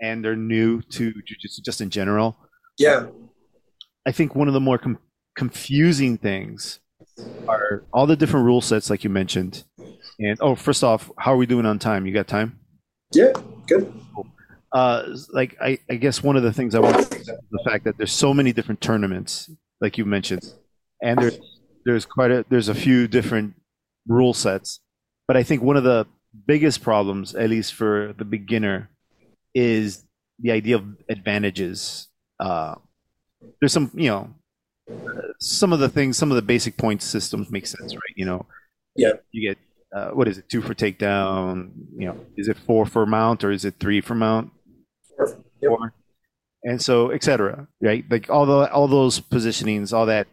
[0.01, 2.36] and they're new to jiu-jitsu just in general.
[2.78, 3.07] Yeah,
[4.07, 4.99] I think one of the more com-
[5.36, 6.78] confusing things
[7.49, 9.65] are all the different rule sets, like you mentioned.
[10.20, 12.07] And oh, first off, how are we doing on time?
[12.07, 12.61] You got time?
[13.12, 13.32] Yeah,
[13.66, 13.93] good.
[14.70, 17.85] Uh, like I, I guess one of the things I want to is the fact
[17.86, 19.51] that there's so many different tournaments,
[19.81, 20.49] like you mentioned
[21.03, 21.39] and there's
[21.85, 23.55] there's quite a there's a few different
[24.07, 24.81] rule sets,
[25.27, 26.07] but I think one of the
[26.47, 28.91] biggest problems, at least for the beginner,
[29.55, 30.05] is
[30.39, 32.09] the idea of advantages.
[32.39, 32.77] Uh,
[33.61, 34.35] there's some, you know,
[35.41, 38.15] some of the things, some of the basic point systems make sense, right?
[38.16, 38.47] You know,
[38.97, 39.59] yeah, you get
[39.95, 41.70] uh, what is it, two for takedown?
[41.97, 44.51] You know, is it four for mount or is it three for mount?
[45.16, 45.29] Four.
[45.61, 45.69] Yep.
[45.69, 45.95] Four.
[46.65, 47.69] And so, etc.
[47.81, 48.05] Right?
[48.11, 50.27] Like all the all those positionings, all that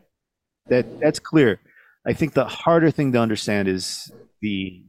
[0.68, 1.60] that that's clear.
[2.08, 4.12] I think the harder thing to understand is
[4.42, 4.84] the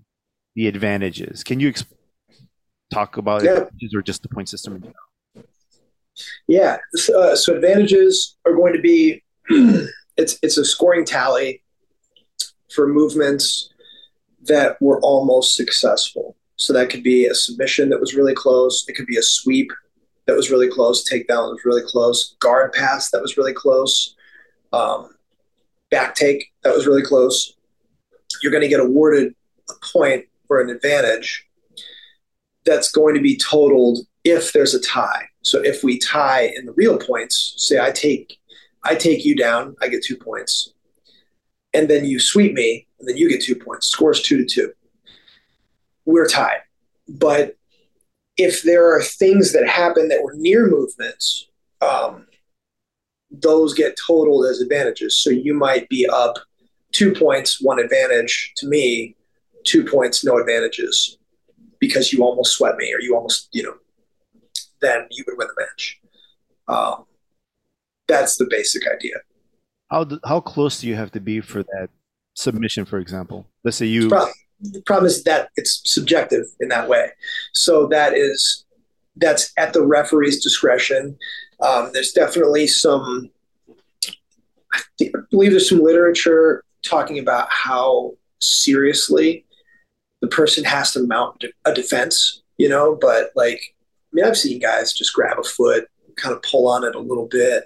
[0.55, 1.45] the advantages.
[1.45, 1.93] Can you exp-
[2.93, 3.53] talk about yeah.
[3.53, 4.93] advantages or just the point system?
[6.49, 6.79] Yeah.
[7.15, 9.23] Uh, so advantages are going to be
[10.17, 11.63] it's it's a scoring tally
[12.75, 13.71] for movements
[14.43, 16.37] that were almost successful.
[16.57, 18.85] So that could be a submission that was really close.
[18.89, 19.71] It could be a sweep
[20.27, 21.09] that was really close.
[21.09, 22.37] Takedown was really close.
[22.41, 24.17] Guard pass that was really close.
[24.73, 25.16] Um,
[25.97, 27.57] back take that was really close.
[28.43, 29.35] You're going to get awarded
[29.71, 31.47] a point for an advantage
[32.67, 35.25] that's going to be totaled if there's a tie.
[35.43, 38.39] So if we tie in the real points, say I take
[38.85, 40.75] I take you down, I get two points,
[41.73, 43.89] and then you sweep me, and then you get two points.
[43.89, 44.73] Scores two to two.
[46.05, 46.61] We're tied.
[47.09, 47.57] But
[48.37, 51.49] if there are things that happen that were near movements,
[51.81, 52.27] um,
[53.31, 55.19] those get totaled as advantages.
[55.19, 56.39] So you might be up
[56.93, 59.17] two points, one advantage to me,
[59.65, 61.19] two points, no advantages
[61.81, 63.75] because you almost sweat me or you almost, you know,
[64.81, 66.01] then you would win the match.
[66.69, 67.05] Um,
[68.09, 69.17] that's the basic idea.
[69.91, 71.89] How, how close do you have to be for that
[72.35, 73.47] submission, for example?
[73.65, 74.09] Let's say you.
[74.09, 77.11] Problem, the problem is that it's subjective in that way.
[77.53, 78.65] So that is
[79.17, 81.17] that's at the referee's discretion.
[81.61, 83.31] Um, there's definitely some,
[84.73, 84.81] I,
[85.31, 89.45] believe there's some literature talking about how seriously
[90.21, 94.61] the person has to mount a defense, you know, but like, I mean, I've seen
[94.61, 97.65] guys just grab a foot, kind of pull on it a little bit.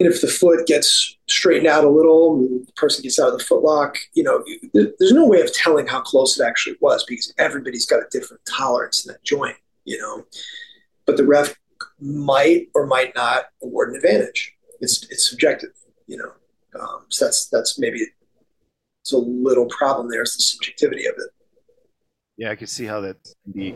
[0.00, 3.44] And if the foot gets straightened out a little, the person gets out of the
[3.44, 7.86] footlock, you know, there's no way of telling how close it actually was because everybody's
[7.86, 10.24] got a different tolerance in that joint, you know.
[11.06, 11.54] But the ref
[12.00, 14.54] might or might not award an advantage.
[14.80, 15.70] It's it's subjective,
[16.06, 16.32] you know.
[16.80, 18.00] Um, so that's that's maybe
[19.02, 21.30] it's a little problem there is the subjectivity of it.
[22.36, 23.74] Yeah, I can see how that can be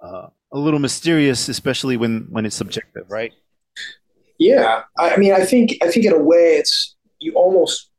[0.00, 3.32] uh, a little mysterious, especially when when it's subjective, right?
[4.38, 7.90] Yeah, I mean, I think I think in a way it's you almost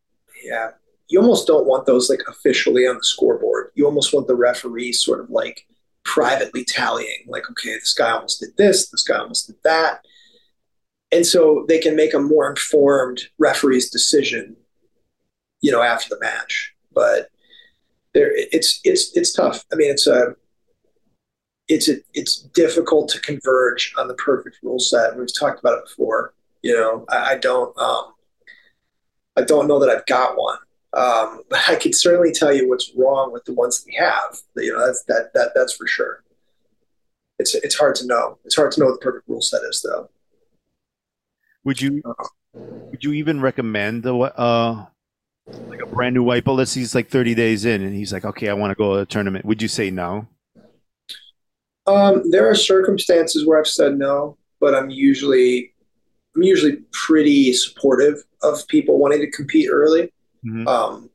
[0.43, 0.71] yeah
[1.07, 3.71] you almost don't want those like officially on the scoreboard.
[3.75, 5.65] You almost want the referee sort of like
[6.05, 10.05] privately tallying, like, okay, this guy almost did this, this guy almost did that.
[11.11, 14.55] And so they can make a more informed referee's decision,
[15.61, 16.73] you know, after the match.
[16.93, 17.29] But
[18.13, 19.63] there, it's it's it's tough.
[19.71, 20.35] I mean, it's a
[21.67, 25.17] it's a, it's difficult to converge on the perfect rule set.
[25.17, 26.33] We've talked about it before.
[26.61, 28.13] You know, I, I don't um,
[29.35, 30.57] I don't know that I've got one.
[30.95, 34.39] Um, but I can certainly tell you what's wrong with the ones that we have.
[34.55, 36.23] You know, that's that that that's for sure.
[37.37, 38.39] It's it's hard to know.
[38.45, 40.09] It's hard to know what the perfect rule set is, though.
[41.65, 42.01] Would you
[42.53, 44.85] would you even recommend a uh,
[45.67, 46.57] like a brand new white belt?
[46.57, 48.95] Let's say he's like thirty days in, and he's like, okay, I want to go
[48.95, 49.45] to a tournament.
[49.45, 50.27] Would you say no?
[51.87, 55.73] Um, there are circumstances where I've said no, but I'm usually
[56.35, 60.11] I'm usually pretty supportive of people wanting to compete early.
[60.45, 60.67] Mm-hmm.
[60.67, 61.09] Um,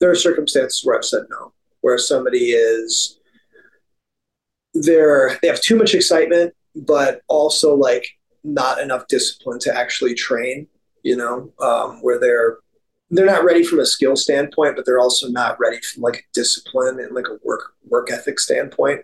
[0.00, 3.18] there are circumstances where I've said no, where somebody is
[4.74, 8.06] they're they have too much excitement, but also like
[8.42, 10.66] not enough discipline to actually train.
[11.02, 12.58] You know, um, where they're
[13.10, 16.32] they're not ready from a skill standpoint, but they're also not ready from like a
[16.32, 19.02] discipline and like a work work ethic standpoint.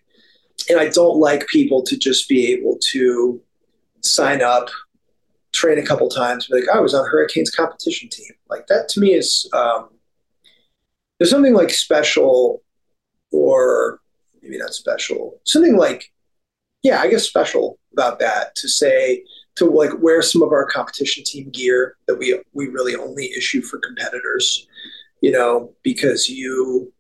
[0.69, 3.41] And I don't like people to just be able to
[4.03, 4.69] sign up,
[5.53, 8.33] train a couple times, be like, oh, I was on Hurricanes competition team.
[8.49, 9.91] Like that to me is um,
[11.19, 12.63] there's something like special
[13.33, 14.01] or
[14.43, 16.13] maybe not special, something like,
[16.83, 19.25] yeah, I guess special about that to say
[19.57, 23.61] to like wear some of our competition team gear that we we really only issue
[23.61, 24.67] for competitors,
[25.21, 26.93] you know, because you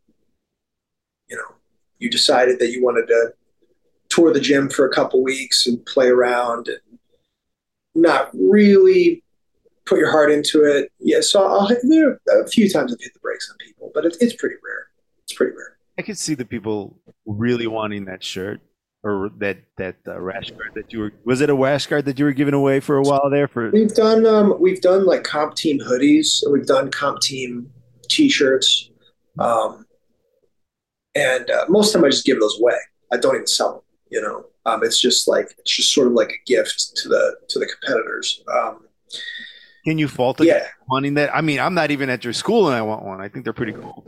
[1.28, 1.54] you know,
[1.98, 3.32] you decided that you wanted to
[4.08, 6.89] tour the gym for a couple weeks and play around and
[7.94, 9.22] not really
[9.86, 10.90] put your heart into it.
[10.98, 14.16] Yeah, so I'll there a few times I've hit the brakes on people, but it,
[14.20, 14.88] it's pretty rare.
[15.24, 15.76] It's pretty rare.
[15.98, 18.60] I could see the people really wanting that shirt
[19.02, 22.18] or that that uh, rash guard that you were was it a rash guard that
[22.18, 25.24] you were giving away for a while there for we've done um we've done like
[25.24, 27.70] comp team hoodies we've done comp team
[28.08, 28.90] t-shirts
[29.38, 29.86] um
[31.14, 32.76] and uh, most of the time i just give those away
[33.12, 36.12] i don't even sell them you know um it's just like it's just sort of
[36.14, 38.80] like a gift to the to the competitors um
[39.84, 40.46] can you fault it?
[40.46, 40.66] yeah.
[40.88, 43.28] wanting that i mean i'm not even at your school and i want one i
[43.28, 44.04] think they're pretty cool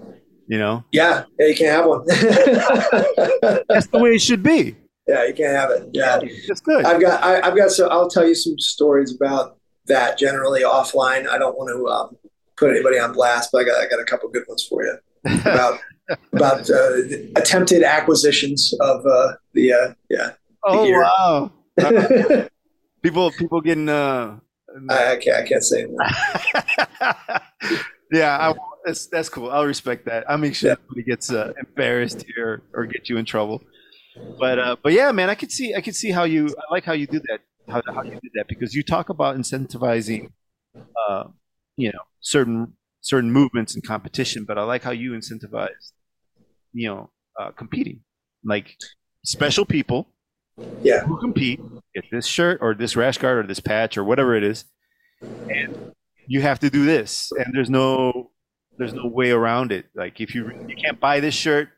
[0.47, 2.05] you know yeah yeah you can't have one
[3.69, 4.77] that's the way it should be
[5.07, 5.89] yeah, you can't have it.
[5.93, 6.85] Yeah, that's good.
[6.85, 11.29] I've got I, have got so I'll tell you some stories about that generally offline.
[11.29, 12.17] I don't want to um,
[12.57, 14.97] put anybody on blast, but I got I got a couple good ones for you
[15.41, 15.81] about
[16.33, 16.99] about uh,
[17.37, 20.31] attempted acquisitions of uh, the uh, yeah.
[20.65, 21.53] Oh wow!
[21.81, 22.49] Uh,
[23.03, 24.39] people people getting uh.
[24.89, 25.87] I, I can't I can't say
[28.11, 29.51] yeah, I, that's that's cool.
[29.51, 30.25] I'll respect that.
[30.31, 30.77] I'll make sure yeah.
[30.89, 33.63] nobody gets uh, embarrassed here or get you in trouble.
[34.39, 36.85] But uh, but yeah, man, I could see I could see how you I like
[36.85, 40.31] how you do that how, how you did that because you talk about incentivizing,
[40.77, 41.25] uh,
[41.77, 44.45] you know, certain certain movements and competition.
[44.47, 45.93] But I like how you incentivize,
[46.73, 48.01] you know, uh, competing
[48.45, 48.77] like
[49.25, 50.09] special people,
[50.83, 51.61] yeah, who compete
[51.95, 54.65] get this shirt or this rash guard or this patch or whatever it is,
[55.21, 55.93] and
[56.27, 58.31] you have to do this, and there's no
[58.79, 59.87] there's no way around it.
[59.95, 61.69] Like if you you can't buy this shirt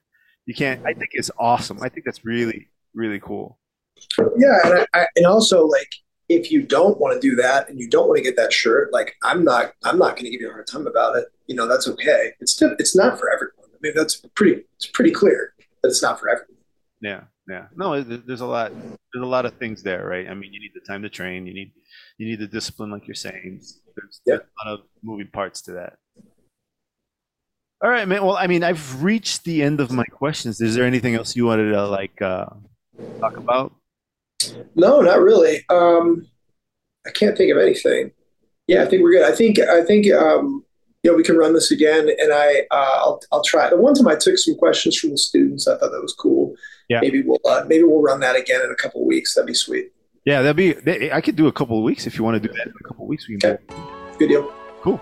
[0.47, 0.85] you can't.
[0.85, 1.83] I think it's awesome.
[1.83, 3.59] I think that's really really cool.
[4.37, 5.91] Yeah, and, I, and also like
[6.29, 8.93] if you don't want to do that and you don't want to get that shirt,
[8.93, 11.27] like I'm not I'm not going to give you a hard time about it.
[11.47, 12.33] You know that's okay.
[12.41, 13.71] It's it's not for everyone.
[13.73, 16.57] I mean that's pretty it's pretty clear that it's not for everyone.
[17.01, 17.67] Yeah, yeah.
[17.77, 20.29] No, there's a lot there's a lot of things there, right?
[20.29, 21.47] I mean, you need the time to train.
[21.47, 21.73] You need
[22.19, 23.61] you need the discipline, like you're saying.
[23.97, 24.37] There's, yeah.
[24.37, 25.95] there's a lot of moving parts to that.
[27.83, 28.25] All right, man.
[28.25, 30.61] Well, I mean, I've reached the end of my questions.
[30.61, 32.47] Is there anything else you wanted to like uh,
[33.21, 33.75] talk about?
[34.75, 35.65] No, not really.
[35.69, 36.27] Um,
[37.07, 38.13] I can't think of anything.
[38.67, 39.31] Yeah, I think we're good.
[39.31, 40.65] I think I think um,
[41.05, 43.69] you know we can run this again, and I uh, I'll I'll try.
[43.69, 46.55] The one time I took some questions from the students, I thought that was cool.
[46.89, 47.01] Yeah.
[47.03, 49.35] Maybe we'll uh, maybe we'll run that again in a couple of weeks.
[49.35, 49.93] That'd be sweet.
[50.25, 51.13] Yeah, that'd be.
[51.13, 52.89] I could do a couple of weeks if you want to do that in a
[52.89, 53.29] couple of weeks.
[53.29, 53.51] We can.
[53.51, 53.75] Okay.
[54.19, 54.53] Good deal.
[54.81, 55.01] Cool.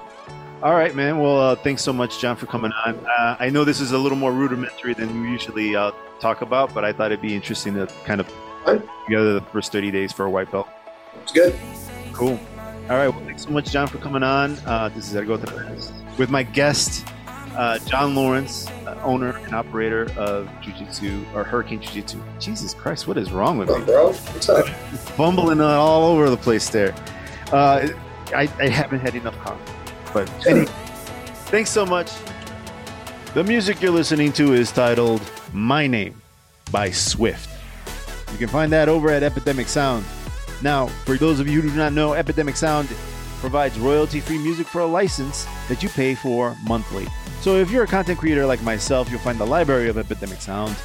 [0.63, 1.21] All right, man.
[1.21, 2.95] Well, uh, thanks so much, John, for coming on.
[3.07, 6.75] Uh, I know this is a little more rudimentary than we usually uh, talk about,
[6.75, 8.29] but I thought it'd be interesting to kind of
[8.65, 10.69] put together the first 30 days for a white belt.
[11.23, 11.55] It's good.
[12.13, 12.39] Cool.
[12.93, 13.09] All right.
[13.09, 14.59] Well, thanks so much, John, for coming on.
[14.67, 15.39] Uh, this is Edgar
[16.19, 17.07] with my guest,
[17.57, 22.23] uh, John Lawrence, uh, owner and operator of Jiu Jitsu or Hurricane Jiu Jitsu.
[22.39, 23.83] Jesus Christ, what is wrong with me?
[23.83, 24.13] bro?
[24.13, 24.69] What's up?
[25.17, 26.95] Fumbling all over the place there.
[27.51, 27.95] I,
[28.35, 29.73] I haven't had enough coffee.
[30.13, 30.67] But anyway,
[31.47, 32.13] thanks so much.
[33.33, 35.23] The music you're listening to is titled
[35.55, 36.21] My Name
[36.71, 37.49] by Swift.
[38.33, 40.05] You can find that over at Epidemic Sound.
[40.63, 42.89] Now, for those of you who do not know, Epidemic Sound
[43.41, 47.07] provides royalty free music for a license that you pay for monthly.
[47.41, 50.77] So if you're a content creator like myself, you'll find the library of Epidemic Sound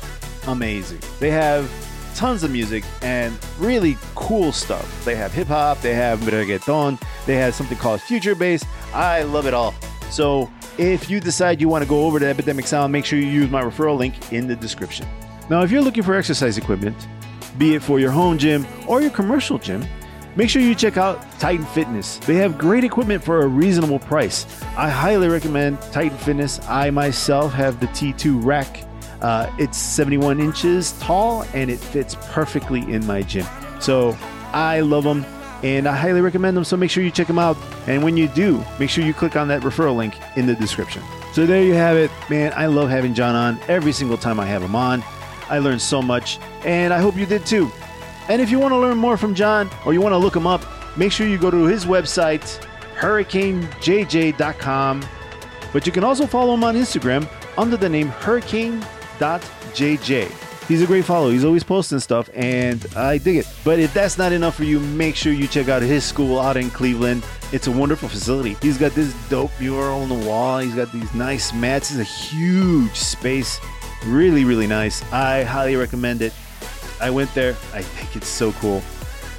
[0.47, 0.99] amazing.
[1.19, 1.69] They have
[2.15, 5.05] tons of music and really cool stuff.
[5.05, 8.65] They have hip hop, they have reggaeton, they have something called future bass.
[8.93, 9.75] I love it all.
[10.09, 10.49] So
[10.79, 13.51] if you decide you want to go over to Epidemic Sound, make sure you use
[13.51, 15.07] my referral link in the description.
[15.49, 16.95] Now, if you're looking for exercise equipment,
[17.57, 19.85] be it for your home gym or your commercial gym,
[20.35, 22.17] make sure you check out Titan Fitness.
[22.19, 24.45] They have great equipment for a reasonable price.
[24.77, 26.59] I highly recommend Titan Fitness.
[26.67, 28.87] I myself have the T2 rack
[29.21, 33.45] uh, it's 71 inches tall and it fits perfectly in my gym.
[33.79, 34.17] So
[34.53, 35.25] I love them
[35.63, 36.63] and I highly recommend them.
[36.63, 37.57] So make sure you check them out.
[37.87, 41.01] And when you do, make sure you click on that referral link in the description.
[41.33, 42.11] So there you have it.
[42.29, 45.03] Man, I love having John on every single time I have him on.
[45.49, 47.71] I learned so much, and I hope you did too.
[48.29, 50.47] And if you want to learn more from John or you want to look him
[50.47, 50.65] up,
[50.97, 52.43] make sure you go to his website,
[52.95, 55.05] hurricanejj.com
[55.71, 60.31] But you can also follow him on Instagram under the name hurricane.jj.
[60.67, 61.29] He's a great follow.
[61.29, 63.47] He's always posting stuff, and I dig it.
[63.63, 66.57] But if that's not enough for you, make sure you check out his school out
[66.57, 67.23] in Cleveland.
[67.53, 68.57] It's a wonderful facility.
[68.61, 70.59] He's got this dope mural on the wall.
[70.59, 71.91] He's got these nice mats.
[71.91, 73.61] It's a huge space.
[74.05, 75.03] Really, really nice.
[75.11, 76.33] I highly recommend it.
[76.99, 77.51] I went there.
[77.73, 78.81] I think it's so cool.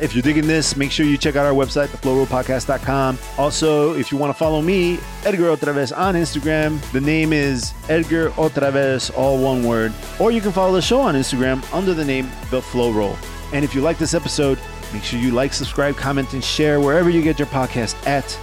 [0.01, 3.19] If you're digging this, make sure you check out our website, theflowrollpodcast.com.
[3.37, 8.31] Also, if you want to follow me, Edgar OtraVez on Instagram, the name is Edgar
[8.31, 9.93] OtraVez, all one word.
[10.21, 13.17] Or you can follow the show on Instagram under the name The Flow Roll.
[13.53, 14.61] And if you like this episode,
[14.93, 18.39] make sure you like, subscribe, comment, and share wherever you get your podcast at.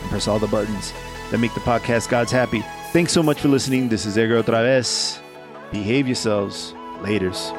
[0.00, 0.92] And press all the buttons
[1.30, 2.64] that make the podcast God's happy.
[2.92, 3.88] Thanks so much for listening.
[3.88, 5.29] This is Edgar OtraVez.
[5.70, 6.74] Behave yourselves.
[7.02, 7.50] Laters.